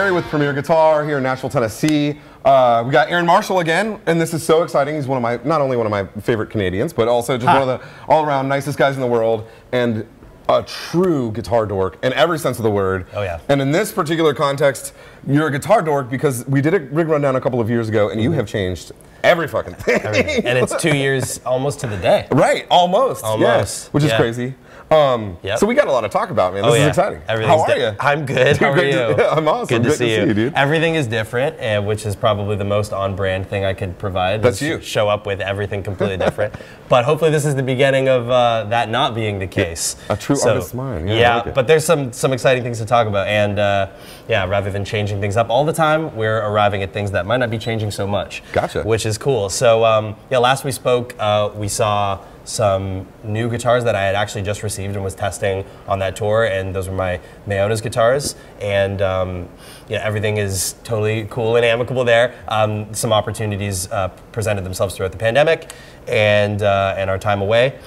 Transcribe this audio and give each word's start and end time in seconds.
Perry 0.00 0.12
with 0.12 0.24
Premier 0.30 0.54
Guitar 0.54 1.04
here 1.04 1.18
in 1.18 1.22
Nashville, 1.22 1.50
Tennessee. 1.50 2.18
Uh, 2.42 2.82
we 2.86 2.90
got 2.90 3.10
Aaron 3.10 3.26
Marshall 3.26 3.58
again, 3.58 4.00
and 4.06 4.18
this 4.18 4.32
is 4.32 4.42
so 4.42 4.62
exciting. 4.62 4.94
He's 4.94 5.06
one 5.06 5.18
of 5.18 5.22
my, 5.22 5.38
not 5.46 5.60
only 5.60 5.76
one 5.76 5.84
of 5.84 5.90
my 5.90 6.06
favorite 6.22 6.48
Canadians, 6.48 6.94
but 6.94 7.06
also 7.06 7.36
just 7.36 7.44
one 7.46 7.68
of 7.68 7.68
the 7.68 7.86
all-around 8.08 8.48
nicest 8.48 8.78
guys 8.78 8.94
in 8.94 9.02
the 9.02 9.06
world, 9.06 9.46
and 9.72 10.06
a 10.48 10.62
true 10.62 11.30
guitar 11.32 11.66
dork 11.66 12.02
in 12.02 12.14
every 12.14 12.38
sense 12.38 12.58
of 12.58 12.62
the 12.62 12.70
word. 12.70 13.08
Oh, 13.12 13.20
yeah. 13.20 13.40
And 13.50 13.60
in 13.60 13.72
this 13.72 13.92
particular 13.92 14.32
context, 14.32 14.94
you're 15.26 15.48
a 15.48 15.52
guitar 15.52 15.82
dork 15.82 16.08
because 16.08 16.46
we 16.46 16.62
did 16.62 16.72
a 16.72 16.80
rig 16.80 17.08
rundown 17.08 17.36
a 17.36 17.40
couple 17.42 17.60
of 17.60 17.68
years 17.68 17.90
ago, 17.90 18.08
and 18.08 18.22
you 18.22 18.32
have 18.32 18.46
changed 18.46 18.92
every 19.22 19.48
fucking 19.48 19.74
thing. 19.74 20.44
and 20.44 20.58
it's 20.58 20.74
two 20.80 20.96
years 20.96 21.40
almost 21.44 21.80
to 21.80 21.86
the 21.86 21.96
day. 21.96 22.26
Right, 22.30 22.66
almost. 22.70 23.24
Almost, 23.24 23.40
Yes, 23.48 23.88
which 23.92 24.04
is 24.04 24.10
yeah. 24.10 24.16
crazy. 24.16 24.54
Um, 24.90 25.38
Yep. 25.44 25.58
So 25.60 25.66
we 25.68 25.76
got 25.76 25.86
a 25.86 25.92
lot 25.92 26.00
to 26.00 26.08
talk 26.08 26.30
about, 26.30 26.52
man. 26.52 26.62
This 26.64 26.72
oh, 26.72 26.74
is 26.74 26.88
exciting. 26.88 27.22
How 27.28 27.34
are 27.36 27.78
you? 27.78 27.94
I'm 28.00 28.26
good. 28.26 28.56
How 28.56 28.70
are 28.72 28.84
you? 28.84 28.90
to- 28.90 29.14
yeah, 29.18 29.28
I'm 29.36 29.46
awesome. 29.46 29.68
Good 29.68 29.82
to 29.84 29.88
Great 29.96 29.98
see 29.98 30.16
you. 30.16 30.34
dude. 30.34 30.54
Everything 30.54 30.96
is 30.96 31.06
different, 31.06 31.56
and 31.60 31.86
which 31.86 32.04
is 32.04 32.16
probably 32.16 32.56
the 32.56 32.64
most 32.64 32.92
on-brand 32.92 33.46
thing 33.48 33.64
I 33.64 33.72
could 33.72 33.98
provide. 33.98 34.42
That's 34.42 34.60
you. 34.60 34.80
Show 34.80 35.08
up 35.08 35.26
with 35.26 35.40
everything 35.40 35.82
completely 35.84 36.16
different. 36.16 36.54
But 36.90 37.04
hopefully, 37.04 37.30
this 37.30 37.44
is 37.46 37.54
the 37.54 37.62
beginning 37.62 38.08
of 38.08 38.28
uh, 38.28 38.64
that 38.70 38.88
not 38.90 39.14
being 39.14 39.38
the 39.38 39.46
case. 39.46 39.94
A 40.08 40.16
true 40.16 40.34
artist's 40.44 40.74
mind. 40.74 41.08
Yeah, 41.08 41.14
Yeah, 41.14 41.36
like 41.42 41.54
but 41.54 41.68
there's 41.68 41.84
some 41.84 42.12
some 42.12 42.32
exciting 42.32 42.64
things 42.64 42.78
to 42.78 42.84
talk 42.84 43.06
about, 43.06 43.28
and 43.28 43.60
uh, 43.60 43.90
yeah, 44.28 44.44
rather 44.44 44.72
than 44.72 44.84
changing 44.84 45.20
things 45.20 45.36
up 45.36 45.50
all 45.50 45.64
the 45.64 45.72
time, 45.72 46.12
we're 46.16 46.38
arriving 46.40 46.82
at 46.82 46.92
things 46.92 47.12
that 47.12 47.26
might 47.26 47.36
not 47.36 47.48
be 47.48 47.58
changing 47.58 47.92
so 47.92 48.08
much. 48.08 48.42
Gotcha. 48.52 48.82
Which 48.82 49.06
is 49.06 49.09
cool. 49.18 49.50
So 49.50 49.84
um, 49.84 50.16
yeah, 50.30 50.38
last 50.38 50.64
we 50.64 50.72
spoke, 50.72 51.14
uh, 51.18 51.50
we 51.54 51.68
saw 51.68 52.20
some 52.44 53.06
new 53.22 53.48
guitars 53.48 53.84
that 53.84 53.94
I 53.94 54.02
had 54.02 54.14
actually 54.14 54.42
just 54.42 54.62
received 54.62 54.94
and 54.94 55.04
was 55.04 55.14
testing 55.14 55.64
on 55.86 55.98
that 56.00 56.16
tour, 56.16 56.44
and 56.44 56.74
those 56.74 56.88
were 56.88 56.96
my 56.96 57.20
Mayones 57.46 57.82
guitars, 57.82 58.34
and 58.60 59.00
um, 59.02 59.48
yeah, 59.88 59.98
everything 60.04 60.36
is 60.36 60.74
totally 60.84 61.26
cool 61.30 61.56
and 61.56 61.64
amicable 61.64 62.04
there. 62.04 62.34
Um, 62.48 62.92
some 62.94 63.12
opportunities 63.12 63.90
uh, 63.92 64.08
presented 64.32 64.64
themselves 64.64 64.96
throughout 64.96 65.12
the 65.12 65.18
pandemic, 65.18 65.72
and 66.08 66.62
uh, 66.62 66.94
and 66.96 67.08
our 67.08 67.18
time 67.18 67.40
away. 67.40 67.78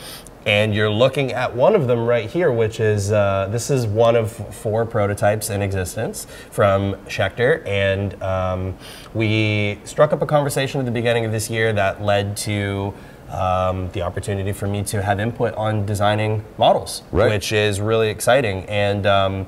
And 0.46 0.76
you're 0.76 0.90
looking 0.90 1.32
at 1.32 1.56
one 1.56 1.74
of 1.74 1.88
them 1.88 2.06
right 2.06 2.30
here, 2.30 2.52
which 2.52 2.80
is 2.82 3.12
uh, 3.14 3.48
this 3.50 3.70
is 3.70 3.88
one 3.88 4.16
of 4.18 4.32
four 4.54 4.86
prototypes 4.86 5.50
in 5.50 5.62
existence 5.62 6.28
from 6.52 6.96
Schecter, 7.08 7.66
and 7.66 8.22
um, 8.22 8.78
we 9.14 9.80
struck 9.86 10.12
up 10.12 10.22
a 10.22 10.26
conversation 10.26 10.80
at 10.80 10.86
the 10.86 10.92
beginning 10.92 11.24
of 11.24 11.32
this 11.32 11.50
year 11.50 11.72
that 11.74 12.02
led 12.02 12.36
to 12.38 12.94
um, 13.30 13.90
the 13.94 14.02
opportunity 14.02 14.52
for 14.52 14.68
me 14.68 14.84
to 14.84 15.02
have 15.02 15.20
input 15.20 15.56
on 15.56 15.86
designing 15.86 16.44
models, 16.58 17.04
Right. 17.12 17.30
which 17.30 17.52
is 17.54 17.80
really 17.80 18.10
exciting. 18.10 18.66
And 18.66 19.06
um, 19.06 19.48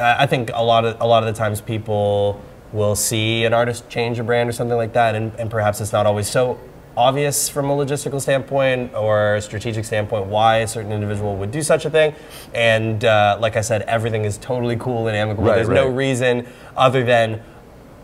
I 0.00 0.26
think 0.26 0.50
a 0.54 0.62
lot 0.64 0.84
of 0.86 0.98
a 1.00 1.06
lot 1.06 1.22
of 1.24 1.34
the 1.34 1.38
times 1.38 1.60
people 1.60 2.40
will 2.72 2.96
see 2.96 3.44
an 3.44 3.52
artist 3.52 3.88
change 3.90 4.18
a 4.18 4.24
brand 4.24 4.48
or 4.48 4.52
something 4.52 4.76
like 4.78 4.94
that, 4.94 5.14
and, 5.14 5.34
and 5.38 5.50
perhaps 5.50 5.80
it's 5.80 5.92
not 5.92 6.06
always 6.06 6.26
so 6.28 6.58
obvious 6.96 7.48
from 7.48 7.68
a 7.68 7.76
logistical 7.76 8.20
standpoint 8.20 8.94
or 8.94 9.40
strategic 9.40 9.84
standpoint 9.84 10.26
why 10.26 10.58
a 10.58 10.68
certain 10.68 10.92
individual 10.92 11.36
would 11.36 11.50
do 11.50 11.62
such 11.62 11.84
a 11.84 11.90
thing. 11.90 12.14
And 12.54 13.04
uh, 13.04 13.36
like 13.40 13.56
I 13.56 13.60
said, 13.60 13.82
everything 13.82 14.24
is 14.24 14.38
totally 14.38 14.76
cool 14.76 15.08
and 15.08 15.16
amicable. 15.16 15.48
Right, 15.48 15.56
There's 15.56 15.68
no 15.68 15.88
reason 15.88 16.46
other 16.76 17.04
than 17.04 17.42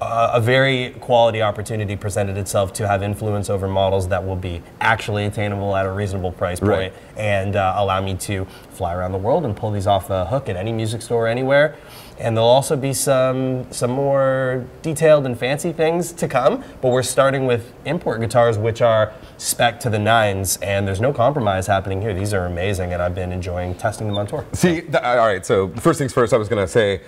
uh, 0.03 0.31
a 0.35 0.41
very 0.41 0.91
quality 1.01 1.41
opportunity 1.43 1.97
presented 1.97 2.37
itself 2.37 2.73
to 2.75 2.87
have 2.89 3.03
influence 3.03 3.49
over 3.51 3.67
models 3.69 4.09
that 4.09 4.25
will 4.27 4.37
be 4.37 4.63
actually 4.81 5.25
attainable 5.27 5.75
at 5.77 5.87
a 5.87 5.91
reasonable 5.91 6.33
price 6.33 6.61
point 6.61 6.71
Right. 6.73 6.93
and 7.17 7.57
uh, 7.57 7.75
allow 7.77 8.01
me 8.01 8.15
to 8.17 8.45
fly 8.71 8.95
around 8.95 9.13
the 9.13 9.19
world 9.19 9.45
and 9.45 9.57
pull 9.57 9.71
these 9.71 9.87
off 9.87 10.09
the 10.09 10.27
hook 10.27 10.49
at 10.49 10.57
any 10.57 10.73
music 10.73 11.03
store 11.03 11.27
anywhere. 11.29 11.77
And 12.19 12.37
there'll 12.37 12.51
also 12.51 12.77
be 12.77 12.93
some 12.93 13.67
some 13.73 13.91
more 13.91 14.65
detailed 14.83 15.27
and 15.27 15.37
fancy 15.37 15.73
things 15.73 16.13
to 16.13 16.29
come, 16.29 16.63
but 16.81 16.91
we're 16.91 17.03
starting 17.03 17.47
with 17.47 17.73
import 17.85 18.21
guitars, 18.21 18.59
which 18.59 18.81
are 18.81 19.13
spec 19.39 19.81
to 19.81 19.91
the 19.91 19.99
nines, 19.99 20.57
and 20.59 20.87
there's 20.87 21.01
no 21.01 21.13
compromise 21.13 21.67
happening 21.67 22.01
here. 22.01 22.15
These 22.15 22.33
are 22.33 22.45
amazing, 22.47 22.93
and 22.93 23.03
I've 23.03 23.15
been 23.15 23.33
enjoying 23.33 23.75
testing 23.75 24.07
them 24.07 24.19
on 24.19 24.27
tour. 24.29 24.45
See, 24.53 24.83
th- 24.83 24.95
all 24.95 25.17
right. 25.17 25.45
So 25.45 25.69
first 25.69 25.99
things 25.99 26.13
first, 26.13 26.33
I 26.33 26.37
was 26.37 26.49
gonna 26.49 26.69
say, 26.69 27.01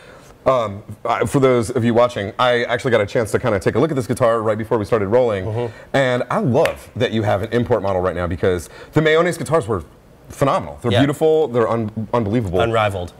um, 0.46 0.82
for 1.26 1.40
those 1.40 1.70
of 1.70 1.84
you 1.84 1.94
watching, 1.94 2.32
I 2.38 2.64
actually 2.64 2.90
got 2.90 3.00
a 3.00 3.06
chance 3.06 3.30
to 3.32 3.38
kind 3.38 3.54
of 3.54 3.62
take 3.62 3.74
a 3.74 3.78
look 3.80 3.90
at 3.90 3.96
this 3.96 4.06
guitar 4.06 4.42
right 4.42 4.58
before 4.58 4.78
we 4.78 4.84
started 4.84 5.08
rolling, 5.08 5.44
Mm-hmm. 5.44 5.96
and 5.96 6.22
I 6.30 6.38
love 6.38 6.90
that 6.96 7.12
you 7.12 7.22
have 7.22 7.42
an 7.42 7.52
import 7.52 7.82
model 7.82 8.02
right 8.02 8.14
now 8.14 8.26
because 8.26 8.68
the 8.92 9.00
Mayones 9.00 9.38
guitars 9.38 9.66
were 9.66 9.84
phenomenal. 10.28 10.78
They're 10.82 10.92
Yeah. 10.92 11.00
beautiful. 11.00 11.48
They're 11.48 11.68
un- 11.68 12.08
unbelievable. 12.12 12.60
Unrivaled. 12.60 13.12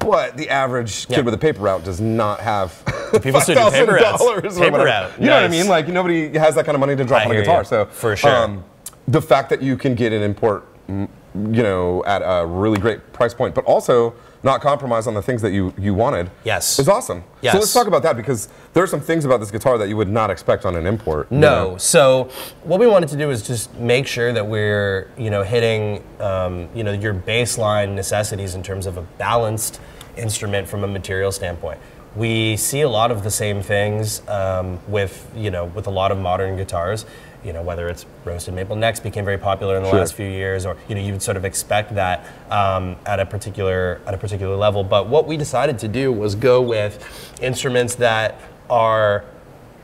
but 0.00 0.36
the 0.36 0.50
average 0.50 1.06
Yeah. 1.08 1.16
kid 1.16 1.24
with 1.24 1.32
a 1.32 1.38
paper 1.38 1.62
route 1.62 1.82
does 1.84 1.98
not 1.98 2.40
have 2.40 2.74
people 3.22 3.40
still 3.40 3.70
do 3.70 3.76
paper 3.76 3.92
routes. 3.94 4.22
$5,000 4.22 4.36
or 4.36 4.40
Paper 4.42 4.60
whatever. 4.72 4.84
route. 4.84 5.12
You 5.18 5.26
know 5.26 5.34
what 5.36 5.44
I 5.44 5.48
mean? 5.48 5.66
Like 5.66 5.88
nobody 5.88 6.36
has 6.36 6.54
that 6.56 6.66
kind 6.66 6.76
of 6.76 6.80
money 6.80 6.94
to 6.94 7.04
drop 7.04 7.22
I 7.22 7.24
on 7.24 7.30
a 7.30 7.34
guitar. 7.36 7.60
you. 7.60 7.64
So 7.64 7.82
um, 7.82 7.88
For 7.88 8.14
sure. 8.14 8.62
the 9.08 9.22
fact 9.22 9.48
that 9.48 9.62
you 9.62 9.78
can 9.78 9.94
get 9.94 10.12
an 10.12 10.20
import, 10.22 10.66
mm, 10.90 11.08
you 11.34 11.62
know, 11.62 12.04
at 12.04 12.20
a 12.22 12.44
really 12.44 12.78
great 12.78 13.14
price 13.14 13.32
point, 13.32 13.54
but 13.54 13.64
also 13.64 14.12
not 14.44 14.60
compromise 14.60 15.06
on 15.06 15.14
the 15.14 15.22
things 15.22 15.40
that 15.42 15.52
you 15.52 15.72
you 15.78 15.94
wanted. 15.94 16.30
Yes. 16.44 16.78
is 16.78 16.88
awesome. 16.88 17.24
Yes. 17.40 17.54
So 17.54 17.58
let's 17.58 17.72
talk 17.72 17.86
about 17.86 18.02
that 18.02 18.14
because 18.16 18.48
there 18.74 18.82
are 18.82 18.86
some 18.86 19.00
things 19.00 19.24
about 19.24 19.40
this 19.40 19.50
guitar 19.50 19.78
that 19.78 19.88
you 19.88 19.96
would 19.96 20.10
not 20.10 20.30
expect 20.30 20.64
on 20.66 20.76
an 20.76 20.86
import. 20.86 21.26
you 21.30 21.38
No. 21.38 21.70
know? 21.72 21.76
So 21.78 22.28
what 22.62 22.78
we 22.78 22.86
wanted 22.86 23.08
to 23.08 23.16
do 23.16 23.30
is 23.30 23.42
just 23.42 23.74
make 23.74 24.06
sure 24.06 24.32
that 24.32 24.46
we're, 24.46 25.08
you 25.16 25.30
know, 25.30 25.42
hitting, 25.42 26.04
um, 26.20 26.68
you 26.74 26.84
know, 26.84 26.92
your 26.92 27.14
baseline 27.14 27.94
necessities 27.94 28.54
in 28.54 28.62
terms 28.62 28.86
of 28.86 28.98
a 28.98 29.02
balanced 29.18 29.80
instrument 30.16 30.68
from 30.68 30.84
a 30.84 30.86
material 30.86 31.32
standpoint. 31.32 31.80
We 32.14 32.56
see 32.56 32.82
a 32.82 32.88
lot 32.88 33.10
of 33.10 33.24
the 33.24 33.30
same 33.30 33.60
things 33.62 34.22
um, 34.28 34.78
with, 34.86 35.26
you 35.34 35.50
know, 35.50 35.64
with 35.64 35.86
a 35.88 35.90
lot 35.90 36.12
of 36.12 36.18
modern 36.18 36.56
guitars. 36.56 37.06
You 37.44 37.52
know, 37.52 37.62
whether 37.62 37.88
it's 37.88 38.06
roasted 38.24 38.54
maple 38.54 38.74
necks 38.76 39.00
became 39.00 39.24
very 39.24 39.38
popular 39.38 39.76
in 39.76 39.82
the 39.82 39.90
Sure. 39.90 39.98
last 39.98 40.14
few 40.14 40.26
years, 40.26 40.64
or 40.64 40.76
you 40.88 40.94
know, 40.94 41.00
you 41.00 41.12
would 41.12 41.22
sort 41.22 41.36
of 41.36 41.44
expect 41.44 41.94
that 41.94 42.24
um, 42.50 42.96
at 43.06 43.20
a 43.20 43.26
particular 43.26 44.00
at 44.06 44.14
a 44.14 44.18
particular 44.18 44.56
level. 44.56 44.82
But 44.82 45.08
what 45.08 45.26
we 45.26 45.36
decided 45.36 45.78
to 45.80 45.88
do 45.88 46.10
was 46.10 46.34
go 46.34 46.62
with 46.62 47.04
instruments 47.42 47.96
that 47.96 48.40
are 48.70 49.24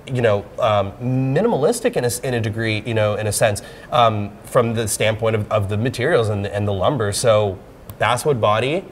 you 0.07 0.23
know, 0.23 0.45
um, 0.59 0.93
minimalistic 1.01 1.97
in 1.97 2.05
a, 2.05 2.11
in 2.27 2.35
a 2.35 2.41
degree, 2.41 2.83
you 2.87 2.95
know, 2.95 3.15
in 3.15 3.27
a 3.27 3.33
sense, 3.33 3.63
um, 3.93 4.31
from 4.45 4.75
the 4.75 4.89
standpoint 4.89 5.37
of, 5.37 5.51
of 5.53 5.69
the 5.69 5.77
materials 5.77 6.29
and 6.31 6.45
the, 6.45 6.55
and 6.55 6.67
the 6.67 6.73
lumber. 6.73 7.13
So, 7.13 7.59
basswood 7.99 8.41
body, 8.41 8.85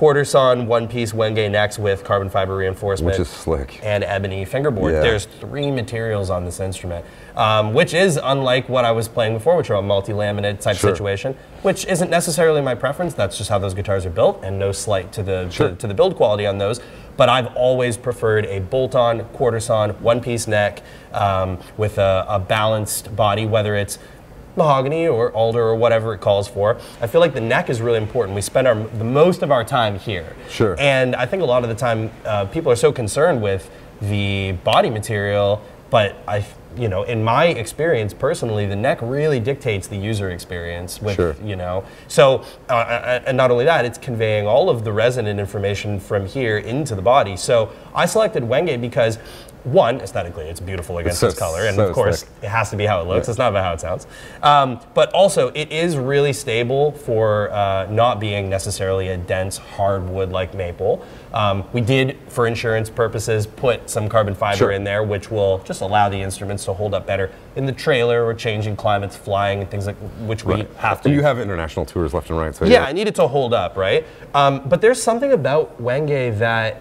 quarter 0.00 0.24
sawn 0.24 0.66
one 0.66 0.88
piece 0.88 1.12
Wenge 1.12 1.50
necks 1.50 1.78
with 1.78 2.02
carbon 2.04 2.30
fiber 2.30 2.56
reinforcement, 2.56 3.12
Which 3.18 3.20
is 3.20 3.28
slick. 3.28 3.78
and 3.82 4.02
ebony 4.02 4.46
fingerboard. 4.46 4.94
Yeah. 4.94 5.00
There's 5.00 5.26
three 5.26 5.70
materials 5.70 6.30
on 6.30 6.46
this 6.46 6.58
instrument, 6.58 7.04
um, 7.36 7.74
which 7.74 7.92
is 7.92 8.18
unlike 8.22 8.66
what 8.70 8.86
I 8.86 8.92
was 8.92 9.08
playing 9.08 9.34
before, 9.34 9.58
which 9.58 9.68
are 9.68 9.74
a 9.76 9.82
multi-laminate 9.82 10.58
type 10.62 10.78
Sure. 10.78 10.94
situation, 10.94 11.36
which 11.60 11.84
isn't 11.84 12.08
necessarily 12.08 12.62
my 12.62 12.74
preference. 12.74 13.12
That's 13.12 13.36
just 13.36 13.50
how 13.50 13.58
those 13.58 13.74
guitars 13.74 14.06
are 14.06 14.10
built, 14.10 14.42
and 14.42 14.58
no 14.58 14.72
slight 14.72 15.12
to 15.12 15.22
the 15.22 15.50
Sure. 15.50 15.68
to, 15.68 15.76
to 15.76 15.86
the 15.86 15.92
build 15.92 16.16
quality 16.16 16.46
on 16.46 16.56
those. 16.56 16.80
But 17.18 17.28
I've 17.28 17.54
always 17.54 17.98
preferred 17.98 18.46
a 18.46 18.60
bolt-on, 18.60 19.24
quarter-sawn, 19.34 19.90
one-piece 20.02 20.46
neck 20.46 20.80
um, 21.12 21.58
with 21.76 21.98
a, 21.98 22.24
a 22.26 22.38
balanced 22.38 23.14
body, 23.14 23.44
whether 23.44 23.76
it's 23.76 23.98
mahogany 24.56 25.06
or 25.08 25.30
alder 25.32 25.62
or 25.62 25.74
whatever 25.74 26.14
it 26.14 26.20
calls 26.20 26.48
for. 26.48 26.78
I 27.00 27.06
feel 27.06 27.20
like 27.20 27.34
the 27.34 27.40
neck 27.40 27.70
is 27.70 27.80
really 27.80 27.98
important. 27.98 28.34
We 28.34 28.42
spend 28.42 28.66
our 28.66 28.74
the 28.74 29.04
most 29.04 29.42
of 29.42 29.50
our 29.50 29.64
time 29.64 29.98
here. 29.98 30.34
Sure. 30.48 30.76
And 30.78 31.14
I 31.16 31.26
think 31.26 31.42
a 31.42 31.46
lot 31.46 31.62
of 31.62 31.68
the 31.68 31.74
time 31.76 32.10
uh, 32.24 32.46
people 32.46 32.70
are 32.72 32.76
so 32.76 32.92
concerned 32.92 33.42
with 33.42 33.70
the 34.00 34.52
body 34.64 34.90
material, 34.90 35.62
but 35.90 36.16
I, 36.26 36.44
you 36.76 36.88
know, 36.88 37.02
in 37.02 37.22
my 37.22 37.46
experience 37.46 38.14
personally, 38.14 38.64
the 38.66 38.76
neck 38.76 38.98
really 39.02 39.40
dictates 39.40 39.88
the 39.88 39.96
user 39.96 40.30
experience. 40.30 41.02
With 41.02 41.16
Sure. 41.16 41.36
you 41.44 41.56
know, 41.56 41.84
so 42.08 42.44
uh, 42.68 42.74
uh, 42.74 43.20
and 43.26 43.36
not 43.36 43.50
only 43.50 43.64
that, 43.66 43.84
it's 43.84 43.98
conveying 43.98 44.46
all 44.46 44.70
of 44.70 44.84
the 44.84 44.92
resonant 44.92 45.38
information 45.40 46.00
from 46.00 46.26
here 46.26 46.58
into 46.58 46.94
the 46.94 47.02
body. 47.02 47.36
So 47.36 47.70
I 47.94 48.06
selected 48.06 48.42
Wenge 48.44 48.80
because. 48.80 49.18
One, 49.64 50.00
aesthetically, 50.00 50.44
it's 50.48 50.60
beautiful 50.60 50.98
against 50.98 51.20
so- 51.20 51.26
its 51.28 51.38
color, 51.38 51.66
and 51.66 51.76
so 51.76 51.86
of 51.88 51.94
course, 51.94 52.24
it 52.42 52.48
has 52.48 52.70
to 52.70 52.76
be 52.76 52.86
how 52.86 53.00
it 53.02 53.06
looks. 53.06 53.28
It's 53.28 53.36
not 53.38 53.50
about 53.50 53.62
how 53.64 53.72
it 53.74 53.80
sounds. 53.80 54.06
Um, 54.42 54.80
but 54.94 55.12
also, 55.12 55.48
it 55.48 55.70
is 55.70 55.96
really 55.96 56.32
stable 56.32 56.92
for 56.92 57.50
uh, 57.52 57.86
not 57.90 58.20
being 58.20 58.48
necessarily 58.48 59.08
a 59.08 59.16
dense 59.18 59.58
hardwood 59.58 60.30
like 60.30 60.54
maple. 60.54 61.04
Um, 61.34 61.64
we 61.72 61.80
did, 61.82 62.16
for 62.28 62.46
insurance 62.46 62.88
purposes, 62.88 63.46
put 63.46 63.90
some 63.90 64.08
carbon 64.08 64.34
fiber 64.34 64.56
Sure. 64.56 64.70
in 64.72 64.82
there, 64.82 65.02
which 65.02 65.30
will 65.30 65.58
just 65.58 65.80
allow 65.82 66.08
the 66.08 66.20
instruments 66.20 66.64
to 66.64 66.72
hold 66.72 66.94
up 66.94 67.06
better 67.06 67.30
in 67.54 67.66
the 67.66 67.72
trailer 67.72 68.24
or 68.24 68.32
changing 68.34 68.76
climates, 68.76 69.16
flying, 69.16 69.60
and 69.60 69.70
things 69.70 69.86
like 69.86 69.96
which 70.20 70.44
we 70.44 70.66
have 70.78 71.02
to. 71.02 71.08
And 71.08 71.16
you 71.16 71.22
have 71.22 71.38
international 71.38 71.84
tours 71.84 72.14
left 72.14 72.30
and 72.30 72.38
right. 72.38 72.54
So 72.54 72.64
Yeah, 72.64 72.84
I 72.84 72.92
need 72.92 73.08
it 73.08 73.14
to 73.16 73.28
hold 73.28 73.52
up, 73.52 73.76
right? 73.76 74.06
Um, 74.34 74.62
but 74.68 74.80
there's 74.80 75.02
something 75.02 75.32
about 75.32 75.80
Wenge 75.80 76.38
that 76.38 76.80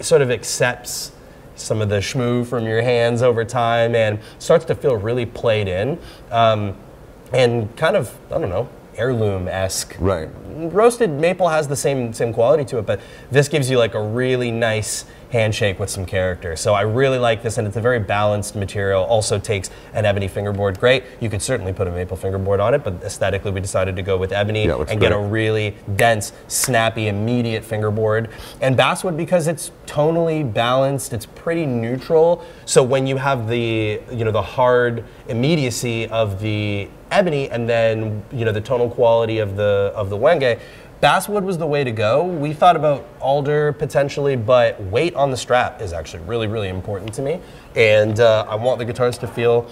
sort 0.00 0.22
of 0.22 0.30
accepts 0.30 1.12
some 1.56 1.80
of 1.80 1.88
the 1.88 1.98
schmoo 1.98 2.46
from 2.46 2.66
your 2.66 2.82
hands 2.82 3.22
over 3.22 3.44
time 3.44 3.94
and 3.94 4.18
starts 4.38 4.64
to 4.66 4.74
feel 4.74 4.96
really 4.96 5.26
played 5.26 5.68
in. 5.68 5.98
Um, 6.30 6.76
and 7.32 7.74
kind 7.76 7.96
of, 7.96 8.16
I 8.30 8.38
don't 8.38 8.50
know, 8.50 8.68
heirloom 8.96 9.48
esque. 9.48 9.96
Right. 9.98 10.28
Roasted 10.54 11.10
maple 11.10 11.48
has 11.48 11.68
the 11.68 11.76
same 11.76 12.12
same 12.12 12.32
quality 12.32 12.64
to 12.66 12.78
it, 12.78 12.86
but 12.86 13.00
this 13.30 13.48
gives 13.48 13.68
you 13.68 13.78
like 13.78 13.94
a 13.94 14.02
really 14.02 14.50
nice 14.50 15.04
handshake 15.34 15.80
with 15.80 15.90
some 15.90 16.06
character. 16.06 16.54
So 16.54 16.74
I 16.74 16.82
really 16.82 17.18
like 17.18 17.42
this, 17.42 17.58
and 17.58 17.66
it's 17.66 17.76
a 17.76 17.80
very 17.80 17.98
balanced 17.98 18.54
material. 18.54 19.02
Also 19.02 19.36
takes 19.36 19.68
an 19.92 20.04
ebony 20.04 20.28
fingerboard 20.28 20.78
great. 20.78 21.02
You 21.20 21.28
could 21.28 21.42
certainly 21.42 21.72
put 21.72 21.88
a 21.88 21.90
maple 21.90 22.16
fingerboard 22.16 22.60
on 22.60 22.72
it, 22.72 22.84
but 22.84 22.94
aesthetically 23.02 23.50
we 23.50 23.60
decided 23.60 23.96
to 23.96 24.02
go 24.02 24.16
with 24.16 24.32
ebony 24.32 24.66
Yeah, 24.66 24.84
and 24.88 25.00
get 25.00 25.10
a 25.10 25.18
really 25.18 25.76
dense, 25.96 26.32
snappy, 26.46 27.08
immediate 27.08 27.64
fingerboard. 27.64 28.30
And 28.60 28.76
basswood 28.76 29.16
because 29.16 29.48
it's 29.48 29.72
tonally 29.86 30.50
balanced, 30.50 31.12
it's 31.12 31.26
pretty 31.26 31.66
neutral. 31.66 32.44
So 32.64 32.84
when 32.84 33.06
you 33.08 33.16
have 33.16 33.48
the 33.48 34.00
you 34.12 34.24
know 34.24 34.30
the 34.30 34.42
hard 34.42 35.04
immediacy 35.28 36.06
of 36.08 36.40
the 36.40 36.88
ebony 37.14 37.48
and 37.48 37.68
then 37.68 38.22
you 38.32 38.44
know 38.44 38.52
the 38.52 38.60
tonal 38.60 38.90
quality 38.90 39.38
of 39.38 39.56
the 39.56 39.92
of 39.94 40.10
the 40.10 40.16
wenge. 40.16 40.60
Basswood 41.00 41.44
was 41.44 41.58
the 41.58 41.66
way 41.66 41.84
to 41.84 41.92
go. 41.92 42.24
We 42.24 42.54
thought 42.54 42.76
about 42.76 43.06
alder 43.20 43.72
potentially, 43.74 44.36
but 44.36 44.82
weight 44.84 45.14
on 45.14 45.30
the 45.30 45.36
strap 45.36 45.82
is 45.82 45.92
actually 45.92 46.22
really, 46.22 46.46
really 46.46 46.68
important 46.68 47.12
to 47.14 47.22
me. 47.22 47.40
And 47.76 48.20
uh, 48.20 48.46
I 48.48 48.54
want 48.54 48.78
the 48.78 48.86
guitars 48.86 49.18
to 49.18 49.26
feel, 49.26 49.68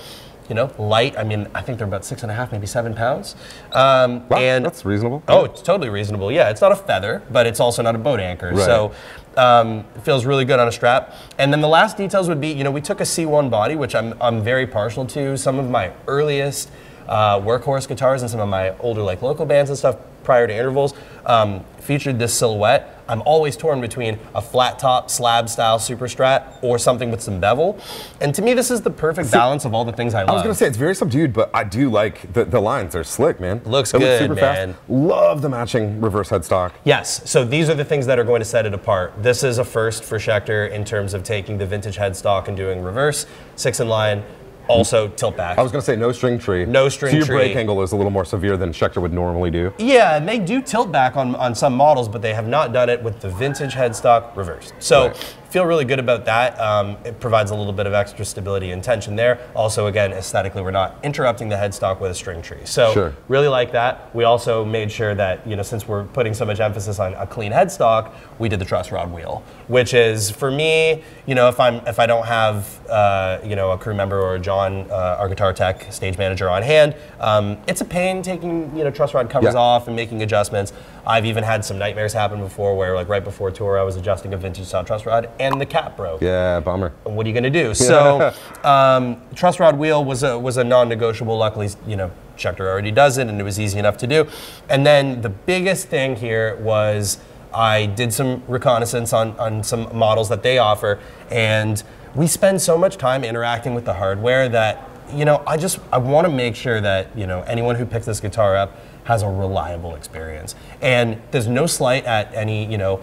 you 0.50 0.55
know, 0.55 0.71
light. 0.77 1.17
I 1.17 1.25
mean, 1.25 1.49
I 1.55 1.62
think 1.62 1.79
they're 1.79 1.87
about 1.87 2.05
six 2.05 2.23
and 2.23 2.31
a 2.31 2.35
half, 2.35 2.53
maybe 2.53 2.67
seven 2.67 2.93
pounds. 2.93 3.35
Um, 3.71 4.29
Wow, 4.29 4.39
and 4.39 4.62
that's 4.62 4.85
reasonable. 4.85 5.23
Oh, 5.27 5.44
it's 5.44 5.62
totally 5.62 5.89
reasonable. 5.89 6.31
Yeah, 6.31 6.50
it's 6.50 6.61
not 6.61 6.73
a 6.73 6.77
feather, 6.77 7.23
but 7.31 7.47
it's 7.47 7.61
also 7.61 7.81
not 7.81 7.94
a 7.94 7.99
boat 7.99 8.21
anchor. 8.21 8.50
Right. 8.50 8.67
So 8.67 8.93
um, 9.39 9.87
it 9.94 10.03
feels 10.03 10.27
really 10.27 10.44
good 10.44 10.61
on 10.61 10.69
a 10.69 10.73
strap. 10.73 11.15
And 11.39 11.50
then 11.50 11.62
the 11.62 11.69
last 11.69 11.97
details 11.97 12.29
would 12.29 12.43
be, 12.43 12.49
you 12.49 12.62
know, 12.62 12.71
we 12.71 12.83
took 12.83 13.00
a 13.00 13.05
C1 13.05 13.49
body, 13.49 13.75
which 13.75 13.94
I'm, 13.94 14.12
I'm 14.21 14.43
very 14.43 14.67
partial 14.67 15.06
to. 15.06 15.39
Some 15.39 15.59
of 15.59 15.71
my 15.71 15.93
earliest 16.06 16.71
uh, 17.09 17.41
workhorse 17.41 17.89
guitars 17.89 18.23
and 18.23 18.31
some 18.31 18.41
of 18.41 18.49
my 18.49 18.77
older 18.79 19.03
like 19.03 19.23
local 19.23 19.47
bands 19.47 19.71
and 19.71 19.79
stuff 19.79 19.97
prior 20.23 20.47
to 20.47 20.55
intervals 20.55 20.95
um, 21.27 21.65
featured 21.79 22.19
this 22.19 22.35
silhouette. 22.35 23.03
I'm 23.09 23.23
always 23.23 23.57
torn 23.57 23.81
between 23.81 24.19
a 24.35 24.41
flat 24.41 24.79
top 24.79 25.11
slab 25.11 25.49
style 25.49 25.79
super 25.79 26.07
strat 26.07 26.63
or 26.63 26.79
something 26.79 27.11
with 27.11 27.21
some 27.21 27.41
bevel. 27.41 27.79
And 28.21 28.35
to 28.35 28.43
me, 28.43 28.55
this 28.55 28.71
is 28.71 28.81
the 28.81 28.91
perfect 28.91 29.31
balance 29.31 29.65
of 29.65 29.75
all 29.75 29.85
the 29.85 29.93
things 29.93 30.15
I 30.15 30.21
love. 30.21 30.31
I 30.31 30.33
was 30.35 30.43
gonna 30.43 30.55
say 30.55 30.67
it's 30.67 30.77
very 30.77 30.95
subdued, 30.95 31.33
but 31.33 31.51
I 31.53 31.65
do 31.65 31.91
like 31.91 32.33
the, 32.33 32.45
the 32.45 32.61
lines. 32.61 32.93
They're 32.93 33.05
slick, 33.05 33.41
man. 33.41 33.61
Looks 33.65 33.93
look 33.93 34.03
good, 34.03 34.21
super 34.21 34.35
man. 34.35 34.75
fast. 34.75 34.89
Love 34.89 35.43
the 35.43 35.49
matching 35.49 36.01
reverse 36.01 36.31
headstock. 36.31 36.73
Yes, 36.85 37.29
so 37.29 37.45
these 37.45 37.69
are 37.69 37.75
the 37.75 37.85
things 37.85 38.07
that 38.07 38.19
are 38.19 38.25
going 38.25 38.41
to 38.41 38.47
set 38.47 38.65
it 38.65 38.73
apart. 38.73 39.13
This 39.23 39.43
is 39.43 39.59
a 39.59 39.65
first 39.65 40.05
for 40.05 40.19
Schecter 40.19 40.71
in 40.71 40.85
terms 40.85 41.13
of 41.13 41.25
taking 41.25 41.59
the 41.59 41.67
vintage 41.67 41.97
headstock 41.97 42.49
and 42.49 42.57
doing 42.57 42.81
reverse, 42.83 43.27
six 43.57 43.81
in 43.81 43.89
line, 43.89 44.23
also 44.69 45.09
tilt 45.09 45.37
back. 45.37 45.59
I 45.59 45.62
was 45.62 45.73
gonna 45.73 45.82
say 45.82 45.97
no 45.97 46.12
string 46.12 46.38
tree. 46.38 46.64
No 46.64 46.88
string 46.88 47.11
so 47.12 47.17
your 47.19 47.26
tree. 47.26 47.37
break 47.37 47.56
angle 47.56 47.82
is 47.82 47.93
a 47.93 47.97
little 47.97 48.11
more 48.11 48.25
severe 48.25 48.56
than 48.56 48.73
Schecter 48.73 49.00
would 49.03 49.12
normally 49.12 49.50
do. 49.50 49.73
Yeah, 49.79 50.17
and 50.17 50.29
they 50.29 50.38
do 50.38 50.61
tilt 50.62 50.93
back 50.93 51.17
on, 51.17 51.35
on 51.37 51.55
some 51.55 51.75
models, 51.75 52.09
but 52.09 52.23
they 52.23 52.35
have 52.35 52.47
not 52.47 52.73
done 52.73 52.88
it 52.88 53.03
with 53.03 53.20
the 53.20 53.29
vintage 53.31 53.75
headstock 53.75 54.37
reversed. 54.37 54.75
So 54.79 55.09
Right. 55.09 55.35
Feel 55.53 55.67
really 55.67 55.85
good 55.85 55.99
about 55.99 56.25
that. 56.25 56.59
Um, 56.59 56.97
it 57.05 57.21
provides 57.21 57.51
a 57.51 57.55
little 57.55 57.75
bit 57.75 57.87
of 57.87 57.93
extra 57.93 58.25
stability 58.25 58.71
and 58.71 58.83
tension 58.83 59.17
there. 59.17 59.39
Also, 59.55 59.87
again, 59.87 60.11
aesthetically, 60.13 60.63
we're 60.63 60.71
not 60.71 60.97
interrupting 61.03 61.51
the 61.51 61.57
headstock 61.57 62.01
with 62.01 62.11
a 62.11 62.15
string 62.15 62.41
tree. 62.41 62.63
So 62.65 62.93
Sure. 62.95 63.15
really 63.29 63.49
like 63.49 63.73
that. 63.73 64.09
We 64.15 64.25
also 64.25 64.65
made 64.65 64.91
sure 64.91 65.15
that 65.15 65.47
you 65.47 65.55
know 65.55 65.63
since 65.63 65.87
we're 65.87 66.05
putting 66.05 66.33
so 66.33 66.47
much 66.47 66.59
emphasis 66.59 66.99
on 66.99 67.13
a 67.15 67.27
clean 67.27 67.53
headstock, 67.53 68.13
we 68.39 68.49
did 68.49 68.61
the 68.61 68.65
truss 68.65 68.91
rod 68.91 69.13
wheel, 69.13 69.43
which 69.69 69.93
is 69.93 70.31
for 70.31 70.51
me, 70.51 71.03
you 71.27 71.35
know, 71.35 71.49
if 71.49 71.61
I'm 71.61 71.77
if 71.87 71.99
I 71.99 72.07
don't 72.07 72.27
have 72.27 72.81
uh, 72.89 73.39
you 73.45 73.55
know 73.55 73.73
a 73.73 73.79
crew 73.79 73.95
member 73.95 74.19
or 74.23 74.39
John, 74.39 74.87
uh, 74.91 75.17
our 75.21 75.29
guitar 75.29 75.53
tech 75.53 75.93
stage 75.93 76.17
manager 76.17 76.49
on 76.49 76.63
hand, 76.63 76.97
um, 77.21 77.59
it's 77.69 77.83
a 77.83 77.85
pain 77.85 78.23
taking 78.23 78.75
you 78.75 78.85
know 78.85 78.91
truss 78.91 79.13
rod 79.13 79.29
covers 79.29 79.53
Yeah. 79.53 79.61
off 79.61 79.87
and 79.87 79.95
making 79.95 80.23
adjustments. 80.23 80.73
I've 81.07 81.27
even 81.27 81.45
had 81.45 81.65
some 81.65 81.79
nightmares 81.79 82.13
happen 82.13 82.41
before 82.41 82.75
where 82.77 82.95
like 82.95 83.09
right 83.09 83.25
before 83.25 83.51
tour 83.51 83.79
I 83.79 83.83
was 83.83 83.97
adjusting 83.97 84.33
a 84.33 84.37
vintage 84.39 84.67
style 84.67 84.85
truss 84.85 85.05
rod 85.05 85.29
and 85.43 85.61
the 85.61 85.67
cap 85.67 85.97
broke 85.97 86.23
Yeah, 86.23 86.61
bummer. 86.61 86.93
what 87.05 87.27
are 87.27 87.29
you 87.29 87.35
going 87.35 87.50
to 87.53 87.62
do? 87.65 87.75
So, 87.93 88.33
um, 88.65 89.21
truss 89.35 89.59
rod 89.61 89.77
wheel 89.77 90.05
was 90.05 90.23
a 90.23 90.39
was 90.39 90.56
a 90.56 90.65
non-negotiable. 90.65 91.37
Luckily, 91.37 91.69
you 91.87 91.97
know, 91.97 92.11
Schecter 92.37 92.61
already 92.61 92.91
does 92.93 93.19
it, 93.19 93.27
and 93.29 93.41
it 93.41 93.44
was 93.44 93.59
easy 93.61 93.79
enough 93.79 93.97
to 93.99 94.06
do. 94.06 94.27
And 94.71 94.87
then 94.87 95.21
the 95.21 95.29
biggest 95.29 95.89
thing 95.89 96.17
here 96.17 96.56
was 96.56 97.19
I 97.53 97.87
did 97.87 98.12
some 98.12 98.43
reconnaissance 98.49 99.12
on 99.12 99.39
on 99.39 99.62
some 99.62 99.89
models 99.97 100.29
that 100.29 100.43
they 100.43 100.59
offer, 100.59 101.00
and 101.31 101.83
we 102.15 102.27
spend 102.27 102.62
so 102.62 102.79
much 102.79 102.97
time 102.97 103.25
interacting 103.25 103.75
with 103.75 103.85
the 103.85 103.94
hardware 103.94 104.49
that 104.49 104.89
you 105.12 105.25
know 105.25 105.43
I 105.47 105.56
just 105.56 105.81
I 105.93 105.99
want 105.99 106.27
to 106.27 106.33
make 106.33 106.55
sure 106.55 106.81
that 106.81 107.17
you 107.19 107.27
know 107.27 107.43
anyone 107.43 107.75
who 107.77 107.85
picks 107.85 108.06
this 108.06 108.21
guitar 108.21 108.56
up 108.56 108.79
has 109.05 109.23
a 109.23 109.29
reliable 109.29 109.97
experience. 109.97 110.55
And 110.81 111.21
there's 111.33 111.49
no 111.49 111.67
slight 111.67 112.05
at 112.05 112.33
any 112.35 112.65
you 112.71 112.79
know 112.79 113.00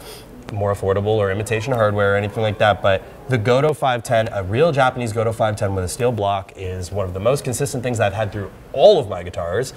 more 0.51 0.73
affordable 0.73 1.17
or 1.17 1.31
imitation 1.31 1.73
hardware 1.73 2.13
or 2.13 2.17
anything 2.17 2.43
like 2.43 2.57
that. 2.59 2.81
But 2.81 3.03
the 3.29 3.37
Goto 3.37 3.73
510, 3.73 4.29
a 4.33 4.43
real 4.43 4.71
Japanese 4.71 5.13
Goto 5.13 5.31
510 5.31 5.75
with 5.75 5.85
a 5.85 5.87
steel 5.87 6.11
block, 6.11 6.53
is 6.55 6.91
one 6.91 7.05
of 7.05 7.13
the 7.13 7.19
most 7.19 7.43
consistent 7.43 7.83
things 7.83 7.99
I've 7.99 8.13
had 8.13 8.31
through 8.31 8.51
all 8.73 8.99
of 8.99 9.09
my 9.09 9.23
guitars. 9.23 9.73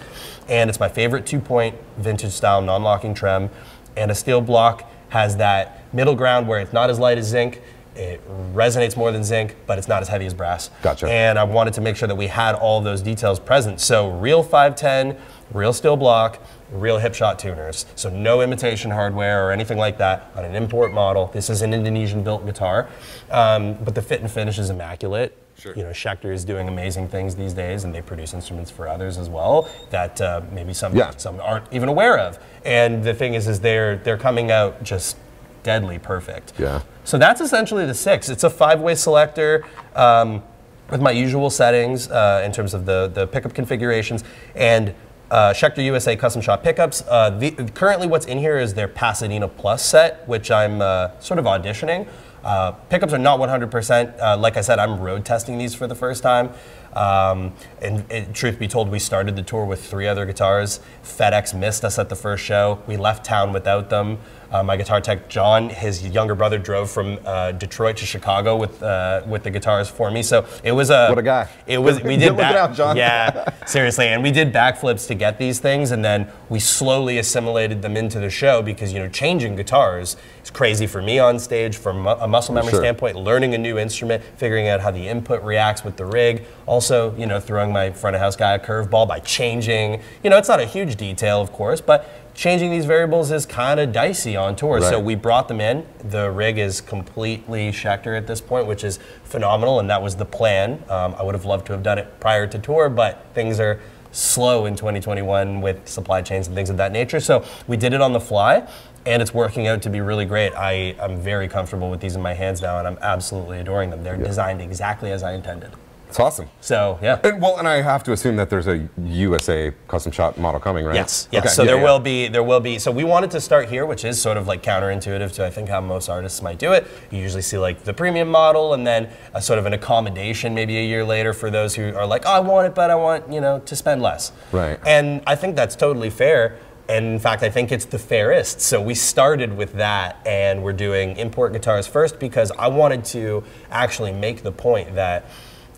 And 0.49 0.69
it's 0.71 0.81
my 0.81 0.89
favorite 0.89 1.27
two 1.27 1.41
point 1.41 1.77
vintage 1.99 2.33
style 2.33 2.63
non 2.63 2.83
locking 2.83 3.15
trem. 3.15 3.51
And 3.97 4.11
a 4.11 4.15
steel 4.15 4.41
block 4.41 4.91
has 5.11 5.37
that 5.37 5.83
middle 5.93 6.15
ground 6.15 6.49
where 6.49 6.61
it's 6.61 6.73
not 6.73 6.91
as 6.91 6.99
light 6.99 7.19
as 7.19 7.27
zinc. 7.27 7.61
It 7.95 8.27
resonates 8.55 8.97
more 8.97 9.13
than 9.13 9.23
zinc, 9.23 9.55
but 9.67 9.77
it's 9.77 9.89
not 9.89 10.01
as 10.01 10.09
heavy 10.09 10.25
as 10.25 10.33
brass. 10.33 10.71
Gotcha. 10.81 11.07
And 11.07 11.39
I 11.39 11.45
wanted 11.45 11.75
to 11.75 11.83
make 11.83 11.97
sure 11.97 12.09
that 12.09 12.15
we 12.15 12.29
had 12.29 12.55
all 12.55 12.81
those 12.81 13.03
details 13.03 13.39
present. 13.39 13.81
So, 13.81 14.11
real 14.11 14.43
510, 14.43 15.21
real 15.53 15.73
steel 15.73 15.97
block, 15.97 16.39
real 16.71 16.99
hip 16.99 17.15
shot 17.15 17.39
tuners. 17.39 17.87
So, 17.95 18.11
no 18.11 18.41
imitation 18.41 18.91
hardware 18.91 19.47
or 19.47 19.53
anything 19.53 19.79
like 19.79 19.99
that 19.99 20.31
on 20.35 20.45
an 20.45 20.55
import 20.55 20.93
model. 20.93 21.27
This 21.33 21.51
is 21.51 21.63
an 21.63 21.73
Indonesian 21.75 22.23
built 22.23 22.45
guitar, 22.47 22.89
um, 23.31 23.75
but 23.75 23.95
the 23.95 24.03
fit 24.03 24.21
and 24.21 24.31
finish 24.31 24.59
is 24.59 24.71
immaculate. 24.71 25.37
Sure. 25.59 25.75
You 25.77 25.85
know, 25.85 25.91
Schecter 25.91 26.33
is 26.33 26.45
doing 26.45 26.67
amazing 26.67 27.09
things 27.09 27.37
these 27.37 27.53
days, 27.53 27.85
and 27.85 27.95
they 27.95 28.03
produce 28.03 28.35
instruments 28.35 28.71
for 28.71 28.89
others 28.89 29.17
as 29.17 29.29
well 29.29 29.69
that 29.91 30.21
uh, 30.21 30.41
maybe 30.51 30.75
some 30.75 30.97
Yeah. 30.97 31.11
some 31.17 31.39
aren't 31.41 31.67
even 31.73 31.89
aware 31.89 32.19
of. 32.19 32.39
And 32.65 33.05
the 33.05 33.15
thing 33.15 33.35
is, 33.35 33.47
is 33.47 33.61
they're 33.61 33.97
they're 33.97 34.19
coming 34.19 34.51
out 34.51 34.83
just 34.83 35.17
deadly 35.63 35.99
perfect. 36.01 36.55
Yeah. 36.59 36.81
So 37.05 37.19
that's 37.19 37.41
essentially 37.41 37.87
the 37.87 37.95
six. 37.95 38.29
It's 38.29 38.43
a 38.43 38.51
five-way 38.51 38.97
selector 38.97 39.65
um, 39.95 40.43
with 40.91 41.01
my 41.01 41.13
usual 41.13 41.51
settings 41.51 42.11
uh, 42.11 42.43
in 42.45 42.51
terms 42.51 42.75
of 42.75 42.85
the, 42.85 43.09
the 43.15 43.29
pickup 43.29 43.55
configurations 43.55 44.25
and 44.57 44.93
uh, 45.33 45.55
Schecter 45.55 45.83
USA 45.85 46.15
custom 46.15 46.43
shop 46.43 46.63
pickups. 46.63 47.03
Uh, 47.09 47.31
the, 47.31 47.53
currently, 47.75 48.07
what's 48.07 48.27
in 48.27 48.39
here 48.39 48.59
is 48.59 48.75
their 48.75 48.87
Pasadena 48.87 49.49
Plus 49.49 49.85
set, 49.85 50.29
which 50.29 50.51
I'm 50.51 50.83
uh, 50.83 51.19
sort 51.21 51.39
of 51.39 51.47
auditioning. 51.47 52.07
Uh, 52.45 52.73
pickups 52.73 53.15
are 53.15 53.19
not 53.19 53.39
100%. 53.39 54.21
Uh, 54.21 54.37
like 54.37 54.59
I 54.59 54.61
said, 54.61 54.79
I'm 54.79 55.01
road 55.01 55.25
testing 55.25 55.57
these 55.57 55.75
for 55.75 55.87
the 55.87 55.95
first 55.95 56.23
time. 56.23 56.51
Um, 56.93 57.55
and, 57.81 58.05
and 58.11 58.35
truth 58.35 58.59
be 58.59 58.69
told, 58.69 58.91
we 58.91 58.99
started 58.99 59.35
the 59.35 59.43
tour 59.43 59.65
with 59.65 59.83
three 59.83 60.07
other 60.07 60.27
guitars. 60.27 60.81
FedEx 61.03 61.59
missed 61.59 61.83
us 61.83 61.99
at 61.99 62.11
the 62.11 62.17
first 62.17 62.45
show. 62.45 62.83
We 62.87 62.99
left 62.99 63.25
town 63.25 63.55
without 63.55 63.89
them. 63.89 64.19
Uh, 64.53 64.63
my 64.63 64.77
guitar 64.77 65.01
tech 65.01 65.29
John, 65.31 65.71
his 65.71 66.07
younger 66.07 66.35
brother, 66.35 66.59
drove 66.59 66.91
from 66.91 67.19
uh, 67.25 67.53
Detroit 67.53 67.97
to 67.97 68.05
Chicago 68.07 68.55
with 68.55 68.83
uh, 68.83 69.23
with 69.27 69.45
the 69.45 69.51
guitars 69.51 69.89
for 69.89 70.11
me. 70.11 70.23
So 70.23 70.45
it 70.63 70.73
was 70.73 70.91
a 70.91 71.09
What 71.09 71.19
a 71.19 71.23
guy. 71.23 71.49
It 71.67 71.79
was 71.79 72.03
we 72.03 72.19
did 72.19 72.37
back, 72.37 72.55
out, 72.55 72.75
John. 72.75 72.97
yeah 72.97 73.49
seriously, 73.67 74.09
and 74.09 74.23
we 74.23 74.31
did 74.31 74.53
backflips 74.53 75.07
to 75.09 75.15
get 75.15 75.39
these 75.39 75.59
things, 75.59 75.91
and 75.91 76.05
then 76.05 76.29
we 76.51 76.59
slowly 76.61 77.17
assimilated 77.17 77.81
them 77.81 77.97
into 77.97 78.21
the 78.21 78.29
show 78.29 78.61
because 78.61 78.93
you 78.93 78.99
know 78.99 79.09
changing 79.09 79.57
guitars 79.57 80.17
is 80.45 80.51
crazy 80.51 80.87
for 80.87 81.01
me 81.01 81.19
on 81.19 81.39
stage 81.39 81.79
from 81.79 82.07
a 82.07 82.29
muscle 82.29 82.53
memory 82.55 82.73
Sure. 82.73 82.81
standpoint. 82.81 83.17
Learning 83.17 83.55
a 83.55 83.59
new 83.59 83.79
instrument, 83.79 84.23
figuring 84.37 84.69
out 84.69 84.81
how 84.81 84.91
the 84.91 85.09
input 85.09 85.43
reacts 85.43 85.83
with 85.83 85.97
the 85.97 86.05
rig. 86.05 86.45
Also, 86.67 87.15
you 87.17 87.25
know, 87.27 87.41
throwing 87.41 87.73
my 87.73 87.91
front 87.91 88.17
of 88.17 88.21
house 88.21 88.37
guy 88.37 88.53
a 88.53 88.59
curveball 88.59 89.09
by 89.09 89.19
changing. 89.21 90.03
You 90.23 90.29
know, 90.29 90.37
it's 90.37 90.49
not 90.49 90.61
a 90.61 90.67
huge 90.67 90.97
detail, 90.97 91.41
of 91.41 91.53
course, 91.53 91.81
but 91.81 92.22
changing 92.35 92.71
these 92.71 92.85
variables 92.85 93.31
is 93.31 93.47
kind 93.47 93.79
of 93.79 93.93
dicey 93.93 94.37
on 94.37 94.57
tour. 94.57 94.81
So 94.91 94.99
we 94.99 95.15
brought 95.15 95.49
them 95.49 95.61
in. 95.61 95.87
The 96.05 96.31
rig 96.31 96.59
is 96.59 96.81
completely 96.81 97.71
Schecter 97.71 98.17
at 98.17 98.27
this 98.27 98.41
point, 98.41 98.67
which 98.67 98.85
is 98.85 98.99
phenomenal, 99.25 99.81
and 99.81 99.89
that 99.91 100.03
was 100.03 100.17
the 100.17 100.25
plan. 100.25 100.83
Um, 100.89 101.15
I 101.19 101.23
would 101.23 101.35
have 101.35 101.45
loved 101.45 101.67
to 101.67 101.73
have 101.73 101.83
done 101.83 101.99
it 101.99 102.21
prior 102.21 102.47
to 102.47 102.59
tour, 102.59 102.89
but 102.89 103.27
things 103.35 103.61
are 103.61 103.81
slow 104.13 104.67
in 104.67 104.77
2021 104.77 105.61
with 105.61 105.89
supply 105.89 106.23
chains 106.23 106.47
and 106.47 106.55
things 106.55 106.71
of 106.71 106.77
that 106.77 106.93
nature. 106.93 107.21
So 107.21 107.45
we 107.67 107.77
did 107.77 107.93
it 107.93 108.01
on 108.01 108.13
the 108.13 108.21
fly, 108.21 108.69
and 109.07 109.23
it's 109.23 109.35
working 109.35 109.67
out 109.67 109.83
to 109.83 109.91
be 109.91 110.01
really 110.01 110.27
great. 110.27 110.53
I, 110.55 110.95
I'm 111.01 111.19
very 111.19 111.49
comfortable 111.49 111.91
with 111.91 112.01
these 112.01 112.15
in 112.15 112.23
my 112.23 112.35
hands 112.35 112.61
now, 112.61 112.79
and 112.79 112.87
I'm 112.87 112.99
absolutely 113.01 113.59
adoring 113.59 113.91
them. 113.91 114.05
They're 114.05 114.17
designed 114.17 114.61
exactly 114.61 115.11
as 115.13 115.23
I 115.23 115.33
intended. 115.33 115.71
It's 116.13 116.21
awesome. 116.21 116.51
So 116.61 116.99
yeah. 117.01 117.21
And, 117.25 117.41
well, 117.41 117.57
and 117.57 117.67
I 117.67 117.81
have 117.81 118.03
to 118.05 118.13
assume 118.13 118.37
that 118.37 118.51
there's 118.51 118.67
a 118.67 118.87
USA 119.03 119.73
custom 119.89 120.13
shop 120.13 120.37
model 120.37 120.61
coming, 120.61 120.85
right? 120.85 120.95
Yes, 120.95 121.27
yes. 121.33 121.41
Okay, 121.41 121.49
So 121.49 121.63
yeah, 121.63 121.69
there 121.69 121.77
yeah. 121.79 121.85
will 121.85 122.01
be, 122.01 122.29
there 122.29 122.43
will 122.43 122.61
be. 122.61 122.79
So 122.79 122.91
we 122.91 123.03
wanted 123.03 123.31
to 123.31 123.41
start 123.41 123.71
here, 123.71 123.87
which 123.87 124.05
is 124.05 124.21
sort 124.21 124.37
of 124.37 124.47
like 124.47 124.63
counterintuitive 124.63 125.33
to 125.33 125.47
I 125.47 125.49
think 125.49 125.71
how 125.71 125.81
most 125.81 126.11
artists 126.11 126.43
might 126.43 126.59
do 126.59 126.73
it. 126.73 126.87
You 127.11 127.19
usually 127.19 127.41
see 127.41 127.57
like 127.57 127.85
the 127.85 127.95
premium 127.95 128.29
model, 128.29 128.75
and 128.75 128.87
then 128.87 129.09
a 129.33 129.41
sort 129.41 129.59
of 129.59 129.65
an 129.65 129.73
accommodation 129.73 130.53
maybe 130.53 130.77
a 130.77 130.85
year 130.85 131.03
later 131.03 131.33
for 131.33 131.51
those 131.51 131.75
who 131.77 131.95
are 131.95 132.07
like, 132.07 132.25
oh, 132.27 132.33
I 132.33 132.41
want 132.41 132.67
it, 132.67 132.75
but 132.75 132.91
I 132.91 132.95
want 132.95 133.33
you 133.33 133.41
know 133.41 133.61
to 133.61 133.75
spend 133.75 134.03
less. 134.03 134.33
Right. 134.53 134.79
And 134.87 135.23
I 135.27 135.35
think 135.35 135.57
that's 135.57 135.75
totally 135.75 136.11
fair. 136.11 136.59
And 136.91 137.07
in 137.07 137.19
fact, 137.21 137.43
I 137.43 137.49
think 137.49 137.73
it's 137.73 137.87
the 137.87 137.99
fairest. 137.99 138.61
So 138.61 138.83
we 138.83 138.95
started 138.95 139.57
with 139.57 139.73
that, 139.75 140.21
and 140.27 140.63
we're 140.63 140.75
doing 140.75 141.17
import 141.17 141.55
guitars 141.55 141.87
first 141.87 142.19
because 142.19 142.51
I 142.59 142.69
wanted 142.69 143.03
to 143.17 143.45
actually 143.71 144.13
make 144.13 144.43
the 144.43 144.53
point 144.53 144.95
that 144.97 145.25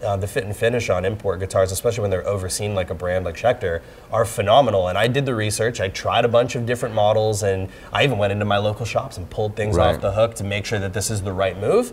uh, 0.03 0.17
the 0.17 0.27
fit 0.27 0.45
and 0.45 0.57
finish 0.57 0.91
on 0.91 1.05
import 1.05 1.41
guitars, 1.41 1.73
especially 1.73 2.03
when 2.03 2.11
they're 2.11 2.27
overseen 2.27 2.75
like 2.75 2.91
a 2.91 2.95
brand 2.95 3.25
like 3.25 3.37
Schecter, 3.37 3.81
are 4.13 4.25
phenomenal. 4.25 4.89
And 4.89 4.99
I 4.99 5.07
did 5.09 5.27
the 5.27 5.35
research. 5.35 5.81
I 5.81 5.89
tried 5.89 6.25
a 6.25 6.29
bunch 6.29 6.55
of 6.57 6.67
different 6.67 6.95
models, 6.95 7.43
and 7.43 7.69
I 7.93 8.05
even 8.05 8.19
went 8.19 8.33
into 8.33 8.45
my 8.45 8.59
local 8.59 8.85
shops 8.87 9.17
and 9.17 9.29
pulled 9.31 9.57
things 9.57 9.77
Right. 9.77 9.95
off 9.95 10.01
the 10.01 10.13
hook 10.13 10.35
to 10.37 10.45
make 10.45 10.65
sure 10.67 10.79
that 10.79 10.93
this 10.93 11.11
is 11.11 11.23
the 11.23 11.33
right 11.33 11.59
move. 11.59 11.93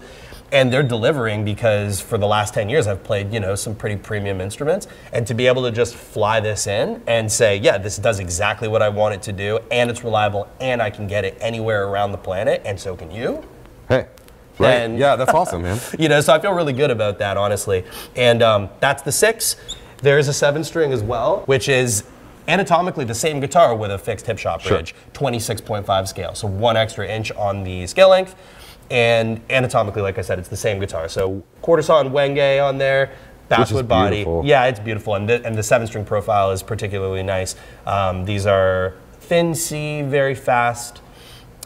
And 0.53 0.74
they're 0.74 0.84
delivering 0.84 1.46
because 1.46 2.01
for 2.01 2.17
the 2.17 2.27
last 2.27 2.53
10 2.53 2.67
years 2.67 2.86
I've 2.86 3.03
played, 3.03 3.31
you 3.31 3.39
know, 3.39 3.55
some 3.55 3.74
pretty 3.74 3.96
premium 3.96 4.41
instruments. 4.41 4.86
And 5.13 5.25
to 5.27 5.34
be 5.34 5.48
able 5.48 5.63
to 5.63 5.72
just 5.72 5.96
fly 5.96 6.41
this 6.41 6.67
in 6.67 7.01
and 7.08 7.31
say, 7.31 7.55
yeah, 7.55 7.77
this 7.77 7.98
does 7.98 8.20
exactly 8.20 8.67
what 8.67 8.81
I 8.81 8.89
want 8.89 9.15
it 9.15 9.22
to 9.24 9.31
do, 9.31 9.60
and 9.72 9.89
it's 9.89 10.03
reliable, 10.03 10.50
and 10.60 10.81
I 10.81 10.89
can 10.89 11.08
get 11.08 11.24
it 11.24 11.38
anywhere 11.39 11.88
around 11.88 12.12
the 12.12 12.17
planet, 12.17 12.62
and 12.65 12.77
so 12.77 12.98
can 12.98 13.12
you. 13.12 13.43
Hey. 13.88 14.08
Right. 14.60 14.72
And- 14.74 14.98
yeah, 15.00 15.15
that's 15.15 15.34
awesome, 15.34 15.62
man. 15.63 15.79
You 16.00 16.10
know, 16.10 16.22
so 16.22 16.34
I 16.34 16.39
feel 16.39 16.53
really 16.53 16.74
good 16.74 16.91
about 16.91 17.20
that, 17.20 17.38
honestly. 17.38 17.84
And 18.15 18.41
um, 18.43 18.70
that's 18.79 19.01
the 19.01 19.12
six. 19.12 19.55
There's 19.98 20.27
a 20.27 20.34
seven 20.34 20.63
string 20.63 20.91
as 20.93 21.03
well, 21.03 21.43
which 21.46 21.70
is 21.70 22.03
anatomically 22.48 23.05
the 23.05 23.13
same 23.15 23.39
guitar 23.39 23.75
with 23.75 23.91
a 23.91 23.98
fixed 23.98 24.25
hip 24.25 24.38
shot 24.39 24.62
Sure. 24.62 24.77
bridge, 24.77 24.96
26.5 25.13 26.08
scale, 26.08 26.34
so 26.36 26.48
one 26.48 26.75
extra 26.75 27.08
inch 27.08 27.31
on 27.34 27.63
the 27.63 27.86
scale 27.88 28.10
length. 28.10 28.36
And 28.89 29.39
anatomically, 29.50 30.01
like 30.01 30.17
I 30.17 30.22
said, 30.22 30.38
it's 30.39 30.50
the 30.50 30.58
same 30.58 30.79
guitar. 30.79 31.08
So 31.08 31.43
quarter 31.62 31.81
saw 31.81 32.01
and 32.01 32.10
wenge 32.12 32.62
on 32.62 32.77
there, 32.77 33.12
basswood 33.48 33.88
body. 33.88 34.17
beautiful. 34.17 34.41
Yeah, 34.46 34.65
it's 34.65 34.79
beautiful, 34.79 35.15
and 35.15 35.29
the, 35.29 35.46
and 35.46 35.55
the 35.55 35.63
seven 35.63 35.88
string 35.88 36.03
profile 36.03 36.51
is 36.51 36.62
particularly 36.62 37.24
nice. 37.24 37.55
Um, 37.86 38.25
these 38.25 38.46
are 38.46 38.96
thin 39.20 39.55
C, 39.55 40.01
very 40.01 40.36
fast 40.36 41.01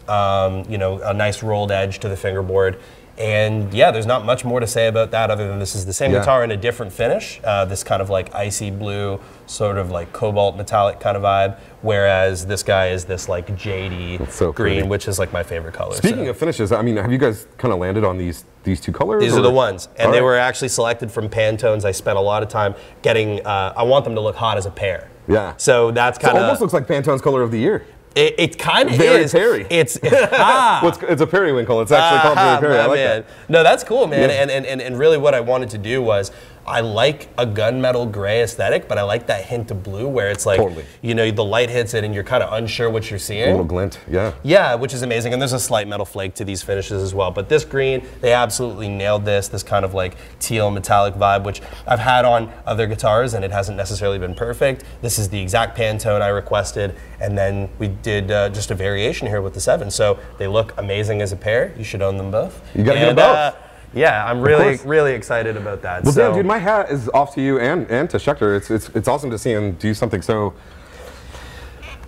um, 0.09 0.63
you 0.69 0.77
know, 0.77 0.99
a 1.01 1.13
nice 1.13 1.41
rolled 1.43 1.71
edge 1.71 1.99
to 1.99 2.09
the 2.09 2.17
fingerboard. 2.17 2.79
And 3.17 3.73
yeah, 3.73 3.91
there's 3.91 4.05
not 4.05 4.25
much 4.25 4.43
more 4.43 4.59
to 4.59 4.67
say 4.67 4.87
about 4.87 5.11
that 5.11 5.31
other 5.31 5.47
than 5.47 5.57
this 5.57 5.73
is 5.73 5.85
the 5.85 5.93
same 5.93 6.11
Yeah. 6.11 6.19
guitar 6.19 6.43
in 6.43 6.51
a 6.51 6.57
different 6.57 6.91
finish. 6.91 7.39
Uh, 7.45 7.63
this 7.63 7.81
kind 7.81 8.01
of 8.01 8.09
like 8.09 8.35
icy 8.35 8.71
blue, 8.71 9.21
sort 9.45 9.77
of 9.77 9.89
like 9.89 10.11
cobalt 10.11 10.57
metallic 10.57 10.99
kind 10.99 11.15
of 11.15 11.23
vibe. 11.23 11.57
Whereas 11.81 12.45
this 12.45 12.61
guy 12.61 12.87
is 12.89 13.05
this 13.05 13.29
like 13.29 13.47
jadey 13.55 14.29
so 14.29 14.51
green, 14.51 14.75
pretty. 14.79 14.89
which 14.89 15.07
is 15.07 15.17
like 15.17 15.31
my 15.31 15.43
favorite 15.43 15.73
color. 15.73 15.95
Speaking 15.95 16.25
So 16.25 16.31
of 16.31 16.37
finishes, 16.37 16.73
I 16.73 16.81
mean, 16.81 16.97
have 16.97 17.09
you 17.09 17.17
guys 17.17 17.47
kind 17.57 17.73
of 17.73 17.79
landed 17.79 18.03
on 18.03 18.17
these 18.17 18.43
these 18.63 18.81
two 18.81 18.91
colors? 18.91 19.21
these 19.23 19.35
or- 19.35 19.39
are 19.39 19.43
the 19.43 19.49
ones, 19.51 19.87
and 19.95 20.07
All 20.07 20.11
they 20.11 20.19
right. 20.19 20.25
were 20.25 20.35
actually 20.37 20.67
selected 20.69 21.09
from 21.09 21.29
Pantones. 21.29 21.85
I 21.85 21.91
spent 21.91 22.17
a 22.17 22.21
lot 22.21 22.43
of 22.43 22.49
time 22.49 22.75
getting. 23.01 23.45
Uh, 23.45 23.71
I 23.77 23.83
want 23.83 24.03
them 24.03 24.15
to 24.15 24.21
look 24.21 24.35
hot 24.35 24.57
as 24.57 24.65
a 24.65 24.71
pair. 24.71 25.07
Yeah. 25.29 25.53
So 25.55 25.91
that's 25.91 26.17
kind 26.17 26.37
almost 26.37 26.55
of. 26.55 26.61
looks 26.61 26.73
like 26.73 26.85
Pantone's 26.85 27.21
color 27.21 27.41
of 27.43 27.51
the 27.51 27.59
year. 27.59 27.85
It, 28.15 28.35
it 28.37 28.57
kind 28.57 28.89
of 28.89 28.99
is. 28.99 29.33
Perry. 29.33 29.67
It's 29.69 29.99
ah. 30.03 30.79
Well, 30.81 30.93
it's, 30.93 31.03
it's 31.03 31.21
a 31.21 31.27
periwinkle. 31.27 31.81
It's 31.81 31.91
actually 31.91 32.21
called 32.21 32.37
Aha, 32.37 32.59
Very 32.61 32.73
Peri. 32.73 32.83
I 32.83 32.85
like 32.85 32.97
man. 32.97 33.21
that. 33.21 33.49
No, 33.49 33.61
that's 33.61 33.83
cool, 33.83 34.07
man. 34.07 34.29
Yeah. 34.29 34.41
And, 34.41 34.65
and, 34.65 34.81
and 34.81 34.97
really 34.97 35.17
what 35.17 35.33
I 35.33 35.41
wanted 35.41 35.69
to 35.71 35.77
do 35.77 36.01
was 36.01 36.31
I 36.67 36.81
like 36.81 37.29
a 37.37 37.45
gunmetal 37.45 38.11
gray 38.11 38.41
aesthetic, 38.41 38.87
but 38.87 38.97
I 38.97 39.03
like 39.03 39.27
that 39.27 39.45
hint 39.45 39.69
of 39.69 39.83
blue 39.83 40.07
where 40.07 40.31
it's 40.31 40.45
like, 40.47 40.57
Totally. 40.59 40.83
you 41.03 41.13
know, 41.13 41.29
the 41.29 41.43
light 41.43 41.69
hits 41.69 41.93
it 41.93 42.03
and 42.03 42.13
you're 42.13 42.23
kind 42.23 42.41
of 42.41 42.53
unsure 42.53 42.89
what 42.89 43.09
you're 43.09 43.19
seeing. 43.19 43.43
A 43.49 43.51
little 43.51 43.65
glint. 43.65 43.99
Yeah. 44.09 44.33
Yeah, 44.41 44.73
which 44.73 44.93
is 44.93 45.03
amazing. 45.03 45.33
And 45.33 45.41
there's 45.41 45.53
a 45.53 45.59
slight 45.59 45.87
metal 45.87 46.05
flake 46.05 46.33
to 46.35 46.45
these 46.45 46.63
finishes 46.63 47.03
as 47.03 47.13
well. 47.13 47.29
But 47.29 47.49
this 47.49 47.63
green, 47.63 48.03
they 48.21 48.33
absolutely 48.33 48.89
nailed 48.89 49.25
this, 49.25 49.47
this 49.47 49.61
kind 49.61 49.85
of 49.85 49.93
like 49.93 50.17
teal 50.39 50.71
metallic 50.71 51.13
vibe, 51.13 51.43
which 51.43 51.61
I've 51.87 51.99
had 51.99 52.25
on 52.25 52.51
other 52.65 52.87
guitars 52.87 53.35
and 53.35 53.45
it 53.45 53.51
hasn't 53.51 53.77
necessarily 53.77 54.17
been 54.17 54.33
perfect. 54.33 54.85
This 55.01 55.19
is 55.19 55.29
the 55.29 55.39
exact 55.39 55.77
Pantone 55.77 56.21
I 56.21 56.29
requested. 56.29 56.95
And 57.21 57.37
then 57.37 57.69
we 57.77 57.89
did 57.89 58.31
uh, 58.31 58.49
just 58.49 58.71
a 58.71 58.75
variation 58.75 59.27
here 59.27 59.41
with 59.41 59.53
the 59.53 59.61
seven. 59.61 59.91
So 59.91 60.17
they 60.39 60.47
look 60.47 60.73
amazing 60.79 61.21
as 61.21 61.31
a 61.31 61.35
pair. 61.37 61.73
You 61.77 61.83
should 61.83 62.01
own 62.01 62.17
them 62.17 62.31
both. 62.31 62.59
You 62.75 62.83
gotta 62.83 62.99
get 62.99 63.05
them 63.07 63.15
both. 63.17 63.25
uh, 63.37 63.53
yeah, 63.95 64.25
I'm 64.25 64.41
really, 64.41 64.77
really 64.85 65.13
excited 65.13 65.57
about 65.57 65.81
that. 65.83 66.03
Well, 66.03 66.13
so, 66.13 66.27
damn, 66.27 66.35
dude, 66.35 66.45
my 66.45 66.57
hat 66.59 66.91
is 66.91 67.09
off 67.09 67.33
to 67.35 67.41
you 67.41 67.59
and, 67.59 67.89
and 67.89 68.09
to 68.11 68.17
Schecter. 68.17 68.55
It's, 68.55 68.69
it's, 68.69 68.89
it's 68.89 69.07
awesome 69.07 69.31
to 69.31 69.37
see 69.39 69.51
him 69.51 69.71
do 69.73 69.93
something 69.93 70.21
so 70.21 70.53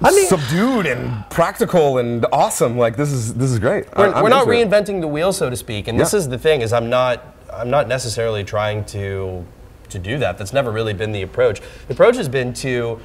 I 0.02 0.12
mean- 0.12 0.28
subdued 0.28 0.86
and 0.86 1.28
practical 1.30 1.98
and 1.98 2.26
awesome. 2.32 2.78
Like 2.78 2.96
this 2.98 3.12
is 3.12 3.34
this 3.34 3.50
is 3.52 3.60
great. 3.60 3.86
we're, 3.98 4.14
I- 4.14 4.22
we're 4.22 4.30
not 4.30 4.44
into 4.48 4.54
it. 4.54 4.68
reinventing 4.68 5.02
the 5.02 5.08
wheel, 5.08 5.34
so 5.34 5.50
to 5.50 5.56
speak. 5.56 5.88
And 5.88 6.00
this 6.00 6.14
is 6.14 6.30
the 6.30 6.38
thing: 6.38 6.62
is 6.62 6.72
I'm 6.74 6.90
not 6.90 7.24
I'm 7.52 7.70
not 7.70 7.88
necessarily 7.88 8.44
trying 8.44 8.86
to 8.86 9.46
to 9.90 10.00
do 10.00 10.18
that. 10.20 10.38
That's 10.38 10.54
never 10.54 10.72
really 10.72 10.94
been 10.94 11.14
the 11.14 11.22
approach. 11.22 11.62
The 11.88 11.94
approach 11.94 12.18
has 12.18 12.28
been 12.30 12.54
to 12.56 13.00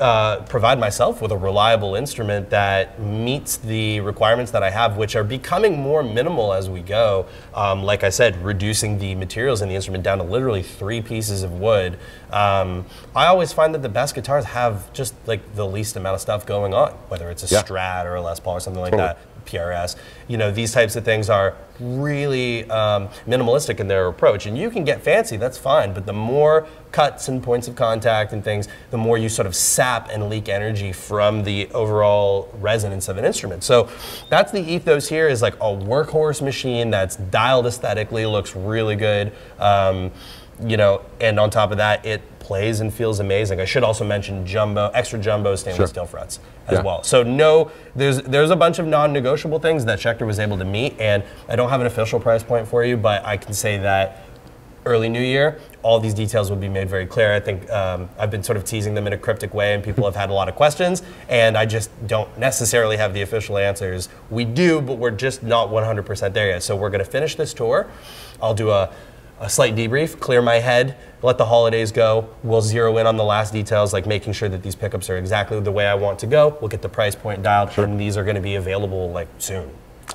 uh, 0.00 0.40
provide 0.42 0.78
myself 0.78 1.22
with 1.22 1.32
a 1.32 1.36
reliable 1.36 1.94
instrument 1.94 2.50
that 2.50 3.00
meets 3.00 3.56
the 3.56 4.00
requirements 4.00 4.52
that 4.52 4.62
I 4.62 4.70
have, 4.70 4.96
which 4.96 5.16
are 5.16 5.24
becoming 5.24 5.78
more 5.78 6.02
minimal 6.02 6.52
as 6.52 6.68
we 6.68 6.80
go. 6.80 7.26
Um, 7.54 7.82
like 7.82 8.04
I 8.04 8.10
said, 8.10 8.36
reducing 8.44 8.98
the 8.98 9.14
materials 9.14 9.62
in 9.62 9.68
the 9.68 9.74
instrument 9.74 10.04
down 10.04 10.18
to 10.18 10.24
literally 10.24 10.62
three 10.62 11.00
pieces 11.00 11.42
of 11.42 11.52
wood. 11.60 11.98
Um, 12.30 12.84
I 13.14 13.26
always 13.26 13.52
find 13.52 13.74
that 13.74 13.82
the 13.82 13.88
best 13.88 14.14
guitars 14.14 14.44
have 14.46 14.92
just 14.92 15.14
like 15.26 15.54
the 15.54 15.66
least 15.66 15.96
amount 15.96 16.14
of 16.14 16.20
stuff 16.20 16.44
going 16.44 16.74
on, 16.74 16.90
whether 17.08 17.30
it's 17.30 17.50
a 17.50 17.54
Yeah. 17.54 17.62
Strat 17.62 18.04
or 18.04 18.16
a 18.16 18.20
Les 18.22 18.38
Paul 18.40 18.54
or 18.56 18.60
something 18.60 18.82
like 18.82 18.90
Totally. 18.92 19.08
that. 19.08 19.18
PRS. 19.46 19.96
You 20.28 20.36
know, 20.36 20.50
these 20.50 20.72
types 20.72 20.96
of 20.96 21.04
things 21.04 21.30
are 21.30 21.54
really 21.80 22.68
um, 22.70 23.08
minimalistic 23.26 23.80
in 23.80 23.88
their 23.88 24.06
approach. 24.06 24.46
And 24.46 24.56
you 24.56 24.70
can 24.70 24.84
get 24.84 25.02
fancy, 25.02 25.36
that's 25.36 25.58
fine, 25.58 25.92
but 25.92 26.06
the 26.06 26.12
more 26.12 26.66
cuts 26.92 27.28
and 27.28 27.42
points 27.42 27.68
of 27.68 27.76
contact 27.76 28.32
and 28.32 28.42
things, 28.42 28.68
the 28.90 28.98
more 28.98 29.18
you 29.18 29.28
sort 29.28 29.46
of 29.46 29.54
sap 29.54 30.08
and 30.10 30.28
leak 30.28 30.48
energy 30.48 30.92
from 30.92 31.44
the 31.44 31.68
overall 31.72 32.50
resonance 32.60 33.08
of 33.08 33.18
an 33.18 33.24
instrument. 33.24 33.62
So 33.62 33.88
that's 34.30 34.52
the 34.52 34.60
ethos 34.60 35.08
here 35.08 35.28
is 35.28 35.42
like 35.42 35.54
a 35.56 35.72
workhorse 35.72 36.42
machine 36.42 36.90
that's 36.90 37.16
dialed 37.16 37.66
aesthetically, 37.66 38.26
looks 38.26 38.56
really 38.56 38.96
good. 38.96 39.32
Um, 39.58 40.10
you 40.64 40.76
know, 40.76 41.02
and 41.20 41.38
on 41.38 41.50
top 41.50 41.70
of 41.70 41.76
that, 41.78 42.04
it 42.06 42.22
plays 42.38 42.80
and 42.80 42.94
feels 42.94 43.18
amazing. 43.20 43.60
I 43.60 43.64
should 43.64 43.82
also 43.82 44.04
mention 44.04 44.46
jumbo, 44.46 44.90
extra 44.94 45.18
jumbo 45.18 45.56
stainless 45.56 45.76
Sure. 45.78 45.86
steel 45.88 46.06
frets 46.06 46.38
as 46.68 46.74
Yeah. 46.78 46.82
well. 46.82 47.02
So 47.02 47.22
no, 47.22 47.70
there's 47.94 48.22
there's 48.22 48.50
a 48.50 48.56
bunch 48.56 48.78
of 48.78 48.86
non-negotiable 48.86 49.58
things 49.58 49.84
that 49.86 49.98
Schecter 49.98 50.26
was 50.26 50.38
able 50.38 50.56
to 50.58 50.64
meet, 50.64 50.94
and 51.00 51.22
I 51.48 51.56
don't 51.56 51.68
have 51.70 51.80
an 51.80 51.86
official 51.86 52.20
price 52.20 52.42
point 52.42 52.68
for 52.68 52.84
you, 52.84 52.96
but 52.96 53.24
I 53.24 53.36
can 53.36 53.52
say 53.52 53.78
that 53.78 54.22
early 54.86 55.08
New 55.08 55.20
Year, 55.20 55.58
all 55.82 55.98
these 55.98 56.14
details 56.14 56.48
will 56.48 56.56
be 56.56 56.68
made 56.68 56.88
very 56.88 57.06
clear. 57.06 57.34
I 57.34 57.40
think 57.40 57.68
um, 57.72 58.08
I've 58.20 58.30
been 58.30 58.44
sort 58.44 58.56
of 58.56 58.64
teasing 58.64 58.94
them 58.94 59.08
in 59.08 59.12
a 59.12 59.18
cryptic 59.18 59.52
way, 59.52 59.74
and 59.74 59.82
people 59.82 60.04
have 60.04 60.14
had 60.14 60.30
a 60.30 60.32
lot 60.32 60.48
of 60.48 60.54
questions, 60.54 61.02
and 61.28 61.58
I 61.58 61.66
just 61.66 61.90
don't 62.06 62.38
necessarily 62.38 62.96
have 62.96 63.12
the 63.12 63.22
official 63.22 63.58
answers. 63.58 64.08
We 64.30 64.44
do, 64.44 64.80
but 64.80 64.98
we're 64.98 65.10
just 65.10 65.42
not 65.42 65.70
100% 65.70 66.32
there 66.34 66.46
yet. 66.50 66.62
So 66.62 66.76
we're 66.76 66.90
going 66.90 67.04
to 67.04 67.10
finish 67.10 67.34
this 67.34 67.52
tour. 67.52 67.88
I'll 68.40 68.54
do 68.54 68.70
a 68.70 68.90
a 69.40 69.50
slight 69.50 69.74
debrief, 69.74 70.18
clear 70.18 70.40
my 70.40 70.56
head, 70.56 70.96
let 71.22 71.38
the 71.38 71.46
holidays 71.46 71.92
go. 71.92 72.28
We'll 72.42 72.62
zero 72.62 72.96
in 72.98 73.06
on 73.06 73.16
the 73.16 73.24
last 73.24 73.52
details, 73.52 73.92
like 73.92 74.06
making 74.06 74.32
sure 74.32 74.48
that 74.48 74.62
these 74.62 74.74
pickups 74.74 75.10
are 75.10 75.16
exactly 75.16 75.60
the 75.60 75.72
way 75.72 75.86
I 75.86 75.94
want 75.94 76.18
to 76.20 76.26
go. 76.26 76.56
We'll 76.60 76.68
get 76.68 76.82
the 76.82 76.88
price 76.88 77.14
point 77.14 77.42
dialed, 77.42 77.76
and 77.78 78.00
these 78.00 78.16
are 78.16 78.24
going 78.24 78.36
to 78.36 78.42
be 78.42 78.54
available 78.54 79.10
like 79.10 79.28
soon, 79.38 79.70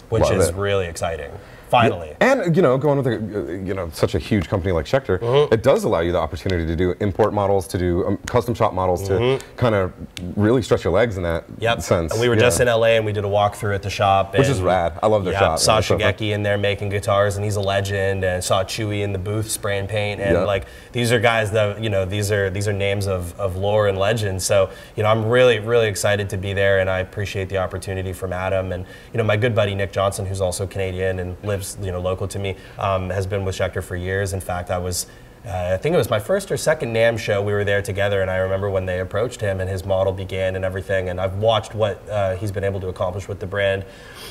which 0.09 0.23
Love 0.23 0.33
is 0.33 0.49
it. 0.49 0.55
really 0.55 0.87
exciting. 0.87 1.31
Finally. 1.71 2.15
And 2.19 2.53
you 2.55 2.61
know, 2.61 2.77
going 2.77 2.97
with 2.97 3.07
a, 3.07 3.63
you 3.65 3.73
know 3.73 3.89
such 3.93 4.13
a 4.13 4.19
huge 4.19 4.49
company 4.49 4.73
like 4.73 4.85
Schecter, 4.85 5.17
Mm-hmm. 5.19 5.53
it 5.53 5.63
does 5.63 5.83
allow 5.85 6.01
you 6.01 6.11
the 6.11 6.17
opportunity 6.19 6.65
to 6.65 6.75
do 6.75 6.93
import 6.99 7.33
models, 7.33 7.65
to 7.69 7.77
do 7.77 8.05
um, 8.05 8.17
custom 8.27 8.53
shop 8.53 8.73
models, 8.73 9.07
to 9.07 9.39
kind 9.55 9.73
of 9.73 9.93
really 10.35 10.61
stretch 10.61 10.83
your 10.83 10.93
legs 10.93 11.15
in 11.17 11.23
that 11.23 11.43
Mm-hmm. 11.47 11.61
Yep. 11.63 11.81
sense. 11.81 12.11
And 12.11 12.19
we 12.21 12.27
were 12.27 12.35
Yeah. 12.35 12.41
just 12.41 12.59
in 12.59 12.67
LA 12.67 12.97
and 12.97 13.05
we 13.05 13.13
did 13.13 13.23
a 13.23 13.27
walkthrough 13.29 13.73
at 13.73 13.81
the 13.83 13.89
shop. 13.89 14.37
Which 14.37 14.49
is 14.49 14.59
rad. 14.61 14.99
I 15.01 15.07
love 15.07 15.23
their 15.23 15.33
shop. 15.33 15.59
Saw 15.59 15.79
so 15.79 15.97
fun. 15.97 16.01
Shigeki 16.13 16.31
in 16.33 16.43
there 16.43 16.57
making 16.57 16.89
guitars 16.89 17.35
and 17.37 17.45
he's 17.45 17.55
a 17.55 17.61
legend 17.61 18.23
and 18.25 18.43
saw 18.43 18.63
Chewy 18.63 19.01
in 19.01 19.13
the 19.13 19.19
booth 19.19 19.49
spraying 19.49 19.87
paint 19.87 20.19
and 20.19 20.33
Yeah. 20.35 20.43
like 20.43 20.65
these 20.91 21.11
are 21.13 21.19
guys 21.19 21.51
that 21.51 21.81
you 21.81 21.89
know 21.89 22.03
these 22.05 22.31
are 22.31 22.49
these 22.49 22.67
are 22.67 22.73
names 22.73 23.07
of, 23.07 23.39
of 23.39 23.55
lore 23.55 23.87
and 23.87 23.97
legend. 23.97 24.41
So, 24.43 24.69
you 24.97 25.03
know, 25.03 25.09
I'm 25.09 25.25
really, 25.25 25.59
really 25.59 25.87
excited 25.87 26.29
to 26.31 26.37
be 26.37 26.51
there 26.53 26.79
and 26.79 26.89
I 26.89 26.99
appreciate 26.99 27.47
the 27.47 27.57
opportunity 27.59 28.11
from 28.11 28.33
Adam 28.33 28.71
and 28.73 28.85
you 29.13 29.17
know 29.17 29.23
my 29.23 29.37
good 29.37 29.55
buddy 29.55 29.73
Nick 29.75 29.93
Johnson, 29.93 30.25
who's 30.25 30.41
also 30.41 30.67
Canadian 30.67 31.19
and 31.19 31.37
lives, 31.43 31.60
you 31.81 31.91
know, 31.91 31.99
local 32.01 32.27
to 32.27 32.39
me, 32.39 32.55
um, 32.79 33.09
has 33.09 33.25
been 33.27 33.45
with 33.45 33.55
Schecter 33.55 33.83
for 33.83 33.95
years. 33.95 34.33
In 34.33 34.41
fact, 34.41 34.69
I 34.69 34.77
was 34.77 35.07
uh, 35.43 35.71
I 35.73 35.77
think 35.77 35.95
it 35.95 35.97
was 35.97 36.09
my 36.11 36.19
first 36.19 36.51
or 36.51 36.57
second 36.57 36.93
NAMM 36.93 37.17
show. 37.17 37.41
We 37.41 37.51
were 37.51 37.63
there 37.63 37.81
together, 37.81 38.21
and 38.21 38.29
I 38.29 38.37
remember 38.37 38.69
when 38.69 38.85
they 38.85 38.99
approached 38.99 39.41
him 39.41 39.59
and 39.59 39.67
his 39.67 39.83
model 39.83 40.13
began 40.13 40.55
and 40.55 40.63
everything. 40.63 41.09
And 41.09 41.19
I've 41.19 41.37
watched 41.37 41.73
what 41.73 42.07
uh, 42.09 42.35
he's 42.35 42.51
been 42.51 42.63
able 42.63 42.79
to 42.81 42.89
accomplish 42.89 43.27
with 43.27 43.39
the 43.39 43.47
brand. 43.47 43.83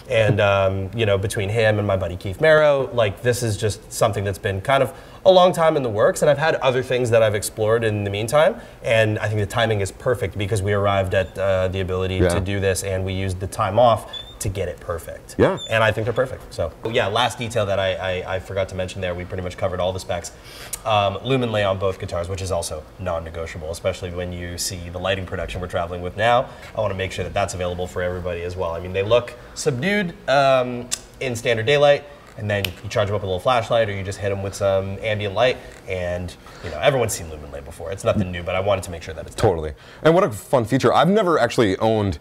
And 0.08 0.40
um, 0.40 0.88
you 0.94 1.06
know, 1.06 1.18
between 1.18 1.48
him 1.48 1.78
and 1.78 1.86
my 1.86 1.96
buddy 1.96 2.16
Keith 2.16 2.40
Merrow, 2.40 2.88
like 2.92 3.22
this 3.22 3.42
is 3.42 3.56
just 3.56 3.92
something 3.92 4.22
that's 4.22 4.38
been 4.38 4.60
kind 4.60 4.84
of 4.84 4.94
a 5.26 5.32
long 5.32 5.52
time 5.52 5.76
in 5.76 5.82
the 5.82 5.90
works. 5.90 6.22
And 6.22 6.30
I've 6.30 6.38
had 6.38 6.54
other 6.56 6.82
things 6.82 7.10
that 7.10 7.24
I've 7.24 7.34
explored 7.34 7.82
in 7.82 8.04
the 8.04 8.10
meantime. 8.10 8.60
And 8.84 9.18
I 9.18 9.26
think 9.26 9.40
the 9.40 9.46
timing 9.46 9.80
is 9.80 9.90
perfect 9.90 10.38
because 10.38 10.62
we 10.62 10.72
arrived 10.74 11.14
at 11.14 11.36
uh, 11.36 11.66
the 11.68 11.80
ability 11.80 12.18
Yeah. 12.18 12.28
to 12.28 12.40
do 12.40 12.60
this, 12.60 12.84
and 12.84 13.04
we 13.04 13.14
used 13.14 13.40
the 13.40 13.48
time 13.48 13.80
off 13.80 14.08
to 14.40 14.48
get 14.48 14.68
it 14.68 14.80
perfect. 14.80 15.36
Yeah. 15.38 15.58
And 15.68 15.84
I 15.84 15.92
think 15.92 16.06
they're 16.06 16.12
perfect. 16.12 16.52
So 16.52 16.72
yeah, 16.90 17.06
last 17.06 17.38
detail 17.38 17.66
that 17.66 17.78
I, 17.78 17.94
I, 17.94 18.36
I 18.36 18.38
forgot 18.40 18.68
to 18.70 18.74
mention 18.74 19.00
there, 19.00 19.14
we 19.14 19.24
pretty 19.24 19.42
much 19.42 19.56
covered 19.56 19.80
all 19.80 19.92
the 19.92 20.00
specs. 20.00 20.32
Um, 20.84 21.16
Luminlay 21.18 21.68
on 21.68 21.78
both 21.78 21.98
guitars, 21.98 22.28
which 22.28 22.42
is 22.42 22.50
also 22.50 22.82
non-negotiable, 22.98 23.70
especially 23.70 24.10
when 24.10 24.32
you 24.32 24.58
see 24.58 24.88
the 24.88 24.98
lighting 24.98 25.26
production 25.26 25.60
we're 25.60 25.68
traveling 25.68 26.02
with 26.02 26.16
now. 26.16 26.48
I 26.76 26.80
want 26.80 26.90
to 26.90 26.98
make 26.98 27.12
sure 27.12 27.24
that 27.24 27.34
that's 27.34 27.54
available 27.54 27.86
for 27.86 28.02
everybody 28.02 28.42
as 28.42 28.56
well. 28.56 28.72
I 28.72 28.80
mean, 28.80 28.92
they 28.92 29.02
look 29.02 29.34
subdued 29.54 30.14
um, 30.28 30.88
in 31.20 31.36
standard 31.36 31.66
daylight. 31.66 32.04
And 32.38 32.48
then 32.48 32.64
you 32.64 32.88
charge 32.88 33.08
them 33.08 33.16
up 33.16 33.20
with 33.20 33.24
a 33.24 33.26
little 33.26 33.40
flashlight, 33.40 33.90
or 33.90 33.92
you 33.92 34.02
just 34.02 34.18
hit 34.18 34.30
them 34.30 34.42
with 34.42 34.54
some 34.54 34.98
ambient 35.02 35.34
light, 35.34 35.58
and 35.86 36.34
you 36.64 36.70
know 36.70 36.78
everyone's 36.78 37.12
seen 37.12 37.26
Luminlay 37.26 37.62
before. 37.62 37.92
It's 37.92 38.04
nothing 38.04 38.32
new, 38.32 38.42
but 38.42 38.54
I 38.54 38.60
wanted 38.60 38.84
to 38.84 38.90
make 38.90 39.02
sure 39.02 39.12
that 39.12 39.26
it's. 39.26 39.34
Totally. 39.34 39.74
And 40.02 40.14
what 40.14 40.24
a 40.24 40.30
fun 40.30 40.64
feature. 40.64 40.90
I've 40.94 41.08
never 41.08 41.38
actually 41.38 41.76
owned 41.78 42.18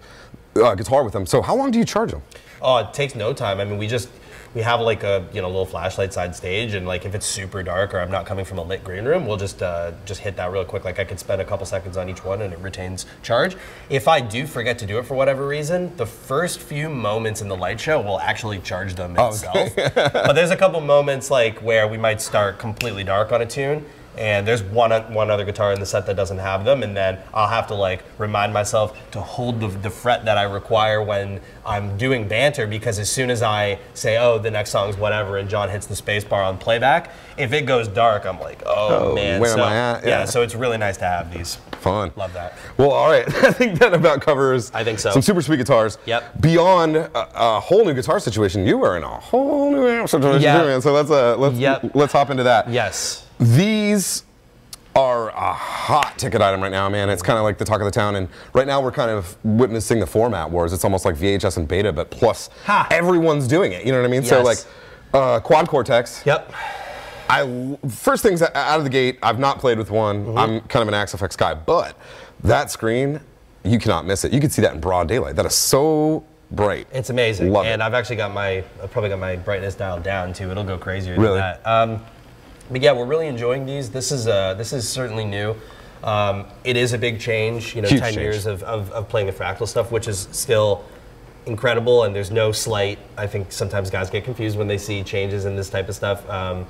a 0.55 0.75
guitar 0.75 1.03
with 1.03 1.13
them. 1.13 1.25
So 1.25 1.41
how 1.41 1.55
long 1.55 1.71
do 1.71 1.79
you 1.79 1.85
charge 1.85 2.11
them? 2.11 2.21
Oh, 2.61 2.77
it 2.77 2.93
takes 2.93 3.15
no 3.15 3.33
time. 3.33 3.59
I 3.59 3.65
mean, 3.65 3.77
we 3.77 3.87
just 3.87 4.09
we 4.55 4.61
have 4.61 4.81
like 4.81 5.03
a 5.03 5.27
you 5.31 5.41
know 5.41 5.47
little 5.47 5.65
flashlight 5.65 6.13
side 6.13 6.35
stage, 6.35 6.73
and 6.73 6.87
like 6.87 7.05
if 7.05 7.13
it's 7.13 7.25
super 7.25 7.61
dark 7.63 7.93
or 7.93 7.99
I'm 7.99 8.11
not 8.11 8.25
coming 8.25 8.45
from 8.45 8.57
a 8.57 8.63
lit 8.63 8.83
green 8.83 9.05
room, 9.05 9.27
we'll 9.27 9.37
just 9.37 9.61
uh, 9.61 9.91
just 10.05 10.21
hit 10.21 10.35
that 10.37 10.51
real 10.51 10.65
quick. 10.65 10.83
Like 10.83 10.99
I 10.99 11.03
could 11.03 11.19
spend 11.19 11.41
a 11.41 11.45
couple 11.45 11.65
seconds 11.65 11.97
on 11.97 12.09
each 12.09 12.23
one, 12.23 12.41
and 12.41 12.51
it 12.51 12.59
retains 12.59 13.05
charge. 13.21 13.55
If 13.89 14.07
I 14.07 14.19
do 14.21 14.47
forget 14.47 14.79
to 14.79 14.85
do 14.85 14.97
it 14.97 15.05
for 15.05 15.15
whatever 15.15 15.47
reason, 15.47 15.95
the 15.97 16.05
first 16.05 16.59
few 16.59 16.89
moments 16.89 17.41
in 17.41 17.47
the 17.47 17.57
light 17.57 17.79
show 17.79 18.01
will 18.01 18.19
actually 18.19 18.59
charge 18.59 18.95
them 18.95 19.17
itself. 19.17 19.75
but 19.95 20.33
there's 20.33 20.51
a 20.51 20.57
couple 20.57 20.81
moments 20.81 21.29
like 21.29 21.59
where 21.59 21.87
we 21.87 21.97
might 21.97 22.21
start 22.21 22.59
completely 22.59 23.03
dark 23.03 23.31
on 23.31 23.41
a 23.41 23.45
tune. 23.45 23.85
And 24.19 24.45
there's 24.45 24.61
one 24.61 24.91
one 25.13 25.31
other 25.31 25.45
guitar 25.45 25.71
in 25.71 25.79
the 25.79 25.85
set 25.85 26.05
that 26.07 26.15
doesn't 26.17 26.39
have 26.39 26.65
them, 26.65 26.83
and 26.83 26.95
then 26.95 27.19
I'll 27.33 27.47
have 27.47 27.67
to 27.67 27.73
like 27.73 28.03
remind 28.17 28.53
myself 28.53 28.95
to 29.11 29.21
hold 29.21 29.61
the, 29.61 29.69
the 29.69 29.89
fret 29.89 30.25
that 30.25 30.37
I 30.37 30.43
require 30.43 31.01
when 31.01 31.39
I'm 31.65 31.97
doing 31.97 32.27
banter 32.27 32.67
because 32.67 32.99
as 32.99 33.09
soon 33.09 33.29
as 33.31 33.41
I 33.41 33.79
say, 33.93 34.17
"Oh, 34.17 34.37
the 34.37 34.51
next 34.51 34.71
song's 34.71 34.97
whatever," 34.97 35.37
and 35.37 35.49
John 35.49 35.69
hits 35.69 35.85
the 35.87 35.95
space 35.95 36.25
bar 36.25 36.43
on 36.43 36.57
playback, 36.57 37.11
if 37.37 37.53
it 37.53 37.65
goes 37.65 37.87
dark, 37.87 38.25
I'm 38.25 38.41
like, 38.41 38.61
"Oh, 38.65 39.11
Oh, 39.11 39.15
man!" 39.15 39.39
where 39.39 39.51
am 39.51 39.57
so, 39.57 39.63
I 39.63 39.75
at? 39.75 40.03
Yeah. 40.03 40.09
Yeah. 40.09 40.25
so 40.25 40.41
it's 40.41 40.53
really 40.53 40.77
nice 40.77 40.97
to 40.97 41.05
have 41.05 41.33
these. 41.33 41.55
Fun. 41.79 42.11
Love 42.17 42.33
that. 42.33 42.57
Well, 42.75 42.91
all 42.91 43.09
right. 43.09 43.25
I 43.45 43.53
think 43.53 43.79
that 43.79 43.93
about 43.93 44.19
covers. 44.19 44.69
I 44.73 44.83
think 44.83 44.99
so. 44.99 45.11
Some 45.11 45.21
super 45.21 45.41
sweet 45.41 45.57
guitars. 45.57 45.97
Yep. 46.05 46.41
Beyond 46.41 46.97
a, 46.97 47.09
a 47.35 47.59
whole 47.61 47.85
new 47.85 47.93
guitar 47.93 48.19
situation, 48.19 48.67
you 48.67 48.83
are 48.83 48.97
in 48.97 49.03
a 49.03 49.07
whole 49.07 49.71
new 49.71 49.87
amp 49.87 50.09
situation 50.09 50.41
Yeah. 50.41 50.57
man. 50.63 50.81
So 50.81 50.91
let's 50.91 51.09
uh, 51.09 51.37
let's 51.37 51.55
Yep. 51.57 51.91
let's 51.95 52.11
hop 52.11 52.31
into 52.31 52.43
that. 52.43 52.69
Yes. 52.69 53.25
These 53.39 54.23
are 54.95 55.29
a 55.29 55.53
hot 55.53 56.17
ticket 56.17 56.41
item 56.41 56.61
right 56.61 56.71
now, 56.71 56.89
man. 56.89 57.09
It's 57.09 57.21
kind 57.21 57.37
of 57.37 57.43
like 57.43 57.57
the 57.57 57.65
talk 57.65 57.79
of 57.79 57.85
the 57.85 57.91
town, 57.91 58.15
and 58.15 58.27
right 58.53 58.67
now 58.67 58.81
we're 58.81 58.91
kind 58.91 59.09
of 59.11 59.37
witnessing 59.45 59.99
the 59.99 60.07
format 60.07 60.49
wars. 60.51 60.73
It's 60.73 60.83
almost 60.83 61.05
like 61.05 61.15
VHS 61.15 61.57
and 61.57 61.67
beta, 61.67 61.93
but 61.93 62.09
plus 62.09 62.49
Ha. 62.65 62.87
everyone's 62.91 63.47
doing 63.47 63.71
it. 63.71 63.85
You 63.85 63.91
know 63.93 63.99
what 64.01 64.07
I 64.07 64.11
mean? 64.11 64.23
So 64.23 64.41
like 64.43 64.57
uh, 65.13 65.39
quad 65.39 65.67
cortex. 65.69 66.21
Yep. 66.25 66.51
I 67.29 67.77
first 67.87 68.23
things 68.23 68.41
out 68.41 68.77
of 68.79 68.83
the 68.83 68.89
gate. 68.89 69.19
I've 69.23 69.39
not 69.39 69.59
played 69.59 69.77
with 69.77 69.91
one. 69.91 70.25
Mm-hmm. 70.25 70.37
I'm 70.37 70.59
kind 70.61 70.81
of 70.81 70.87
an 70.87 70.95
Axe 70.95 71.13
FX 71.13 71.37
guy, 71.37 71.53
but 71.53 71.95
that 72.43 72.71
screen, 72.71 73.21
you 73.63 73.77
cannot 73.79 74.05
miss 74.05 74.25
it. 74.25 74.33
You 74.33 74.41
can 74.41 74.49
see 74.49 74.63
that 74.63 74.73
in 74.73 74.79
broad 74.81 75.07
daylight. 75.07 75.35
That 75.35 75.45
is 75.45 75.53
so 75.55 76.25
bright. 76.51 76.87
It's 76.91 77.11
amazing, 77.11 77.51
Love 77.51 77.67
it. 77.67 77.69
and 77.69 77.83
I've 77.83 77.93
actually 77.93 78.15
got 78.15 78.33
my 78.33 78.63
I've 78.81 78.89
probably 78.91 79.11
got 79.11 79.19
my 79.19 79.35
brightness 79.35 79.75
dialed 79.75 80.01
down 80.03 80.33
too. 80.33 80.49
It'll 80.49 80.63
go 80.63 80.77
crazier 80.77 81.13
Really? 81.17 81.39
than 81.39 81.57
that. 81.63 81.67
Um, 81.67 82.03
but 82.69 82.81
yeah, 82.81 82.91
we're 82.91 83.05
really 83.05 83.27
enjoying 83.27 83.65
these. 83.65 83.89
This 83.89 84.11
is 84.11 84.27
uh, 84.27 84.53
this 84.55 84.73
is 84.73 84.87
certainly 84.87 85.25
new. 85.25 85.55
Um, 86.03 86.45
it 86.63 86.77
is 86.77 86.93
a 86.93 86.97
big 86.97 87.19
change. 87.19 87.75
You 87.75 87.81
know, 87.81 87.89
Huge 87.89 87.99
ten 87.99 88.13
change. 88.13 88.23
years 88.23 88.45
of, 88.45 88.63
of, 88.63 88.91
of 88.91 89.09
playing 89.09 89.27
the 89.27 89.33
fractal 89.33 89.67
stuff, 89.67 89.91
which 89.91 90.07
is 90.07 90.27
still 90.31 90.83
incredible, 91.45 92.03
and 92.03 92.15
there's 92.15 92.31
no 92.31 92.51
slight. 92.51 92.99
I 93.17 93.27
think 93.27 93.51
sometimes 93.51 93.89
guys 93.89 94.09
get 94.09 94.23
confused 94.23 94.57
when 94.57 94.67
they 94.67 94.77
see 94.77 95.03
changes 95.03 95.45
in 95.45 95.55
this 95.55 95.69
type 95.69 95.89
of 95.89 95.95
stuff. 95.95 96.27
Um, 96.29 96.65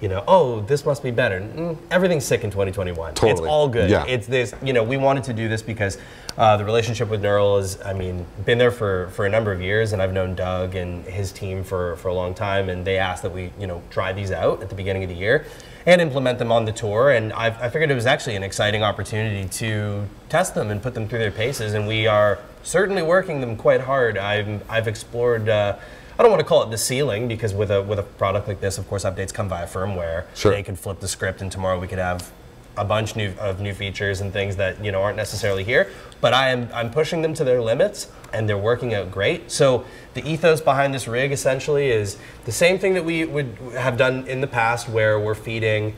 you 0.00 0.08
know, 0.08 0.22
oh, 0.28 0.60
this 0.60 0.84
must 0.84 1.02
be 1.02 1.10
better. 1.10 1.40
Mm, 1.40 1.76
everything's 1.90 2.24
sick 2.24 2.44
in 2.44 2.50
2021. 2.50 3.14
It's 3.22 3.40
all 3.40 3.68
good. 3.68 3.90
Yeah. 3.90 4.04
It's 4.06 4.26
this. 4.26 4.54
You 4.62 4.72
know, 4.72 4.84
we 4.84 4.96
wanted 4.96 5.24
to 5.24 5.32
do 5.32 5.48
this 5.48 5.60
because 5.60 5.98
uh, 6.36 6.56
the 6.56 6.64
relationship 6.64 7.08
with 7.08 7.20
Neural 7.20 7.58
is, 7.58 7.80
I 7.82 7.92
mean, 7.94 8.24
been 8.44 8.58
there 8.58 8.70
for, 8.70 9.08
for 9.10 9.26
a 9.26 9.28
number 9.28 9.50
of 9.50 9.60
years, 9.60 9.92
and 9.92 10.00
I've 10.00 10.12
known 10.12 10.36
Doug 10.36 10.76
and 10.76 11.04
his 11.04 11.32
team 11.32 11.64
for, 11.64 11.96
for 11.96 12.08
a 12.08 12.14
long 12.14 12.32
time, 12.32 12.68
and 12.68 12.84
they 12.84 12.96
asked 12.96 13.24
that 13.24 13.32
we, 13.32 13.50
you 13.58 13.66
know, 13.66 13.82
try 13.90 14.12
these 14.12 14.30
out 14.30 14.62
at 14.62 14.68
the 14.68 14.76
beginning 14.76 15.02
of 15.02 15.08
the 15.08 15.16
year 15.16 15.46
and 15.84 16.00
implement 16.00 16.38
them 16.38 16.52
on 16.52 16.64
the 16.64 16.72
tour. 16.72 17.10
And 17.10 17.32
I, 17.32 17.46
I 17.46 17.68
figured 17.68 17.90
it 17.90 17.94
was 17.94 18.06
actually 18.06 18.36
an 18.36 18.44
exciting 18.44 18.84
opportunity 18.84 19.48
to 19.48 20.06
test 20.28 20.54
them 20.54 20.70
and 20.70 20.80
put 20.80 20.94
them 20.94 21.08
through 21.08 21.18
their 21.18 21.32
paces, 21.32 21.74
and 21.74 21.88
we 21.88 22.06
are 22.06 22.38
certainly 22.62 23.02
working 23.02 23.40
them 23.40 23.56
quite 23.56 23.80
hard. 23.80 24.16
I've, 24.16 24.62
I've 24.70 24.86
explored. 24.86 25.48
Uh, 25.48 25.76
I 26.18 26.22
don't 26.24 26.32
want 26.32 26.40
to 26.40 26.46
call 26.46 26.64
it 26.64 26.70
the 26.70 26.78
ceiling 26.78 27.28
because 27.28 27.54
with 27.54 27.70
a 27.70 27.80
with 27.80 28.00
a 28.00 28.02
product 28.02 28.48
like 28.48 28.60
this, 28.60 28.76
of 28.76 28.88
course, 28.88 29.04
updates 29.04 29.32
come 29.32 29.48
via 29.48 29.68
firmware. 29.68 30.24
Sure. 30.34 30.50
They 30.50 30.64
could 30.64 30.76
flip 30.76 30.98
the 30.98 31.06
script, 31.06 31.40
and 31.42 31.52
tomorrow 31.52 31.78
we 31.78 31.86
could 31.86 32.00
have 32.00 32.32
a 32.76 32.84
bunch 32.84 33.16
new, 33.16 33.32
of 33.40 33.60
new 33.60 33.72
features 33.72 34.20
and 34.20 34.32
things 34.32 34.56
that 34.56 34.84
you 34.84 34.90
know 34.90 35.00
aren't 35.00 35.16
necessarily 35.16 35.62
here. 35.62 35.92
But 36.20 36.34
I 36.34 36.50
am 36.50 36.68
I'm 36.74 36.90
pushing 36.90 37.22
them 37.22 37.34
to 37.34 37.44
their 37.44 37.62
limits, 37.62 38.10
and 38.32 38.48
they're 38.48 38.58
working 38.58 38.94
out 38.94 39.12
great. 39.12 39.52
So 39.52 39.84
the 40.14 40.28
ethos 40.28 40.60
behind 40.60 40.92
this 40.92 41.06
rig 41.06 41.30
essentially 41.30 41.88
is 41.88 42.16
the 42.46 42.52
same 42.52 42.80
thing 42.80 42.94
that 42.94 43.04
we 43.04 43.24
would 43.24 43.56
have 43.74 43.96
done 43.96 44.26
in 44.26 44.40
the 44.40 44.48
past, 44.48 44.88
where 44.88 45.20
we're 45.20 45.36
feeding 45.36 45.96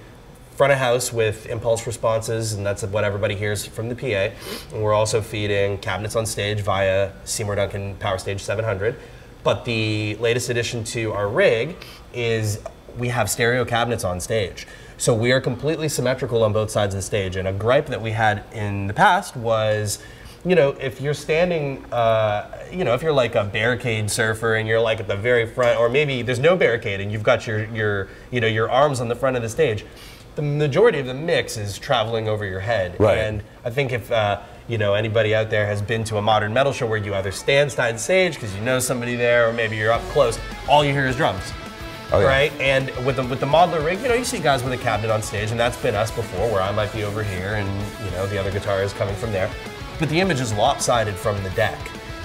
front 0.53 0.71
of 0.75 0.79
house 0.79 1.11
with 1.11 1.47
impulse 1.47 1.87
responses, 1.87 2.53
and 2.53 2.67
that's 2.67 2.83
what 2.83 3.05
everybody 3.05 3.35
hears 3.35 3.65
from 3.65 3.89
the 3.89 3.95
PA. 3.95 4.35
And 4.75 4.83
we're 4.83 4.93
also 4.93 5.23
feeding 5.23 5.79
cabinets 5.79 6.15
on 6.15 6.27
stage 6.27 6.61
via 6.61 7.13
Seymour 7.25 7.55
Duncan 7.55 7.95
Power 7.95 8.19
Stage 8.19 8.43
700. 8.43 8.97
But 9.43 9.65
the 9.65 10.17
latest 10.17 10.51
addition 10.51 10.85
to 10.85 11.13
our 11.13 11.29
rig 11.29 11.77
is 12.13 12.61
we 12.99 13.09
have 13.09 13.31
stereo 13.31 13.65
cabinets 13.65 14.05
on 14.05 14.21
stage. 14.21 14.67
So 14.99 15.15
we 15.15 15.33
are 15.33 15.41
completely 15.41 15.89
symmetrical 15.89 16.43
on 16.43 16.53
both 16.53 16.71
sides 16.71 16.95
of 16.95 16.99
the 16.99 17.03
stage. 17.03 17.37
And 17.37 17.49
a 17.49 17.53
gripe 17.53 17.87
that 17.87 18.03
we 18.03 18.11
had 18.11 18.45
in 18.53 18.87
the 18.87 18.93
past 18.93 19.35
was, 19.35 19.99
you 20.45 20.55
know, 20.55 20.71
if 20.81 21.01
you're 21.01 21.15
standing, 21.15 21.85
uh, 21.93 22.67
you 22.71 22.85
know, 22.85 22.95
if 22.95 23.03
you're 23.03 23.13
like 23.13 23.35
a 23.35 23.45
barricade 23.45 24.11
surfer 24.11 24.57
and 24.57 24.69
you're 24.69 24.81
like 24.81 25.01
at 25.01 25.09
the 25.09 25.17
very 25.17 25.47
front, 25.47 25.79
or 25.79 25.89
maybe 25.89 26.21
there's 26.23 26.39
no 26.39 26.57
barricade 26.57 27.01
and 27.01 27.11
you've 27.11 27.23
got 27.23 27.47
your, 27.47 27.65
your, 27.75 28.09
you 28.31 28.41
know, 28.41 28.47
your 28.47 28.71
arms 28.71 29.01
on 29.01 29.09
the 29.09 29.15
front 29.15 29.37
of 29.37 29.43
the 29.43 29.49
stage, 29.49 29.87
the 30.37 30.43
majority 30.43 30.99
of 30.99 31.07
the 31.07 31.15
mix 31.15 31.57
is 31.57 31.79
traveling 31.79 32.29
over 32.29 32.45
your 32.45 32.61
head. 32.61 32.99
Right. 33.01 33.19
And 33.19 33.43
I 33.65 33.71
think 33.71 33.93
if 33.93 34.11
uh, 34.13 34.41
you 34.71 34.79
know 34.79 34.95
anybody 34.95 35.35
out 35.35 35.51
there 35.51 35.67
has 35.67 35.83
been 35.83 36.05
to 36.05 36.19
a 36.19 36.23
modern 36.23 36.53
metal 36.55 36.73
show 36.73 36.87
where 36.87 36.99
you 36.99 37.13
either 37.15 37.33
stand 37.33 37.73
side 37.73 37.99
stage 37.99 38.35
because 38.35 38.55
you 38.55 38.61
know 38.63 38.79
somebody 38.79 39.17
there, 39.17 39.49
or 39.49 39.53
maybe 39.53 39.77
you're 39.77 39.91
up 39.91 40.03
close, 40.13 40.39
all 40.69 40.85
you 40.85 40.93
hear 40.93 41.07
is 41.07 41.17
drums. 41.17 41.53
Oh, 42.13 42.21
yeah. 42.21 42.27
Right, 42.27 42.53
and 42.61 42.91
with 43.05 43.17
the 43.17 43.25
with 43.25 43.41
the 43.41 43.47
modeler 43.47 43.85
rig, 43.85 44.01
you 44.01 44.09
know, 44.09 44.15
you 44.15 44.25
see 44.25 44.39
guys 44.39 44.63
with 44.63 44.73
a 44.73 44.79
cabinet 44.79 45.13
on 45.13 45.23
stage, 45.23 45.51
and 45.51 45.59
that's 45.59 45.77
been 45.77 45.95
us 45.95 46.11
before, 46.11 46.51
where 46.51 46.63
I 46.63 46.73
might 46.73 46.93
be 46.93 47.05
over 47.05 47.23
here, 47.23 47.55
and 47.55 47.69
you 48.05 48.11
know, 48.13 48.27
the 48.27 48.39
other 48.39 48.51
guitar 48.51 48.83
is 48.83 48.93
coming 48.93 49.15
from 49.17 49.33
there. 49.33 49.51
But 49.99 50.09
the 50.09 50.21
image 50.21 50.41
is 50.41 50.53
lopsided 50.53 51.15
from 51.15 51.41
the 51.43 51.51
deck, 51.51 51.79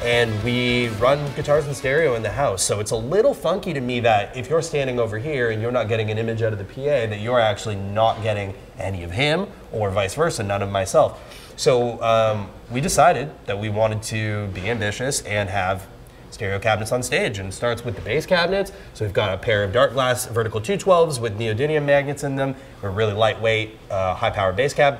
and 0.03 0.43
we 0.43 0.89
run 0.89 1.19
guitars 1.35 1.67
and 1.67 1.75
stereo 1.75 2.15
in 2.15 2.23
the 2.23 2.31
house, 2.31 2.63
so 2.63 2.79
it's 2.79 2.91
a 2.91 2.95
little 2.95 3.33
funky 3.33 3.73
to 3.73 3.81
me 3.81 3.99
that 4.01 4.35
if 4.35 4.49
you're 4.49 4.61
standing 4.61 4.99
over 4.99 5.19
here 5.19 5.51
and 5.51 5.61
you're 5.61 5.71
not 5.71 5.87
getting 5.87 6.09
an 6.09 6.17
image 6.17 6.41
out 6.41 6.53
of 6.53 6.59
the 6.59 6.65
PA, 6.65 7.07
that 7.07 7.19
you're 7.19 7.39
actually 7.39 7.75
not 7.75 8.21
getting 8.23 8.55
any 8.79 9.03
of 9.03 9.11
him, 9.11 9.47
or 9.71 9.91
vice 9.91 10.15
versa, 10.15 10.41
none 10.41 10.61
of 10.63 10.71
myself. 10.71 11.21
So 11.55 12.01
um, 12.03 12.49
we 12.69 12.81
decided 12.81 13.31
that 13.45 13.57
we 13.59 13.69
wanted 13.69 14.03
to 14.03 14.47
be 14.47 14.69
ambitious 14.69 15.21
and 15.21 15.49
have 15.49 15.87
stereo 16.31 16.59
cabinets 16.59 16.91
on 16.91 17.01
stage 17.01 17.39
and 17.39 17.47
it 17.49 17.51
starts 17.53 17.85
with 17.85 17.95
the 17.95 18.01
bass 18.01 18.25
cabinets. 18.25 18.71
So 18.93 19.05
we've 19.05 19.13
got 19.13 19.33
a 19.33 19.37
pair 19.37 19.63
of 19.63 19.71
dark 19.71 19.93
glass 19.93 20.25
vertical 20.25 20.59
212s 20.59 21.19
with 21.21 21.39
neodymium 21.39 21.85
magnets 21.85 22.23
in 22.23 22.35
them. 22.35 22.55
We're 22.81 22.89
really 22.89 23.13
lightweight, 23.13 23.77
uh, 23.89 24.15
high 24.15 24.31
power 24.31 24.51
bass 24.51 24.73
cab. 24.73 24.99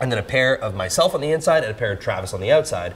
And 0.00 0.10
then 0.10 0.18
a 0.18 0.22
pair 0.22 0.54
of 0.56 0.74
myself 0.74 1.14
on 1.14 1.20
the 1.20 1.30
inside 1.30 1.62
and 1.62 1.70
a 1.70 1.74
pair 1.74 1.92
of 1.92 2.00
Travis 2.00 2.32
on 2.32 2.40
the 2.40 2.50
outside. 2.50 2.94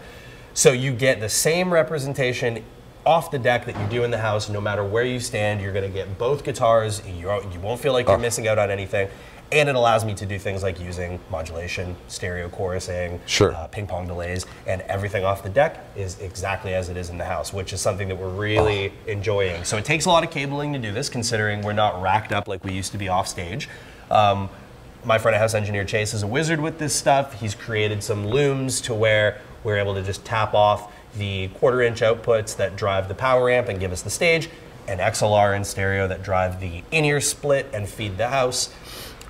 So 0.54 0.72
you 0.72 0.92
get 0.94 1.20
the 1.20 1.28
same 1.28 1.70
representation 1.72 2.64
off 3.04 3.30
the 3.30 3.38
deck 3.38 3.66
that 3.66 3.78
you 3.78 3.86
do 3.88 4.02
in 4.04 4.10
the 4.10 4.18
house. 4.18 4.48
No 4.48 4.60
matter 4.60 4.82
where 4.82 5.04
you 5.04 5.20
stand, 5.20 5.60
you're 5.60 5.72
going 5.72 5.84
to 5.88 5.94
get 5.94 6.18
both 6.18 6.42
guitars. 6.44 7.02
You're, 7.06 7.44
you 7.52 7.60
won't 7.60 7.80
feel 7.80 7.92
like 7.92 8.06
you're 8.08 8.16
Oh. 8.16 8.20
missing 8.20 8.48
out 8.48 8.58
on 8.58 8.70
anything. 8.70 9.08
And 9.52 9.68
it 9.68 9.76
allows 9.76 10.04
me 10.04 10.12
to 10.14 10.26
do 10.26 10.38
things 10.40 10.62
like 10.64 10.80
using 10.80 11.20
modulation, 11.30 11.94
stereo 12.08 12.48
chorusing, 12.48 13.20
Sure. 13.26 13.54
uh, 13.54 13.68
ping 13.68 13.86
pong 13.86 14.08
delays, 14.08 14.44
and 14.66 14.80
everything 14.82 15.24
off 15.24 15.44
the 15.44 15.48
deck 15.48 15.78
is 15.94 16.18
exactly 16.20 16.74
as 16.74 16.88
it 16.88 16.96
is 16.96 17.10
in 17.10 17.18
the 17.18 17.24
house, 17.24 17.52
which 17.52 17.72
is 17.72 17.80
something 17.80 18.08
that 18.08 18.16
we're 18.16 18.28
really 18.28 18.92
enjoying. 19.06 19.62
So 19.62 19.76
it 19.76 19.84
takes 19.84 20.04
a 20.04 20.08
lot 20.08 20.24
of 20.24 20.30
cabling 20.30 20.72
to 20.72 20.80
do 20.80 20.90
this, 20.90 21.08
considering 21.08 21.62
we're 21.62 21.74
not 21.74 22.02
racked 22.02 22.32
up 22.32 22.48
like 22.48 22.64
we 22.64 22.72
used 22.72 22.90
to 22.92 22.98
be 22.98 23.08
off 23.08 23.28
stage. 23.28 23.68
Um, 24.10 24.48
my 25.04 25.18
friend, 25.18 25.36
of 25.36 25.40
house 25.40 25.54
engineer 25.54 25.84
Chase 25.84 26.12
is 26.12 26.24
a 26.24 26.26
wizard 26.26 26.60
with 26.60 26.80
this 26.80 26.92
stuff. 26.92 27.34
He's 27.34 27.54
created 27.54 28.02
some 28.02 28.26
looms 28.26 28.80
to 28.82 28.94
where 28.94 29.40
we're 29.62 29.78
able 29.78 29.94
to 29.94 30.02
just 30.02 30.24
tap 30.24 30.54
off 30.54 30.92
the 31.16 31.48
quarter 31.48 31.82
inch 31.82 32.00
outputs 32.00 32.56
that 32.56 32.74
drive 32.74 33.06
the 33.06 33.14
power 33.14 33.48
amp 33.48 33.68
and 33.68 33.78
give 33.78 33.92
us 33.92 34.02
the 34.02 34.10
stage, 34.10 34.50
and 34.88 35.00
XLR 35.00 35.54
and 35.54 35.64
stereo 35.66 36.06
that 36.08 36.22
drive 36.24 36.60
the 36.60 36.82
in-ear 36.90 37.20
split 37.20 37.66
and 37.72 37.88
feed 37.88 38.18
the 38.18 38.28
house. 38.28 38.70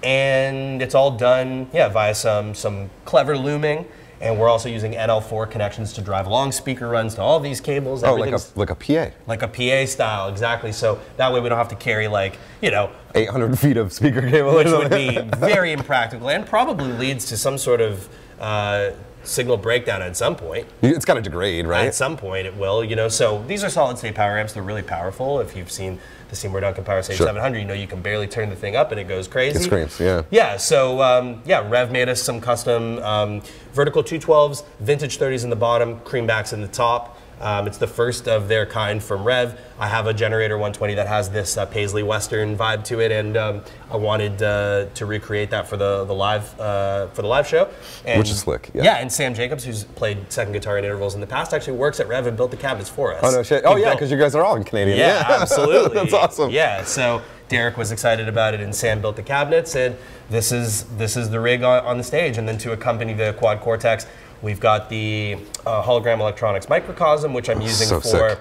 And 0.07 0.81
it's 0.83 0.95
all 0.95 1.17
done, 1.17 1.69
yeah, 1.73 1.89
via 1.89 2.15
some 2.15 2.55
some 2.55 2.91
clever 3.05 3.37
looming. 3.37 3.87
And 4.21 4.39
we're 4.39 4.49
also 4.49 4.69
using 4.69 4.93
NL4 4.93 5.51
connections 5.51 5.93
to 5.95 6.01
drive 6.01 6.27
long 6.29 6.53
speaker 6.53 6.89
runs 6.89 7.17
to 7.17 7.23
all 7.23 7.41
these 7.41 7.61
cables. 7.61 8.05
Oh, 8.05 8.15
like 8.15 8.33
a 8.33 8.39
like 8.55 8.71
a 8.71 8.75
PA. 8.77 9.11
like 9.27 9.43
a 9.43 9.49
PA 9.49 9.85
style, 9.85 10.29
exactly. 10.29 10.71
So 10.71 11.01
that 11.17 11.33
way 11.33 11.41
we 11.41 11.49
don't 11.49 11.59
have 11.59 11.69
to 11.69 11.75
carry 11.75 12.07
like, 12.07 12.39
you 12.63 12.71
know, 12.71 12.91
800 13.17 13.59
feet 13.59 13.77
of 13.77 13.93
speaker 13.93 14.23
cable. 14.23 14.55
which 14.55 14.69
would 14.69 14.91
be 14.91 15.19
very 15.39 15.73
impractical 15.73 16.31
and 16.31 16.47
probably 16.47 16.93
leads 16.93 17.27
to 17.27 17.37
some 17.37 17.59
sort 17.59 17.81
of 17.81 18.09
uh, 18.39 18.93
signal 19.25 19.57
breakdown 19.57 20.03
at 20.03 20.17
some 20.17 20.37
point. 20.37 20.69
It's 20.83 21.05
got 21.05 21.15
to 21.15 21.21
degrade, 21.21 21.67
right? 21.67 21.89
At 21.89 21.97
some 21.97 22.17
point 22.17 22.47
it 22.47 22.57
will, 22.57 22.85
you 22.85 22.95
know. 22.95 23.09
So 23.09 23.43
these 23.49 23.65
are 23.65 23.69
solid 23.69 23.99
state 23.99 24.15
power 24.15 24.39
amps. 24.39 24.53
They're 24.53 24.63
really 24.63 24.83
powerful. 24.83 25.41
If 25.41 25.57
you've 25.57 25.73
seen 25.73 25.99
the 26.29 26.37
Seymour 26.37 26.61
Duncan 26.61 26.85
Power 26.85 27.03
Stage 27.03 27.17
Sure. 27.19 27.27
700, 27.27 27.59
you 27.59 27.65
know 27.65 27.75
you 27.75 27.87
can 27.87 28.03
barely 28.03 28.27
turn 28.27 28.51
the 28.51 28.57
thing 28.57 28.77
up 28.77 28.91
and 28.91 29.01
it 29.01 29.05
goes 29.09 29.29
crazy. 29.29 29.59
It 29.59 29.63
screams, 29.63 29.99
yeah. 30.01 30.23
Yeah, 30.31 30.57
so 30.57 31.03
um, 31.03 31.43
yeah, 31.45 31.69
Rev 31.69 31.91
made 31.91 32.09
us 32.09 32.23
some 32.23 32.41
custom 32.41 32.99
um, 32.99 33.43
vertical 33.73 34.03
212s, 34.03 34.65
vintage 34.81 35.19
30s 35.19 35.45
in 35.45 35.51
the 35.51 35.57
bottom, 35.57 36.01
creambacks 36.01 36.53
in 36.53 36.63
the 36.63 36.69
top. 36.69 37.16
Um, 37.41 37.67
it's 37.67 37.79
the 37.79 37.87
first 37.87 38.29
of 38.29 38.49
their 38.49 38.65
kind 38.65 39.03
from 39.03 39.25
Rev. 39.25 39.61
I 39.79 39.89
have 39.89 40.07
a 40.07 40.15
Generator 40.15 40.57
120 40.57 40.95
that 40.95 41.07
has 41.07 41.29
this 41.29 41.59
uh, 41.59 41.67
Paisley 41.67 42.03
Western 42.03 42.57
vibe 42.57 42.85
to 42.85 43.01
it, 43.01 43.13
and 43.13 43.37
um, 43.37 43.63
I 43.91 43.97
wanted 43.97 44.43
uh, 44.43 44.87
to 44.95 45.07
recreate 45.07 45.51
that 45.51 45.69
for 45.69 45.77
the 45.77 46.05
the 46.07 46.15
live 46.15 46.59
uh, 46.59 47.09
for 47.09 47.23
the 47.23 47.29
live 47.29 47.47
show. 47.47 47.69
And, 48.07 48.19
Which 48.19 48.31
is 48.31 48.41
slick, 48.41 48.71
yeah. 48.73 48.85
Yeah, 48.85 48.97
and 48.97 49.13
Sam 49.13 49.35
Jacobs, 49.35 49.65
who's 49.65 49.85
played 49.85 50.33
second 50.33 50.55
guitar 50.55 50.79
in 50.79 50.85
intervals 50.85 51.15
in 51.15 51.21
the 51.21 51.27
past, 51.27 51.53
actually 51.53 51.77
works 51.77 52.01
at 52.01 52.09
Rev 52.09 52.27
and 52.27 52.37
built 52.37 52.51
the 52.51 52.57
cabinets 52.57 52.89
for 52.89 53.15
us. 53.15 53.21
Oh 53.23 53.31
no 53.31 53.43
shit! 53.43 53.63
He 53.63 53.67
Oh 53.67 53.77
yeah, 53.77 53.93
because 53.93 54.11
you 54.11 54.19
guys 54.19 54.35
are 54.35 54.45
all 54.45 54.57
in 54.57 54.65
Canadian. 54.65 54.99
yeah, 54.99 55.25
absolutely. 55.41 55.95
That's 55.95 56.15
awesome. 56.15 56.51
Yeah, 56.51 56.85
so 56.85 57.21
Derek 57.49 57.77
was 57.77 57.93
excited 57.93 58.29
about 58.29 58.55
it, 58.55 58.61
and 58.61 58.75
Sam 58.75 59.01
built 59.01 59.17
the 59.17 59.23
cabinets, 59.23 59.77
and 59.77 59.97
this 60.31 60.53
is 60.53 60.85
this 60.97 61.17
is 61.17 61.31
the 61.31 61.39
rig 61.39 61.63
on, 61.63 61.85
on 61.85 61.99
the 61.99 62.05
stage. 62.05 62.39
And 62.39 62.49
then 62.49 62.59
to 62.59 62.73
accompany 62.73 63.13
the 63.13 63.35
Quad 63.35 63.61
Cortex, 63.61 64.07
we've 64.43 64.61
got 64.61 64.89
the 64.89 65.39
uh, 65.65 65.83
hologram 65.83 66.21
electronics 66.21 66.69
microcosm, 66.69 67.33
which 67.33 67.49
I'm 67.49 67.61
using 67.61 67.89
so 67.89 68.01
for. 68.01 68.31
sick. 68.31 68.39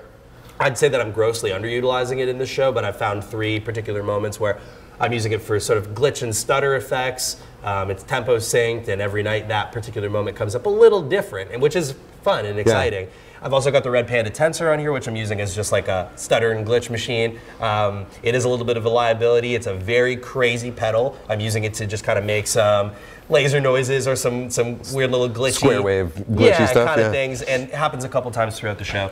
I'd 0.60 0.78
say 0.78 0.88
that 0.88 1.02
I'm 1.02 1.12
grossly 1.12 1.50
underutilizing 1.50 2.20
it 2.20 2.30
in 2.30 2.38
this 2.38 2.50
show, 2.50 2.72
but 2.72 2.86
I 2.86 2.92
found 2.92 3.24
three 3.24 3.60
particular 3.60 4.04
moments 4.04 4.40
where 4.40 4.60
I'm 5.00 5.12
using 5.12 5.34
it 5.34 5.42
for 5.42 5.60
sort 5.60 5.78
of 5.78 5.90
glitch 5.90 6.24
and 6.24 6.34
stutter 6.34 6.76
effects. 6.76 7.42
Um, 7.64 7.92
it's 7.92 8.04
tempo 8.04 8.38
synced, 8.38 8.88
and 8.88 9.02
every 9.02 9.24
night 9.24 9.50
that 9.50 9.72
particular 9.72 10.10
moment 10.10 10.38
comes 10.38 10.56
up 10.56 10.66
a 10.66 10.70
little 10.70 11.02
different, 11.02 11.52
and 11.52 11.62
which 11.62 11.76
is 11.76 11.96
fun 12.24 12.46
and 12.46 12.58
exciting. 12.60 13.08
I've 13.46 13.54
also 13.54 13.70
got 13.70 13.84
the 13.84 13.92
Red 13.92 14.08
Panda 14.08 14.32
Tensor 14.32 14.74
on 14.74 14.80
here, 14.80 14.92
which 14.92 15.08
I'm 15.08 15.16
using 15.16 15.40
as 15.40 15.54
just 15.54 15.72
like 15.72 15.88
a 15.88 16.12
stutter 16.16 16.54
and 16.54 16.66
glitch 16.66 16.90
machine. 16.90 17.40
Um, 17.62 18.08
it 18.24 18.34
is 18.34 18.44
a 18.44 18.50
little 18.50 18.66
bit 18.66 18.76
of 18.76 18.86
a 18.86 18.90
liability. 18.90 19.54
It's 19.54 19.68
a 19.68 19.76
very 19.76 20.16
crazy 20.16 20.72
pedal. 20.72 21.16
I'm 21.30 21.40
using 21.40 21.64
it 21.64 21.76
to 21.76 21.86
just 21.86 22.04
kind 22.04 22.18
of 22.18 22.26
make 22.26 22.48
some 22.48 22.92
laser 23.30 23.60
noises 23.60 24.08
or 24.08 24.16
some 24.16 24.50
some 24.50 24.80
weird 24.92 25.12
little 25.12 25.30
glitchy 25.30 25.58
Square 25.58 25.84
wave 25.84 26.08
glitchy 26.16 26.60
yeah, 26.60 26.66
stuff, 26.66 26.88
kind 26.88 27.02
of 27.02 27.08
yeah. 27.08 27.12
things, 27.12 27.44
and 27.44 27.70
it 27.70 27.76
happens 27.76 28.04
a 28.04 28.10
couple 28.10 28.32
times 28.32 28.58
throughout 28.58 28.80
the 28.80 28.84
show. 28.84 29.12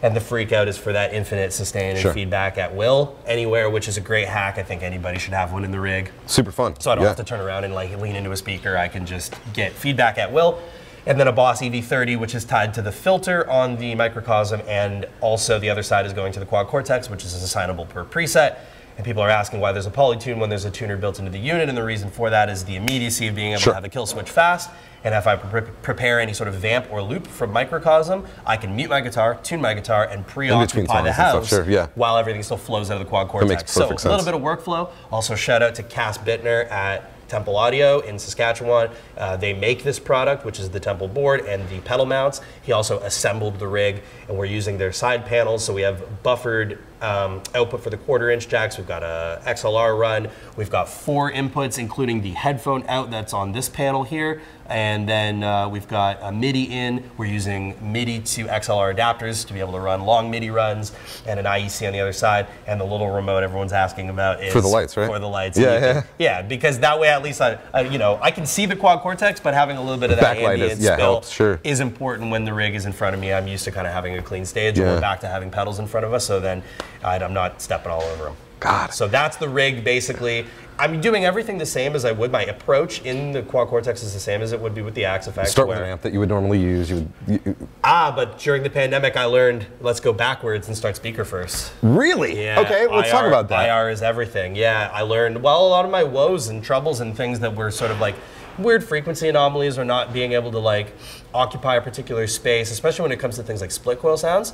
And 0.00 0.14
the 0.14 0.20
freak 0.20 0.52
out 0.52 0.68
is 0.68 0.78
for 0.78 0.92
that 0.92 1.12
infinite 1.12 1.52
sustain 1.52 1.96
and 1.96 2.14
feedback 2.14 2.58
at 2.58 2.74
will 2.74 3.16
anywhere, 3.26 3.68
which 3.68 3.88
is 3.88 3.96
a 3.96 4.00
great 4.00 4.26
hack. 4.28 4.58
I 4.58 4.62
think 4.62 4.82
anybody 4.82 5.18
should 5.18 5.32
have 5.32 5.52
one 5.52 5.64
in 5.64 5.72
the 5.72 5.78
rig. 5.78 6.10
Super 6.26 6.50
fun. 6.52 6.78
So 6.80 6.90
I 6.90 6.96
don't 6.96 7.02
yeah. 7.02 7.08
have 7.08 7.16
to 7.18 7.24
turn 7.24 7.40
around 7.40 7.64
and 7.64 7.74
like 7.74 7.96
lean 8.00 8.14
into 8.14 8.30
a 8.30 8.36
speaker. 8.36 8.76
I 8.76 8.86
can 8.86 9.06
just 9.06 9.34
get 9.52 9.72
feedback 9.72 10.18
at 10.18 10.32
will. 10.32 10.60
And 11.04 11.18
then 11.18 11.26
a 11.26 11.32
Boss 11.32 11.60
EV30, 11.60 12.18
which 12.18 12.34
is 12.34 12.44
tied 12.44 12.72
to 12.74 12.82
the 12.82 12.92
filter 12.92 13.48
on 13.50 13.76
the 13.76 13.94
microcosm, 13.96 14.60
and 14.68 15.06
also 15.20 15.58
the 15.58 15.68
other 15.68 15.82
side 15.82 16.06
is 16.06 16.12
going 16.12 16.32
to 16.32 16.40
the 16.40 16.46
Quad 16.46 16.68
Cortex, 16.68 17.10
which 17.10 17.24
is 17.24 17.34
assignable 17.34 17.86
per 17.86 18.04
preset. 18.04 18.58
And 18.96 19.04
people 19.06 19.22
are 19.22 19.30
asking 19.30 19.58
why 19.60 19.72
there's 19.72 19.86
a 19.86 19.90
polytune 19.90 20.38
when 20.38 20.50
there's 20.50 20.66
a 20.66 20.70
tuner 20.70 20.96
built 20.96 21.18
into 21.18 21.30
the 21.30 21.38
unit, 21.38 21.68
and 21.68 21.76
the 21.76 21.82
reason 21.82 22.10
for 22.10 22.30
that 22.30 22.48
is 22.50 22.64
the 22.64 22.76
immediacy 22.76 23.26
of 23.26 23.34
being 23.34 23.52
able 23.52 23.60
Sure. 23.62 23.72
to 23.72 23.74
have 23.74 23.84
a 23.84 23.88
kill 23.88 24.06
switch 24.06 24.28
fast. 24.30 24.70
And 25.02 25.14
if 25.14 25.26
I 25.26 25.34
pre- 25.34 25.62
prepare 25.62 26.20
any 26.20 26.32
sort 26.32 26.46
of 26.48 26.54
vamp 26.54 26.86
or 26.92 27.02
loop 27.02 27.26
from 27.26 27.52
microcosm, 27.52 28.24
I 28.46 28.56
can 28.56 28.76
mute 28.76 28.90
my 28.90 29.00
guitar, 29.00 29.36
tune 29.42 29.60
my 29.60 29.74
guitar, 29.74 30.04
and 30.04 30.24
preoccupy 30.24 31.02
the 31.02 31.12
house 31.12 31.48
sure, 31.48 31.68
yeah. 31.68 31.88
while 31.96 32.16
everything 32.18 32.42
still 32.44 32.56
flows 32.58 32.88
out 32.90 32.94
of 32.94 33.00
the 33.00 33.08
Quad 33.08 33.26
Cortex. 33.28 33.48
makes 33.62 33.72
so 33.72 33.80
a 33.80 33.82
little 33.86 33.98
sense. 33.98 34.24
bit 34.24 34.34
of 34.34 34.40
workflow. 34.42 34.90
Also, 35.10 35.34
shout 35.34 35.60
out 35.62 35.74
to 35.76 35.82
Cass 35.82 36.18
Bittner 36.18 36.70
at 36.70 37.10
Temple 37.32 37.56
Audio 37.56 38.00
in 38.00 38.18
Saskatchewan. 38.18 38.90
Uh, 39.16 39.38
they 39.38 39.54
make 39.54 39.84
this 39.84 39.98
product, 39.98 40.44
which 40.44 40.60
is 40.60 40.68
the 40.68 40.78
Temple 40.78 41.08
board 41.08 41.40
and 41.46 41.66
the 41.70 41.80
pedal 41.80 42.04
mounts. 42.04 42.42
He 42.60 42.72
also 42.72 43.00
assembled 43.00 43.58
the 43.58 43.66
rig, 43.66 44.02
and 44.28 44.36
we're 44.36 44.44
using 44.44 44.76
their 44.76 44.92
side 44.92 45.24
panels. 45.24 45.64
So 45.64 45.72
we 45.72 45.80
have 45.80 46.22
buffered 46.22 46.78
um, 47.02 47.42
output 47.54 47.82
for 47.82 47.90
the 47.90 47.96
quarter 47.98 48.30
inch 48.30 48.48
jacks. 48.48 48.78
We've 48.78 48.86
got 48.86 49.02
a 49.02 49.42
XLR 49.44 49.98
run. 49.98 50.28
We've 50.56 50.70
got 50.70 50.88
four 50.88 51.30
inputs, 51.30 51.78
including 51.78 52.22
the 52.22 52.30
headphone 52.30 52.84
out 52.88 53.10
that's 53.10 53.34
on 53.34 53.52
this 53.52 53.68
panel 53.68 54.04
here. 54.04 54.40
And 54.66 55.06
then 55.06 55.42
uh, 55.42 55.68
we've 55.68 55.88
got 55.88 56.18
a 56.22 56.32
MIDI 56.32 56.62
in. 56.62 57.10
We're 57.18 57.26
using 57.26 57.74
MIDI 57.92 58.20
to 58.20 58.46
XLR 58.46 58.96
adapters 58.96 59.44
to 59.48 59.52
be 59.52 59.60
able 59.60 59.72
to 59.72 59.80
run 59.80 60.02
long 60.02 60.30
MIDI 60.30 60.48
runs, 60.50 60.92
and 61.26 61.38
an 61.38 61.44
IEC 61.44 61.86
on 61.86 61.92
the 61.92 62.00
other 62.00 62.12
side. 62.12 62.46
And 62.66 62.80
the 62.80 62.84
little 62.84 63.10
remote 63.10 63.42
everyone's 63.42 63.72
asking 63.74 64.08
about 64.08 64.42
is 64.42 64.52
For 64.52 64.60
the 64.62 64.68
lights, 64.68 64.96
right? 64.96 65.08
For 65.08 65.18
the 65.18 65.28
lights. 65.28 65.58
Yeah, 65.58 65.72
And 65.72 65.74
you 65.74 65.92
can- 66.02 66.10
yeah. 66.18 66.38
yeah, 66.38 66.42
because 66.42 66.78
that 66.78 66.98
way 66.98 67.08
at 67.08 67.22
least 67.22 67.40
I, 67.42 67.58
I, 67.74 67.82
you 67.82 67.98
know, 67.98 68.18
I 68.22 68.30
can 68.30 68.46
see 68.46 68.64
the 68.64 68.76
quad 68.76 69.00
cortex, 69.00 69.40
but 69.40 69.52
having 69.52 69.76
a 69.76 69.82
little 69.82 69.98
bit 69.98 70.10
of 70.10 70.20
that 70.20 70.36
Backlight 70.38 70.58
is- 70.60 70.78
yeah, 70.78 70.94
spill 70.94 71.12
helps, 71.12 71.30
sure. 71.30 71.60
is 71.64 71.80
important 71.80 72.30
when 72.30 72.44
the 72.44 72.54
rig 72.54 72.74
is 72.74 72.86
in 72.86 72.92
front 72.92 73.14
of 73.14 73.20
me. 73.20 73.32
I'm 73.32 73.48
used 73.48 73.64
to 73.64 73.72
kind 73.72 73.86
of 73.86 73.92
having 73.92 74.16
a 74.16 74.22
clean 74.22 74.46
stage, 74.46 74.78
and 74.78 74.86
Yeah. 74.86 74.94
we're 74.94 75.00
back 75.00 75.20
to 75.20 75.26
having 75.26 75.50
pedals 75.50 75.80
in 75.80 75.86
front 75.86 76.06
of 76.06 76.14
us, 76.14 76.24
so 76.24 76.40
then 76.40 76.62
I, 77.04 77.16
I'm 77.18 77.34
not 77.34 77.60
stepping 77.62 77.90
all 77.92 78.02
over 78.02 78.24
them. 78.24 78.36
God. 78.60 78.92
So 78.94 79.08
that's 79.08 79.36
the 79.36 79.48
rig 79.48 79.82
basically. 79.84 80.46
I'm 80.78 81.00
doing 81.00 81.24
everything 81.24 81.58
the 81.58 81.66
same 81.66 81.94
as 81.94 82.04
I 82.04 82.12
would. 82.12 82.32
My 82.32 82.44
approach 82.44 83.02
in 83.02 83.32
the 83.32 83.42
quad 83.42 83.68
cortex 83.68 84.02
is 84.02 84.14
the 84.14 84.20
same 84.20 84.40
as 84.40 84.52
it 84.52 84.60
would 84.60 84.74
be 84.74 84.82
with 84.82 84.94
the 84.94 85.04
Axe 85.04 85.26
effect. 85.26 85.48
Start 85.48 85.68
with 85.68 85.78
an 85.78 85.84
amp 85.84 86.00
that 86.02 86.12
you 86.12 86.18
would 86.18 86.28
normally 86.30 86.60
use. 86.60 86.88
You 86.90 86.96
would, 87.26 87.40
you, 87.44 87.68
Ah, 87.84 88.12
but 88.14 88.38
during 88.38 88.62
the 88.62 88.70
pandemic, 88.70 89.16
I 89.16 89.24
learned 89.24 89.66
let's 89.80 90.00
go 90.00 90.12
backwards 90.12 90.68
and 90.68 90.76
start 90.76 90.96
speaker 90.96 91.24
first. 91.24 91.72
really? 91.82 92.42
Yeah. 92.42 92.60
Okay, 92.60 92.86
let's 92.86 93.10
talk 93.10 93.26
about 93.26 93.48
that. 93.50 93.68
IR 93.68 93.90
is 93.90 94.00
everything. 94.00 94.56
Yeah, 94.56 94.90
I 94.92 95.02
learned 95.02 95.42
well 95.42 95.66
a 95.66 95.68
lot 95.68 95.84
of 95.84 95.90
my 95.90 96.04
woes 96.04 96.48
and 96.48 96.64
troubles 96.64 97.00
and 97.00 97.16
things 97.16 97.40
that 97.40 97.54
were 97.54 97.70
sort 97.70 97.90
of 97.90 98.00
like 98.00 98.14
weird 98.58 98.82
frequency 98.84 99.28
anomalies 99.28 99.78
or 99.78 99.84
not 99.84 100.12
being 100.12 100.32
able 100.32 100.50
to 100.52 100.58
like 100.58 100.94
occupy 101.34 101.76
a 101.76 101.80
particular 101.80 102.26
space, 102.26 102.70
especially 102.70 103.02
when 103.02 103.12
it 103.12 103.18
comes 103.18 103.36
to 103.36 103.42
things 103.42 103.60
like 103.60 103.70
split 103.70 103.98
coil 103.98 104.16
sounds, 104.16 104.52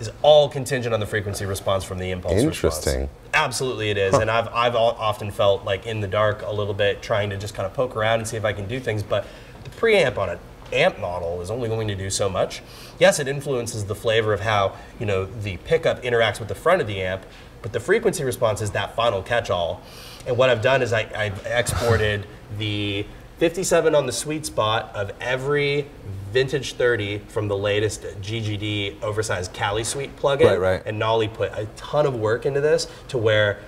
is 0.00 0.10
all 0.22 0.48
contingent 0.48 0.94
on 0.94 0.98
the 0.98 1.06
frequency 1.06 1.44
response 1.44 1.84
from 1.84 1.98
the 1.98 2.10
impulse 2.10 2.32
response. 2.46 2.84
Absolutely, 3.34 3.90
it 3.90 3.98
is, 3.98 4.14
and 4.14 4.30
I've 4.30 4.48
I've 4.48 4.74
often 4.74 5.30
felt 5.30 5.64
like 5.64 5.86
in 5.86 6.00
the 6.00 6.08
dark 6.08 6.42
a 6.42 6.52
little 6.52 6.74
bit, 6.74 7.02
trying 7.02 7.30
to 7.30 7.36
just 7.36 7.54
kind 7.54 7.66
of 7.66 7.74
poke 7.74 7.94
around 7.94 8.20
and 8.20 8.26
see 8.26 8.36
if 8.36 8.44
I 8.44 8.52
can 8.52 8.66
do 8.66 8.80
things, 8.80 9.02
but 9.02 9.26
the 9.62 9.70
preamp 9.70 10.16
on 10.16 10.30
an 10.30 10.38
amp 10.72 10.98
model 10.98 11.40
is 11.40 11.50
only 11.50 11.68
going 11.68 11.86
to 11.88 11.94
do 11.94 12.08
so 12.10 12.28
much. 12.28 12.62
Yes, 12.98 13.20
it 13.20 13.28
influences 13.28 13.84
the 13.84 13.94
flavor 13.94 14.32
of 14.32 14.40
how 14.40 14.74
you 14.98 15.06
know 15.06 15.26
the 15.26 15.58
pickup 15.58 16.02
interacts 16.02 16.38
with 16.38 16.48
the 16.48 16.54
front 16.54 16.80
of 16.80 16.86
the 16.86 17.02
amp, 17.02 17.24
but 17.60 17.72
the 17.72 17.80
frequency 17.80 18.24
response 18.24 18.62
is 18.62 18.70
that 18.70 18.96
final 18.96 19.22
catch-all. 19.22 19.82
And 20.26 20.36
what 20.36 20.50
I've 20.50 20.62
done 20.62 20.82
is 20.82 20.92
I, 20.92 21.10
I've 21.14 21.44
exported 21.46 22.26
the 22.58 23.06
57 23.40 23.94
on 23.94 24.04
the 24.04 24.12
sweet 24.12 24.44
spot 24.44 24.94
of 24.94 25.12
every 25.18 25.86
vintage 26.30 26.74
30 26.74 27.20
from 27.20 27.48
the 27.48 27.56
latest 27.56 28.02
GGD 28.02 29.02
oversized 29.02 29.54
Cali 29.54 29.82
Suite 29.82 30.14
plugin. 30.16 30.44
Right, 30.44 30.60
right. 30.60 30.82
And 30.84 30.98
Nolly 30.98 31.26
put 31.26 31.50
a 31.54 31.64
ton 31.74 32.04
of 32.04 32.14
work 32.14 32.44
into 32.44 32.60
this 32.60 32.86
to 33.08 33.16
where 33.16 33.60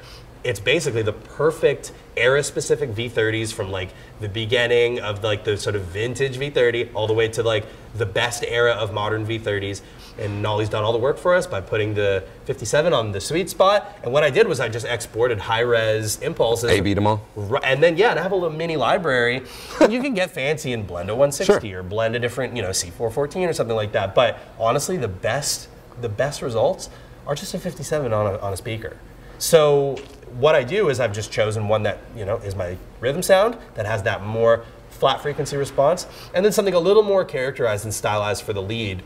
it's 0.45 0.61
basically 0.61 1.01
the 1.01 1.15
perfect 1.15 1.93
era 2.19 2.43
specific 2.43 2.91
V30s 2.91 3.51
from 3.51 3.71
like 3.71 3.95
the 4.21 4.29
beginning 4.29 5.01
of 5.01 5.25
like 5.25 5.45
the 5.45 5.57
sort 5.57 5.75
of 5.75 5.85
vintage 5.85 6.37
V30 6.37 6.91
all 6.93 7.07
the 7.07 7.15
way 7.15 7.29
to 7.29 7.43
like 7.43 7.65
the 7.95 8.05
best 8.05 8.45
era 8.47 8.73
of 8.73 8.93
modern 8.93 9.27
V30s. 9.27 9.81
And 10.18 10.42
Nolly's 10.42 10.68
done 10.68 10.85
all 10.85 10.92
the 10.92 10.98
work 10.98 11.16
for 11.18 11.35
us 11.35 11.46
by 11.46 11.61
putting 11.61 11.94
the 11.94 12.22
57 12.44 12.92
on 12.92 13.12
the 13.12 13.20
sweet 13.20 13.48
spot. 13.48 13.98
And 14.03 14.12
what 14.12 14.22
I 14.22 14.31
did 14.31 14.46
was 14.46 14.61
I 14.61 14.68
just 14.68 14.87
exported 14.87 15.38
high 15.38 15.61
res 15.61 16.18
impulses. 16.20 16.70
A 16.70 16.81
beat 16.81 16.96
'em 16.98 17.07
all. 17.07 17.22
And 17.62 17.83
then 17.83 17.96
yeah, 17.96 18.11
and 18.11 18.18
I 18.18 18.22
have 18.22 18.33
a 18.33 18.37
little 18.37 18.57
mini 18.57 18.77
library. 18.77 19.42
You 19.88 20.01
can 20.01 20.14
get 20.14 20.31
fancy 20.31 20.72
and 20.72 20.87
blend 20.87 21.11
a 21.11 21.14
160 21.14 21.68
Sure. 21.70 21.81
or 21.81 21.83
blend 21.83 22.14
a 22.14 22.18
different, 22.18 22.55
you 22.57 22.62
know, 22.62 22.70
C414 22.70 23.48
or 23.48 23.53
something 23.53 23.77
like 23.77 23.92
that. 23.92 24.14
But 24.14 24.38
honestly, 24.59 24.96
the 24.96 25.09
best 25.09 25.68
the 26.01 26.09
best 26.09 26.40
results 26.42 26.88
are 27.27 27.35
just 27.35 27.53
a 27.55 27.59
57 27.59 28.12
on 28.12 28.27
a, 28.27 28.38
on 28.38 28.53
a 28.53 28.57
speaker. 28.57 28.96
So 29.38 29.96
what 30.38 30.55
I 30.55 30.62
do 30.64 30.88
is 30.88 31.01
I've 31.01 31.12
just 31.12 31.31
chosen 31.33 31.68
one 31.68 31.83
that 31.83 31.98
you 32.16 32.25
know 32.25 32.37
is 32.38 32.55
my 32.55 32.77
rhythm 33.01 33.22
sound 33.22 33.57
that 33.75 33.87
has 33.87 34.03
that 34.05 34.22
more 34.22 34.64
flat 34.90 35.20
frequency 35.20 35.57
response, 35.57 36.07
and 36.35 36.44
then 36.44 36.53
something 36.53 36.75
a 36.75 36.79
little 36.79 37.03
more 37.03 37.25
characterized 37.25 37.85
and 37.85 37.92
stylized 37.92 38.42
for 38.44 38.53
the 38.53 38.62
lead, 38.62 39.03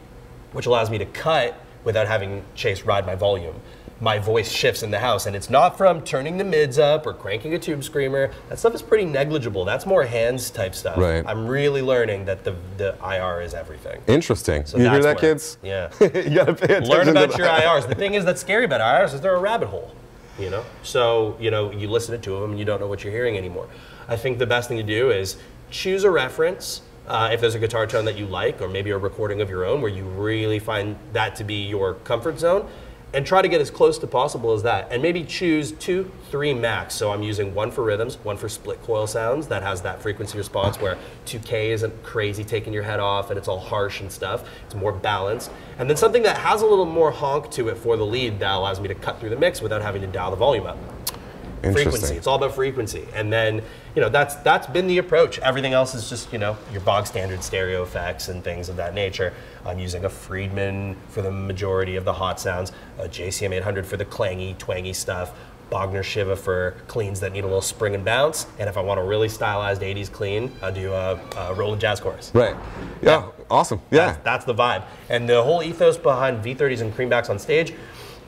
which 0.53 0.67
allows 0.67 0.91
me 0.91 0.99
to 0.99 1.07
cut 1.07 1.59
without 1.85 2.07
having 2.07 2.45
Chase 2.55 2.83
ride 2.83 3.07
my 3.07 3.15
volume. 3.15 3.55
my 3.99 4.19
voice 4.19 4.51
shifts 4.51 4.83
in 4.83 4.91
the 4.91 4.99
house, 4.99 5.25
and 5.25 5.35
it's 5.35 5.49
not 5.49 5.79
from 5.79 6.03
turning 6.03 6.37
the 6.37 6.45
mids 6.45 6.79
up 6.79 7.07
or 7.07 7.15
cranking 7.15 7.55
a 7.55 7.59
tube 7.59 7.83
screamer. 7.83 8.31
That 8.51 8.59
stuff 8.59 8.75
is 8.75 8.83
pretty 8.83 9.07
negligible. 9.07 9.65
That's 9.65 9.87
more 9.87 10.05
hands 10.05 10.51
type 10.51 10.75
stuff. 10.75 10.99
Right. 10.99 11.25
I'm 11.27 11.47
really 11.47 11.81
learning 11.81 12.27
that 12.27 12.45
the 12.45 12.55
the 12.77 12.95
IR 13.03 13.41
is 13.41 13.55
everything. 13.55 14.03
Interesting. 14.07 14.67
So 14.67 14.77
you 14.77 14.91
hear 14.91 15.01
that, 15.03 15.17
where- 15.23 15.33
kids? 15.33 15.57
Yeah. 15.63 15.91
you 16.01 16.35
gotta 16.35 16.53
pay 16.55 16.65
attention. 16.65 16.91
Learn 16.91 17.09
about 17.09 17.39
your 17.39 17.47
IRs. 17.47 17.89
The 17.89 17.95
thing 17.95 18.13
is 18.15 18.25
that's 18.27 18.41
scary 18.43 18.67
about 18.67 18.83
IRs 18.83 19.15
is 19.15 19.23
they're 19.23 19.35
a 19.35 19.41
rabbit 19.41 19.69
hole. 19.69 19.91
You 20.39 20.51
know, 20.51 20.65
so 20.83 21.35
you 21.41 21.51
know 21.51 21.71
you 21.73 21.89
listen 21.89 22.13
to 22.15 22.21
two 22.23 22.35
of 22.35 22.43
them 22.43 22.51
and 22.51 22.59
you 22.59 22.67
don't 22.67 22.79
know 22.81 22.87
what 22.89 23.03
you're 23.03 23.13
hearing 23.15 23.39
anymore. 23.39 23.67
I 24.09 24.17
think 24.17 24.39
the 24.39 24.47
best 24.47 24.69
thing 24.69 24.77
to 24.77 24.83
do 24.83 25.11
is 25.11 25.39
choose 25.71 26.05
a 26.05 26.11
reference. 26.11 26.83
Uh, 27.07 27.31
if 27.33 27.41
there's 27.41 27.55
a 27.55 27.59
guitar 27.59 27.87
tone 27.87 28.05
that 28.05 28.19
you 28.19 28.27
like, 28.27 28.61
or 28.61 28.69
maybe 28.69 28.91
a 28.91 28.99
recording 28.99 29.41
of 29.41 29.49
your 29.49 29.65
own 29.65 29.81
where 29.81 29.91
you 29.91 30.05
really 30.05 30.59
find 30.59 30.97
that 31.13 31.37
to 31.37 31.45
be 31.45 31.65
your 31.67 31.95
comfort 31.95 32.39
zone, 32.39 32.69
and 33.15 33.25
try 33.25 33.41
to 33.41 33.49
get 33.49 33.61
as 33.61 33.71
close 33.71 33.97
to 33.99 34.07
possible 34.07 34.53
as 34.53 34.65
that. 34.65 34.89
And 34.91 35.01
maybe 35.01 35.23
choose 35.23 35.71
two, 35.73 36.11
three 36.31 36.53
max. 36.53 36.95
So 36.97 37.13
I'm 37.13 37.23
using 37.23 37.55
one 37.55 37.71
for 37.71 37.85
rhythms, 37.85 38.17
one 38.25 38.37
for 38.37 38.49
split 38.49 38.83
coil 38.83 39.07
sounds 39.07 39.47
that 39.47 39.63
has 39.63 39.81
that 39.83 40.03
frequency 40.03 40.37
response 40.37 40.81
where 40.81 40.99
2K 41.27 41.71
isn't 41.71 42.03
crazy 42.03 42.43
taking 42.43 42.73
your 42.73 42.83
head 42.83 42.99
off 42.99 43.31
and 43.31 43.39
it's 43.39 43.47
all 43.49 43.61
harsh 43.61 44.01
and 44.01 44.11
stuff. 44.11 44.47
It's 44.67 44.75
more 44.75 44.93
balanced. 44.93 45.51
And 45.79 45.89
then 45.89 45.97
something 45.97 46.25
that 46.25 46.37
has 46.39 46.63
a 46.63 46.67
little 46.67 46.85
more 46.85 47.13
honk 47.13 47.51
to 47.53 47.69
it 47.69 47.79
for 47.79 47.97
the 47.97 48.05
lead 48.05 48.41
that 48.41 48.53
allows 48.53 48.81
me 48.81 48.89
to 48.89 48.95
cut 48.95 49.21
through 49.21 49.31
the 49.31 49.37
mix 49.37 49.63
without 49.63 49.81
having 49.81 50.03
to 50.03 50.09
dial 50.09 50.31
the 50.31 50.37
volume 50.37 50.67
up 50.67 50.77
frequency. 51.73 52.15
It's 52.17 52.27
all 52.27 52.37
about 52.37 52.55
frequency. 52.55 53.07
And 53.15 53.33
then, 53.33 53.63
you 53.95 54.03
know, 54.03 54.09
that's 54.09 54.35
that's 54.37 54.67
been 54.67 54.87
the 54.87 54.99
approach. 54.99 55.39
Everything 55.39 55.73
else 55.73 55.95
is 55.95 56.09
just, 56.09 56.33
you 56.33 56.39
know, 56.39 56.57
your 56.73 56.81
bog 56.83 57.07
standard 57.07 57.43
stereo 57.43 57.83
effects 57.83 58.29
and 58.29 58.43
things 58.43 58.69
of 58.69 58.77
that 58.77 58.95
nature. 58.95 59.33
I'm 59.65 59.79
using 59.79 60.05
a 60.05 60.11
Friedman 60.11 60.97
for 61.09 61.23
the 61.23 61.31
majority 61.31 61.97
of 61.97 62.05
the 62.05 62.13
hot 62.13 62.41
sounds, 62.41 62.73
a 62.99 63.09
JCM 63.09 63.53
800 63.53 63.87
for 63.87 63.97
the 63.97 64.05
clangy, 64.05 64.57
twangy 64.59 64.93
stuff, 64.93 65.33
Bogner 65.71 66.03
Shiva 66.03 66.37
for 66.37 66.77
cleans 66.87 67.21
that 67.21 67.33
need 67.33 67.41
a 67.41 67.47
little 67.47 67.61
spring 67.61 67.95
and 67.95 68.05
bounce. 68.05 68.47
And 68.59 68.69
if 68.69 68.77
I 68.77 68.81
want 68.81 69.01
a 69.01 69.03
really 69.03 69.29
stylized 69.29 69.83
80s 69.83 70.11
clean, 70.11 70.53
I'll 70.63 70.73
do 70.73 70.93
a, 70.93 71.21
a 71.37 71.55
Roland 71.55 71.81
Jazz 71.81 72.01
Chorus. 72.01 72.31
Right. 72.35 72.57
Yeah. 73.03 73.29
Awesome. 73.51 73.81
Yeah. 73.91 74.07
That's, 74.07 74.25
that's 74.25 74.45
the 74.45 74.55
vibe. 74.55 74.85
And 75.09 75.29
the 75.29 75.43
whole 75.43 75.63
ethos 75.63 75.97
behind 75.97 76.45
V30s 76.45 76.81
and 76.81 76.95
creambacks 76.95 77.31
on 77.31 77.39
stage 77.39 77.75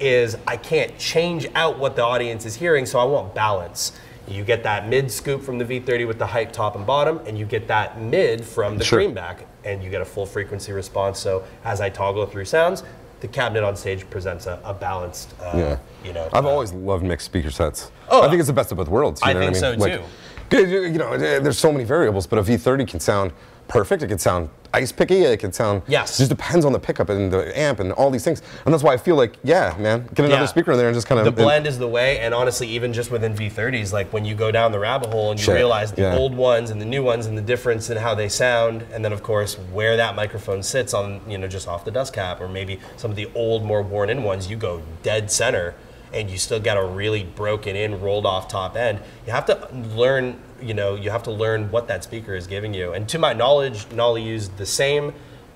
is 0.00 0.36
I 0.46 0.56
can't 0.56 0.96
change 0.98 1.46
out 1.54 1.78
what 1.78 1.96
the 1.96 2.02
audience 2.04 2.44
is 2.46 2.54
hearing, 2.54 2.86
so 2.86 2.98
I 2.98 3.04
want 3.04 3.34
balance. 3.34 3.92
You 4.26 4.44
get 4.44 4.62
that 4.64 4.88
mid 4.88 5.10
scoop 5.10 5.42
from 5.42 5.58
the 5.58 5.64
V30 5.64 6.06
with 6.06 6.18
the 6.18 6.26
height 6.26 6.52
top 6.52 6.76
and 6.76 6.86
bottom, 6.86 7.20
and 7.26 7.38
you 7.38 7.46
get 7.46 7.66
that 7.68 8.00
mid 8.00 8.44
from 8.44 8.76
the 8.78 8.84
Sure. 8.84 9.00
creamback, 9.00 9.38
and 9.64 9.82
you 9.82 9.88
get 9.90 10.00
a 10.02 10.04
full 10.04 10.26
frequency 10.26 10.72
response. 10.72 11.18
So 11.18 11.44
as 11.64 11.80
I 11.80 11.88
toggle 11.88 12.26
through 12.26 12.44
sounds, 12.44 12.82
the 13.20 13.28
cabinet 13.28 13.64
on 13.64 13.74
stage 13.74 14.08
presents 14.10 14.46
a, 14.46 14.60
a 14.64 14.74
balanced, 14.74 15.34
uh, 15.42 15.52
Yeah. 15.56 15.76
you 16.04 16.12
know. 16.12 16.28
I've 16.32 16.44
uh, 16.44 16.48
always 16.50 16.72
loved 16.72 17.04
mixed 17.04 17.24
speaker 17.26 17.50
sets. 17.50 17.90
Oh, 18.10 18.22
I 18.22 18.28
think 18.28 18.38
it's 18.40 18.46
the 18.48 18.52
best 18.52 18.70
of 18.70 18.76
both 18.78 18.88
worlds. 18.88 19.20
You 19.22 19.30
I 19.30 19.32
know 19.32 19.40
think 19.40 19.54
what 19.56 19.64
I 19.64 19.70
mean? 19.70 19.80
so, 19.80 19.84
Like, 19.86 20.50
too. 20.50 20.68
you 20.92 20.98
know, 20.98 21.12
eh, 21.12 21.38
there's 21.40 21.58
so 21.58 21.72
many 21.72 21.84
variables, 21.84 22.26
but 22.26 22.38
a 22.38 22.42
V30 22.42 22.86
can 22.86 23.00
sound 23.00 23.32
perfect. 23.68 24.02
It 24.02 24.08
could 24.08 24.20
sound 24.20 24.48
ice 24.74 24.92
picky. 24.92 25.22
It 25.22 25.38
could 25.40 25.54
sound. 25.54 25.80
Yes. 25.88 26.16
It 26.16 26.24
just 26.24 26.30
depends 26.30 26.66
on 26.66 26.72
the 26.72 26.78
pickup 26.78 27.08
and 27.08 27.32
the 27.32 27.58
amp 27.58 27.80
and 27.80 27.90
all 27.92 28.10
these 28.10 28.22
things. 28.24 28.42
And 28.66 28.72
that's 28.74 28.82
why 28.82 28.92
I 28.92 28.96
feel 28.98 29.16
like, 29.16 29.36
yeah, 29.42 29.74
man, 29.78 30.06
get 30.14 30.26
another 30.26 30.42
Yeah. 30.42 30.46
speaker 30.46 30.72
in 30.72 30.78
there 30.78 30.88
and 30.88 30.94
just 30.94 31.06
kind 31.06 31.18
of. 31.18 31.24
the 31.24 31.32
blend 31.32 31.66
is 31.66 31.78
the 31.78 31.88
way 31.88 32.18
and 32.18 32.34
honestly 32.34 32.68
even 32.68 32.92
just 32.92 33.10
within 33.10 33.34
v30s 33.34 33.92
like 33.94 34.12
when 34.12 34.24
you 34.26 34.34
go 34.34 34.50
down 34.50 34.70
the 34.72 34.78
rabbit 34.78 35.08
hole 35.10 35.30
and 35.30 35.40
you 35.40 35.44
Shit, 35.46 35.54
realize 35.54 35.92
the 35.92 36.02
yeah. 36.02 36.16
old 36.18 36.34
ones 36.34 36.68
and 36.70 36.80
the 36.80 36.84
new 36.84 37.02
ones 37.02 37.24
and 37.26 37.36
the 37.38 37.42
difference 37.42 37.88
in 37.88 37.96
how 37.96 38.14
they 38.14 38.28
sound 38.28 38.84
and 38.92 39.02
then 39.04 39.12
of 39.12 39.22
course 39.22 39.54
where 39.72 39.96
that 39.96 40.14
microphone 40.14 40.62
sits 40.62 40.92
on 40.92 41.20
you 41.26 41.38
know 41.38 41.48
just 41.48 41.66
off 41.66 41.84
the 41.86 41.90
dust 41.90 42.12
cap 42.12 42.40
or 42.40 42.48
maybe 42.48 42.78
some 42.98 43.10
of 43.10 43.16
the 43.16 43.28
old 43.34 43.64
more 43.64 43.82
worn 43.82 44.10
in 44.10 44.22
ones 44.22 44.50
you 44.50 44.56
go 44.56 44.82
dead 45.02 45.30
center 45.30 45.74
and 46.12 46.30
you 46.30 46.38
still 46.38 46.60
got 46.60 46.76
a 46.76 46.84
really 46.84 47.24
broken 47.24 47.76
in 47.76 48.00
rolled 48.00 48.26
off 48.26 48.48
top 48.48 48.76
end 48.76 49.00
you 49.26 49.32
have 49.32 49.46
to 49.46 49.68
learn 49.94 50.38
you 50.60 50.74
know 50.74 50.94
you 50.94 51.10
have 51.10 51.22
to 51.22 51.30
learn 51.30 51.70
what 51.70 51.88
that 51.88 52.02
speaker 52.04 52.34
is 52.34 52.46
giving 52.46 52.74
you 52.74 52.92
and 52.92 53.08
to 53.08 53.18
my 53.18 53.32
knowledge 53.32 53.90
nolly 53.92 54.22
used 54.22 54.56
the 54.56 54.66
same 54.66 55.12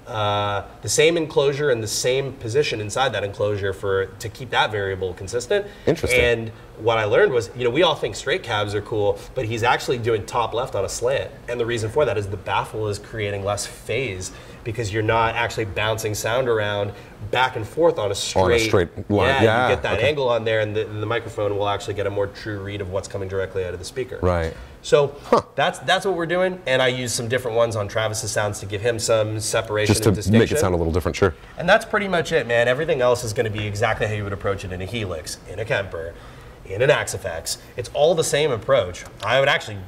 uh, 0.07 0.67
the 0.83 0.89
same 0.89 1.17
enclosure 1.17 1.71
and 1.71 1.83
the 1.83 1.89
same 1.89 2.33
position 2.35 2.81
inside 2.81 3.13
that 3.13 3.23
enclosure 3.23 3.73
for 3.73 4.07
to 4.07 4.29
keep 4.29 4.51
that 4.51 4.73
variable 4.73 5.15
consistent. 5.15 5.65
Interesting. 5.87 6.21
And 6.21 6.49
what 6.79 6.99
I 6.99 7.05
learned 7.05 7.33
was, 7.33 7.51
you 7.57 7.63
know, 7.63 7.71
we 7.71 7.85
all 7.85 7.95
think 7.95 8.17
straight 8.17 8.43
cabs 8.43 8.75
are 8.75 8.83
cool, 8.83 9.19
but 9.37 9.45
he's 9.45 9.63
actually 9.63 9.99
doing 9.99 10.27
top 10.27 10.55
left 10.55 10.75
on 10.75 10.85
a 10.85 10.89
slant. 10.89 11.31
And 11.49 11.61
the 11.61 11.67
reason 11.67 11.89
for 11.89 12.05
that 12.05 12.19
is 12.19 12.29
the 12.29 12.37
baffle 12.37 12.89
is 12.89 12.99
creating 12.99 13.45
less 13.45 13.65
phase 13.65 14.33
because 14.65 14.93
you're 14.93 15.03
not 15.03 15.35
actually 15.35 15.65
bouncing 15.65 16.15
sound 16.15 16.49
around 16.49 16.93
back 17.31 17.57
and 17.57 17.67
forth 17.67 17.99
on 17.99 18.11
a 18.11 18.15
straight, 18.15 18.61
straight 18.61 18.89
line. 19.11 19.29
Yeah, 19.29 19.43
Yeah, 19.43 19.69
you 19.69 19.75
get 19.75 19.83
that 19.83 19.99
okay. 19.99 20.09
angle 20.09 20.29
on 20.29 20.45
there, 20.45 20.61
and 20.61 20.75
the, 20.75 20.89
and 20.89 21.03
the 21.03 21.07
microphone 21.07 21.57
will 21.57 21.69
actually 21.69 21.95
get 21.95 22.07
a 22.07 22.11
more 22.11 22.27
true 22.27 22.59
read 22.61 22.81
of 22.81 22.91
what's 22.91 23.09
coming 23.09 23.29
directly 23.29 23.65
out 23.65 23.73
of 23.73 23.79
the 23.79 23.85
speaker. 23.85 24.19
Right. 24.23 24.55
So 24.83 25.15
that's 25.55 25.79
that's 25.81 26.05
what 26.05 26.17
we're 26.17 26.27
doing, 26.27 26.61
and 26.67 26.83
I 26.83 26.89
use 26.89 27.13
some 27.13 27.29
different 27.29 27.57
ones 27.57 27.77
on 27.77 27.87
Travis's 27.87 28.33
sounds 28.33 28.59
to 28.61 28.67
give 28.67 28.81
him 28.83 28.99
some 28.99 29.39
separation 29.39 29.93
just 29.93 30.03
to 30.03 30.09
and 30.09 30.17
distinction. 30.17 30.41
make 30.41 30.51
it 30.51 30.59
sound 30.59 30.75
a 30.75 30.79
little 30.79 30.93
different, 30.93 31.15
sure. 31.17 31.35
And 31.57 31.69
that's 31.69 31.85
pretty 31.85 32.09
much 32.09 32.33
it, 32.33 32.47
man. 32.47 32.67
Everything 32.67 33.01
else 33.01 33.23
is 33.23 33.33
going 33.33 33.51
to 33.51 33.57
be 33.57 33.67
exactly 33.67 34.07
how 34.07 34.15
you 34.15 34.25
would 34.25 34.33
approach 34.33 34.65
it 34.65 34.73
in 34.73 34.83
a 34.83 34.85
Helix, 34.85 35.39
in 35.49 35.61
a 35.61 35.65
Kemper, 35.65 36.15
in 36.67 36.83
an 36.83 36.91
Axe-Fx. 36.91 37.59
It's 37.77 37.91
all 37.95 38.15
the 38.17 38.25
same 38.25 38.51
approach. 38.51 39.05
I 39.25 39.39
would 39.39 39.49
actually 39.49 39.79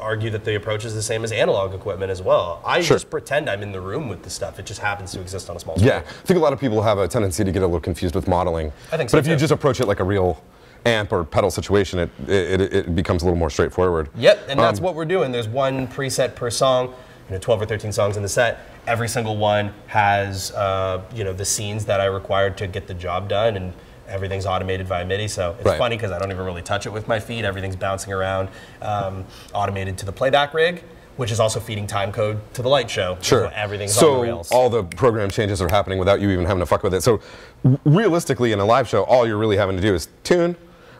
argue 0.00 0.30
that 0.30 0.44
the 0.44 0.54
approach 0.56 0.84
is 0.84 0.94
the 0.94 1.02
same 1.02 1.24
as 1.24 1.32
analog 1.32 1.74
equipment 1.74 2.10
as 2.10 2.22
well. 2.22 2.60
I 2.64 2.80
Sure. 2.80 2.96
just 2.96 3.10
pretend 3.10 3.48
I'm 3.48 3.62
in 3.62 3.72
the 3.72 3.80
room 3.80 4.08
with 4.08 4.22
the 4.22 4.30
stuff. 4.30 4.58
It 4.58 4.66
just 4.66 4.80
happens 4.80 5.12
to 5.12 5.20
exist 5.20 5.50
on 5.50 5.56
a 5.56 5.60
small 5.60 5.76
screen. 5.76 5.88
Yeah, 5.88 5.98
I 5.98 6.26
think 6.26 6.38
a 6.38 6.42
lot 6.42 6.52
of 6.52 6.60
people 6.60 6.82
have 6.82 6.98
a 6.98 7.08
tendency 7.08 7.44
to 7.44 7.52
get 7.52 7.62
a 7.62 7.66
little 7.66 7.80
confused 7.80 8.14
with 8.14 8.28
modeling. 8.28 8.72
I 8.92 8.96
think 8.96 9.10
so 9.10 9.16
But 9.18 9.24
if 9.24 9.30
you 9.30 9.36
just 9.36 9.52
approach 9.52 9.80
it 9.80 9.86
like 9.86 10.00
a 10.00 10.04
real 10.04 10.42
amp 10.86 11.12
or 11.12 11.24
pedal 11.24 11.50
situation, 11.50 11.98
it 11.98 12.10
it, 12.28 12.60
it, 12.60 12.72
it 12.74 12.94
becomes 12.94 13.22
a 13.22 13.24
little 13.26 13.38
more 13.38 13.50
straightforward. 13.50 14.08
Yep, 14.16 14.46
and 14.48 14.60
that's 14.60 14.78
Um, 14.78 14.84
what 14.84 14.94
we're 14.94 15.04
doing. 15.06 15.32
There's 15.32 15.48
one 15.48 15.88
preset 15.88 16.34
per 16.34 16.50
song, 16.50 16.94
you 17.28 17.34
know, 17.34 17.38
12 17.38 17.62
or 17.62 17.66
13 17.66 17.90
songs 17.92 18.16
in 18.16 18.22
the 18.22 18.28
set. 18.28 18.60
Every 18.86 19.08
single 19.08 19.36
one 19.38 19.72
has, 19.86 20.50
uh, 20.52 21.00
you 21.14 21.24
know, 21.24 21.32
the 21.32 21.44
scenes 21.46 21.86
that 21.86 22.00
I 22.00 22.04
required 22.04 22.58
to 22.58 22.66
get 22.66 22.86
the 22.86 22.92
job 22.94 23.28
done, 23.30 23.56
and 23.56 23.72
everything's 24.08 24.46
automated 24.46 24.86
via 24.88 25.04
MIDI. 25.04 25.28
So 25.28 25.54
it's 25.58 25.66
Right. 25.66 25.78
funny 25.78 25.96
because 25.96 26.10
I 26.12 26.18
don't 26.18 26.30
even 26.30 26.44
really 26.44 26.62
touch 26.62 26.86
it 26.86 26.90
with 26.90 27.08
my 27.08 27.18
feet. 27.20 27.44
Everything's 27.44 27.76
bouncing 27.76 28.12
around, 28.12 28.48
um, 28.82 29.24
automated 29.52 29.98
to 29.98 30.06
the 30.06 30.12
playback 30.12 30.54
rig, 30.54 30.82
which 31.16 31.30
is 31.30 31.38
also 31.40 31.60
feeding 31.60 31.86
time 31.86 32.10
code 32.12 32.38
to 32.54 32.62
the 32.62 32.68
light 32.68 32.90
show. 32.90 33.16
Sure. 33.20 33.46
So 33.48 33.52
everything's 33.54 33.94
so 33.94 34.12
on 34.12 34.16
the 34.18 34.22
rails. 34.24 34.50
all 34.50 34.68
the 34.68 34.82
program 34.84 35.30
changes 35.30 35.62
are 35.62 35.68
happening 35.68 35.98
without 35.98 36.20
you 36.20 36.30
even 36.30 36.44
having 36.46 36.60
to 36.60 36.66
fuck 36.66 36.82
with 36.82 36.94
it. 36.94 37.02
So 37.02 37.20
realistically, 37.84 38.52
in 38.52 38.60
a 38.60 38.64
live 38.64 38.88
show, 38.88 39.04
all 39.04 39.26
you're 39.26 39.38
really 39.38 39.56
having 39.56 39.76
to 39.76 39.82
do 39.82 39.94
is 39.94 40.08
tune 40.22 40.56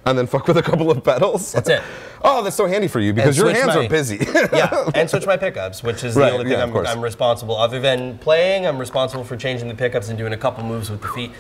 and 0.07 0.19
then 0.19 0.27
fuck 0.35 0.47
with 0.47 0.57
a 0.57 0.63
couple 0.63 0.91
of 0.91 1.03
pedals. 1.03 1.53
That's 1.53 1.69
it. 1.69 1.83
oh, 2.23 2.43
that's 2.43 2.57
so 2.57 2.67
handy 2.67 2.89
for 2.89 3.01
you 3.01 3.13
because 3.13 3.37
your 3.37 3.51
hands 3.51 3.69
my- 3.75 3.87
are 3.87 3.89
busy. 3.89 4.19
yeah, 4.53 4.91
and 4.95 5.09
switch 5.11 5.27
my 5.27 5.37
pickups, 5.37 5.83
which 5.83 6.05
is 6.05 6.15
Right, 6.15 6.27
the 6.29 6.33
only 6.35 6.45
thing 6.45 6.53
yeah, 6.59 6.63
I'm. 6.63 6.77
I'm 6.87 7.01
responsible. 7.03 7.57
Other 7.57 7.81
than 7.81 8.19
playing, 8.19 8.67
I'm 8.67 8.79
responsible 8.79 9.25
for 9.25 9.37
changing 9.37 9.69
the 9.69 9.75
pickups 9.75 10.09
and 10.11 10.19
doing 10.19 10.33
a 10.33 10.37
couple 10.37 10.63
moves 10.65 10.91
with 10.91 11.01
the 11.03 11.09
feet, 11.09 11.33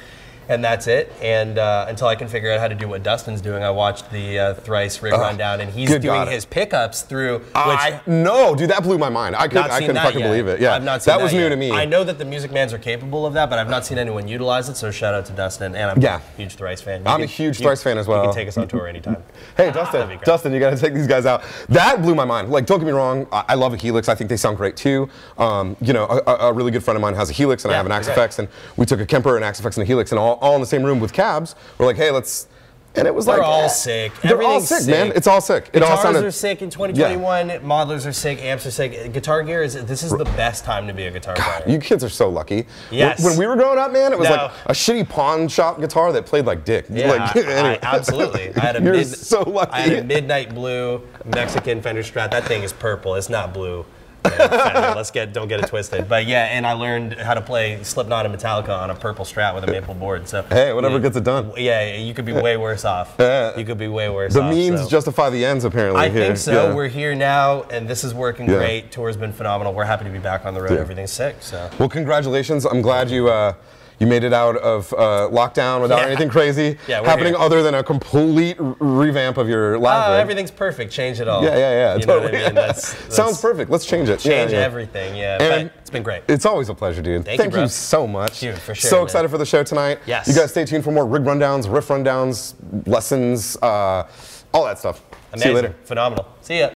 and 0.48 0.64
that's 0.64 0.86
it. 0.86 1.12
And 1.22 1.58
uh, 1.58 1.86
until 1.88 2.08
I 2.08 2.16
can 2.16 2.28
figure 2.28 2.50
out 2.52 2.60
how 2.60 2.68
to 2.68 2.74
do 2.74 2.88
what 2.88 3.02
Dustin's 3.02 3.40
doing, 3.40 3.62
I 3.62 3.70
watched 3.70 4.10
the 4.10 4.38
uh, 4.38 4.54
thrice 4.54 5.02
rig 5.02 5.12
rundown, 5.12 5.60
and 5.60 5.70
he's 5.70 5.96
doing 5.98 6.26
his 6.28 6.44
pickups 6.44 7.02
through. 7.02 7.38
Which 7.38 7.52
I 7.54 8.00
no, 8.06 8.54
dude, 8.54 8.70
that 8.70 8.82
blew 8.82 8.98
my 8.98 9.08
mind. 9.08 9.36
I 9.36 9.48
couldn't, 9.48 9.70
I 9.70 9.80
couldn't 9.80 9.96
fucking 9.96 10.20
yet. 10.20 10.26
believe 10.26 10.46
it. 10.46 10.60
Yeah, 10.60 10.74
I've 10.74 10.82
not 10.84 11.02
seen 11.02 11.12
that 11.12 11.18
that 11.18 11.24
was 11.24 11.32
new 11.32 11.48
to 11.48 11.56
me. 11.56 11.70
I 11.70 11.84
know 11.84 12.04
that 12.04 12.18
the 12.18 12.24
Music 12.24 12.52
Mans 12.52 12.72
are 12.72 12.78
capable 12.78 13.26
of 13.26 13.34
that, 13.34 13.50
but 13.50 13.58
I've 13.58 13.70
not 13.70 13.84
seen 13.86 13.98
anyone 13.98 14.28
utilize 14.28 14.68
it. 14.68 14.76
So 14.76 14.90
shout 14.90 15.14
out 15.14 15.26
to 15.26 15.32
Dustin, 15.32 15.74
and 15.74 15.90
I'm 15.90 16.00
Yeah. 16.00 16.20
a 16.20 16.36
huge 16.36 16.54
thrice 16.56 16.80
fan. 16.80 17.00
You 17.02 17.06
I'm 17.06 17.22
a 17.22 17.26
huge 17.26 17.58
Thrice 17.58 17.82
fan 17.82 17.98
as 17.98 18.06
well. 18.06 18.22
You 18.22 18.28
can 18.28 18.34
take 18.34 18.48
us 18.48 18.58
on 18.58 18.68
tour 18.68 18.86
anytime. 18.86 19.22
Hey, 19.56 19.70
Dustin, 19.70 20.08
be. 20.08 20.16
Dustin, 20.24 20.52
you 20.52 20.58
got 20.58 20.70
to 20.70 20.76
take 20.76 20.94
these 20.94 21.06
guys 21.06 21.26
out. 21.26 21.42
That 21.68 22.02
blew 22.02 22.14
my 22.16 22.24
mind. 22.24 22.50
Like, 22.50 22.66
don't 22.66 22.80
get 22.80 22.86
me 22.86 22.92
wrong, 22.92 23.26
I, 23.30 23.44
I 23.50 23.54
love 23.54 23.72
a 23.72 23.76
Helix. 23.76 24.08
I 24.08 24.14
think 24.16 24.28
they 24.28 24.36
sound 24.36 24.56
great 24.56 24.76
too. 24.76 25.08
Um, 25.38 25.76
you 25.80 25.92
know, 25.92 26.06
a, 26.06 26.48
a- 26.48 26.52
really 26.52 26.72
good 26.72 26.82
friend 26.82 26.96
of 26.96 27.02
mine 27.02 27.14
has 27.14 27.30
a 27.30 27.32
Helix, 27.32 27.64
and 27.64 27.72
I 27.72 27.76
have 27.76 27.86
an 27.86 27.90
they're 27.90 27.98
Axe-Fx, 28.18 28.38
and 28.40 28.48
we 28.76 28.84
took 28.86 29.00
a 29.00 29.06
Kemper, 29.06 29.36
an 29.36 29.42
Axe-Fx, 29.44 29.76
and 29.76 29.82
a 29.82 29.84
Helix, 29.84 30.10
and 30.10 30.18
all, 30.18 30.33
all 30.40 30.54
in 30.54 30.60
the 30.60 30.66
same 30.66 30.82
room 30.82 31.00
with 31.00 31.12
cabs. 31.12 31.54
We're 31.78 31.86
like, 31.86 31.96
hey, 31.96 32.10
let's. 32.10 32.48
And 32.96 33.08
it 33.08 33.14
was 33.14 33.26
like 33.26 33.38
They're 33.38 33.42
like 33.42 33.52
all 33.52 33.64
eh. 33.64 33.68
sick. 33.68 34.12
They're 34.22 34.40
all 34.40 34.54
Everything's 34.58 34.84
sick, 34.84 34.86
man. 34.86 35.12
It's 35.16 35.26
all 35.26 35.40
sick. 35.40 35.68
It 35.72 35.82
all 35.82 35.88
Guitars 35.96 36.02
sounded. 36.02 36.24
are 36.24 36.30
sick 36.30 36.62
in 36.62 36.70
2021. 36.70 37.48
Modelers 37.66 38.06
are 38.06 38.12
sick. 38.12 38.38
Amps 38.40 38.66
are 38.66 38.70
sick. 38.70 39.12
Guitar 39.12 39.42
gear 39.42 39.64
is. 39.64 39.74
This 39.84 40.04
is 40.04 40.12
the 40.12 40.24
best 40.24 40.64
time 40.64 40.86
to 40.86 40.94
be 40.94 41.06
a 41.06 41.10
guitar 41.10 41.34
player. 41.34 41.64
You 41.66 41.80
kids 41.80 42.04
are 42.04 42.08
so 42.08 42.28
lucky. 42.28 42.66
Yes. 42.92 43.18
When, 43.18 43.32
when 43.32 43.38
we 43.40 43.46
were 43.48 43.56
growing 43.56 43.80
up, 43.80 43.92
man, 43.92 44.12
it 44.12 44.18
was 44.20 44.28
No. 44.28 44.36
like 44.36 44.52
a 44.66 44.72
shitty 44.72 45.08
pawn 45.08 45.48
shop 45.48 45.80
guitar 45.80 46.12
that 46.12 46.24
played 46.24 46.44
like 46.46 46.64
dick. 46.64 46.86
Yeah, 46.88 47.10
like, 47.10 47.20
I- 47.36 47.40
anyway. 47.40 47.78
I- 47.82 47.96
absolutely. 47.96 48.54
I 48.54 48.60
had 48.60 48.76
a 48.76 48.80
You're 48.80 48.92
mid, 48.94 49.08
so 49.08 49.42
lucky. 49.42 49.72
I 49.72 49.80
had 49.80 49.92
a 49.98 50.04
midnight 50.04 50.54
blue 50.54 51.02
Mexican 51.24 51.82
Fender 51.82 52.02
Strat. 52.04 52.30
That 52.30 52.44
thing 52.44 52.62
is 52.62 52.72
purple. 52.72 53.16
It's 53.16 53.28
not 53.28 53.52
blue. 53.52 53.84
Let's 54.24 55.10
get 55.10 55.32
don't 55.32 55.48
get 55.48 55.60
it 55.60 55.66
twisted. 55.68 56.08
But 56.08 56.26
yeah, 56.26 56.44
and 56.46 56.66
I 56.66 56.72
learned 56.72 57.14
how 57.14 57.34
to 57.34 57.40
play 57.40 57.82
Slipknot 57.82 58.26
and 58.26 58.34
Metallica 58.34 58.70
on 58.70 58.90
a 58.90 58.94
purple 58.94 59.24
Strat 59.24 59.54
with 59.54 59.64
a 59.64 59.66
maple 59.66 59.94
board. 59.94 60.26
So 60.28 60.42
Hey, 60.42 60.72
whatever 60.72 60.94
yeah, 60.96 61.00
gets 61.02 61.16
it 61.16 61.24
done. 61.24 61.52
Yeah, 61.56 61.94
you 61.96 62.14
could 62.14 62.24
be 62.24 62.32
way 62.32 62.56
worse 62.56 62.84
off. 62.84 63.14
Yeah. 63.18 63.52
You 63.64 63.64
could 63.64 63.78
be 63.78 63.88
way 63.88 64.08
worse 64.10 64.34
the 64.34 64.42
off. 64.42 64.52
means 64.52 64.80
so. 64.82 64.88
justify 64.88 65.30
the 65.30 65.44
ends, 65.44 65.64
apparently. 65.64 66.00
I 66.00 66.08
here. 66.08 66.24
think 66.26 66.38
so. 66.38 66.68
Yeah. 66.68 66.74
We're 66.74 66.88
here 66.88 67.14
now, 67.14 67.62
and 67.64 67.88
this 67.88 68.02
is 68.04 68.12
working 68.12 68.48
Yeah. 68.48 68.56
great. 68.56 68.90
Tour's 68.90 69.16
been 69.16 69.32
phenomenal. 69.32 69.72
We're 69.72 69.84
happy 69.84 70.04
to 70.04 70.10
be 70.10 70.18
back 70.18 70.44
on 70.44 70.54
the 70.54 70.60
road. 70.62 70.72
Yeah. 70.72 70.80
Everything's 70.80 71.12
sick. 71.12 71.36
So 71.40 71.70
Well, 71.78 71.88
congratulations. 71.88 72.64
I'm 72.66 72.82
glad 72.82 73.10
you 73.10 73.28
uh, 73.28 73.54
You 74.00 74.06
made 74.08 74.24
it 74.24 74.32
out 74.32 74.56
of 74.56 74.92
uh, 74.92 75.28
lockdown 75.30 75.80
without 75.80 76.00
Yeah. 76.00 76.06
anything 76.06 76.28
crazy 76.28 76.76
Yeah, 76.88 77.02
happening 77.04 77.34
here. 77.34 77.42
other 77.42 77.62
than 77.62 77.74
a 77.74 77.82
complete 77.84 78.56
revamp 78.58 79.36
of 79.38 79.48
your 79.48 79.78
live 79.78 80.10
Oh, 80.10 80.12
everything's 80.14 80.50
perfect. 80.50 80.92
Change 80.92 81.20
it 81.20 81.28
all. 81.28 81.44
Yeah, 81.44 81.56
yeah, 81.56 81.70
yeah. 81.70 81.94
You 81.96 82.06
know 82.06 82.14
totally. 82.20 82.32
what 82.32 82.42
I 82.42 82.46
mean? 82.46 82.54
That's, 82.56 82.92
that's 83.02 83.14
Sounds 83.16 83.40
perfect. 83.40 83.70
Let's 83.70 83.86
change 83.86 84.08
it. 84.08 84.18
Change 84.20 84.52
Yeah, 84.52 84.58
everything. 84.58 85.14
Yeah, 85.16 85.40
And- 85.42 85.70
it's 85.80 85.90
been 85.90 86.02
great. 86.02 86.22
It's 86.28 86.44
always 86.44 86.68
a 86.68 86.74
pleasure, 86.74 87.02
dude. 87.02 87.24
Thank 87.24 87.42
you, 87.42 87.50
bro. 87.50 87.66
so 87.68 88.06
much. 88.06 88.40
Thank 88.40 88.54
you, 88.54 88.60
for 88.60 88.74
sure, 88.74 88.90
So 88.90 88.96
man. 88.96 89.04
excited 89.04 89.28
for 89.30 89.38
the 89.38 89.46
show 89.46 89.62
tonight. 89.62 90.00
Yes. 90.06 90.26
You 90.26 90.34
guys 90.34 90.50
stay 90.50 90.64
tuned 90.64 90.82
for 90.84 90.90
more 90.90 91.06
rig 91.06 91.22
rundowns, 91.22 91.72
riff 91.72 91.86
rundowns, 91.88 92.54
lessons, 92.88 93.56
uh, 93.62 94.08
all 94.52 94.64
that 94.64 94.78
stuff. 94.78 95.02
Amazing. 95.32 95.42
See 95.42 95.48
you 95.50 95.54
later. 95.56 95.74
Phenomenal. 95.84 96.26
See 96.40 96.58
ya. 96.60 96.70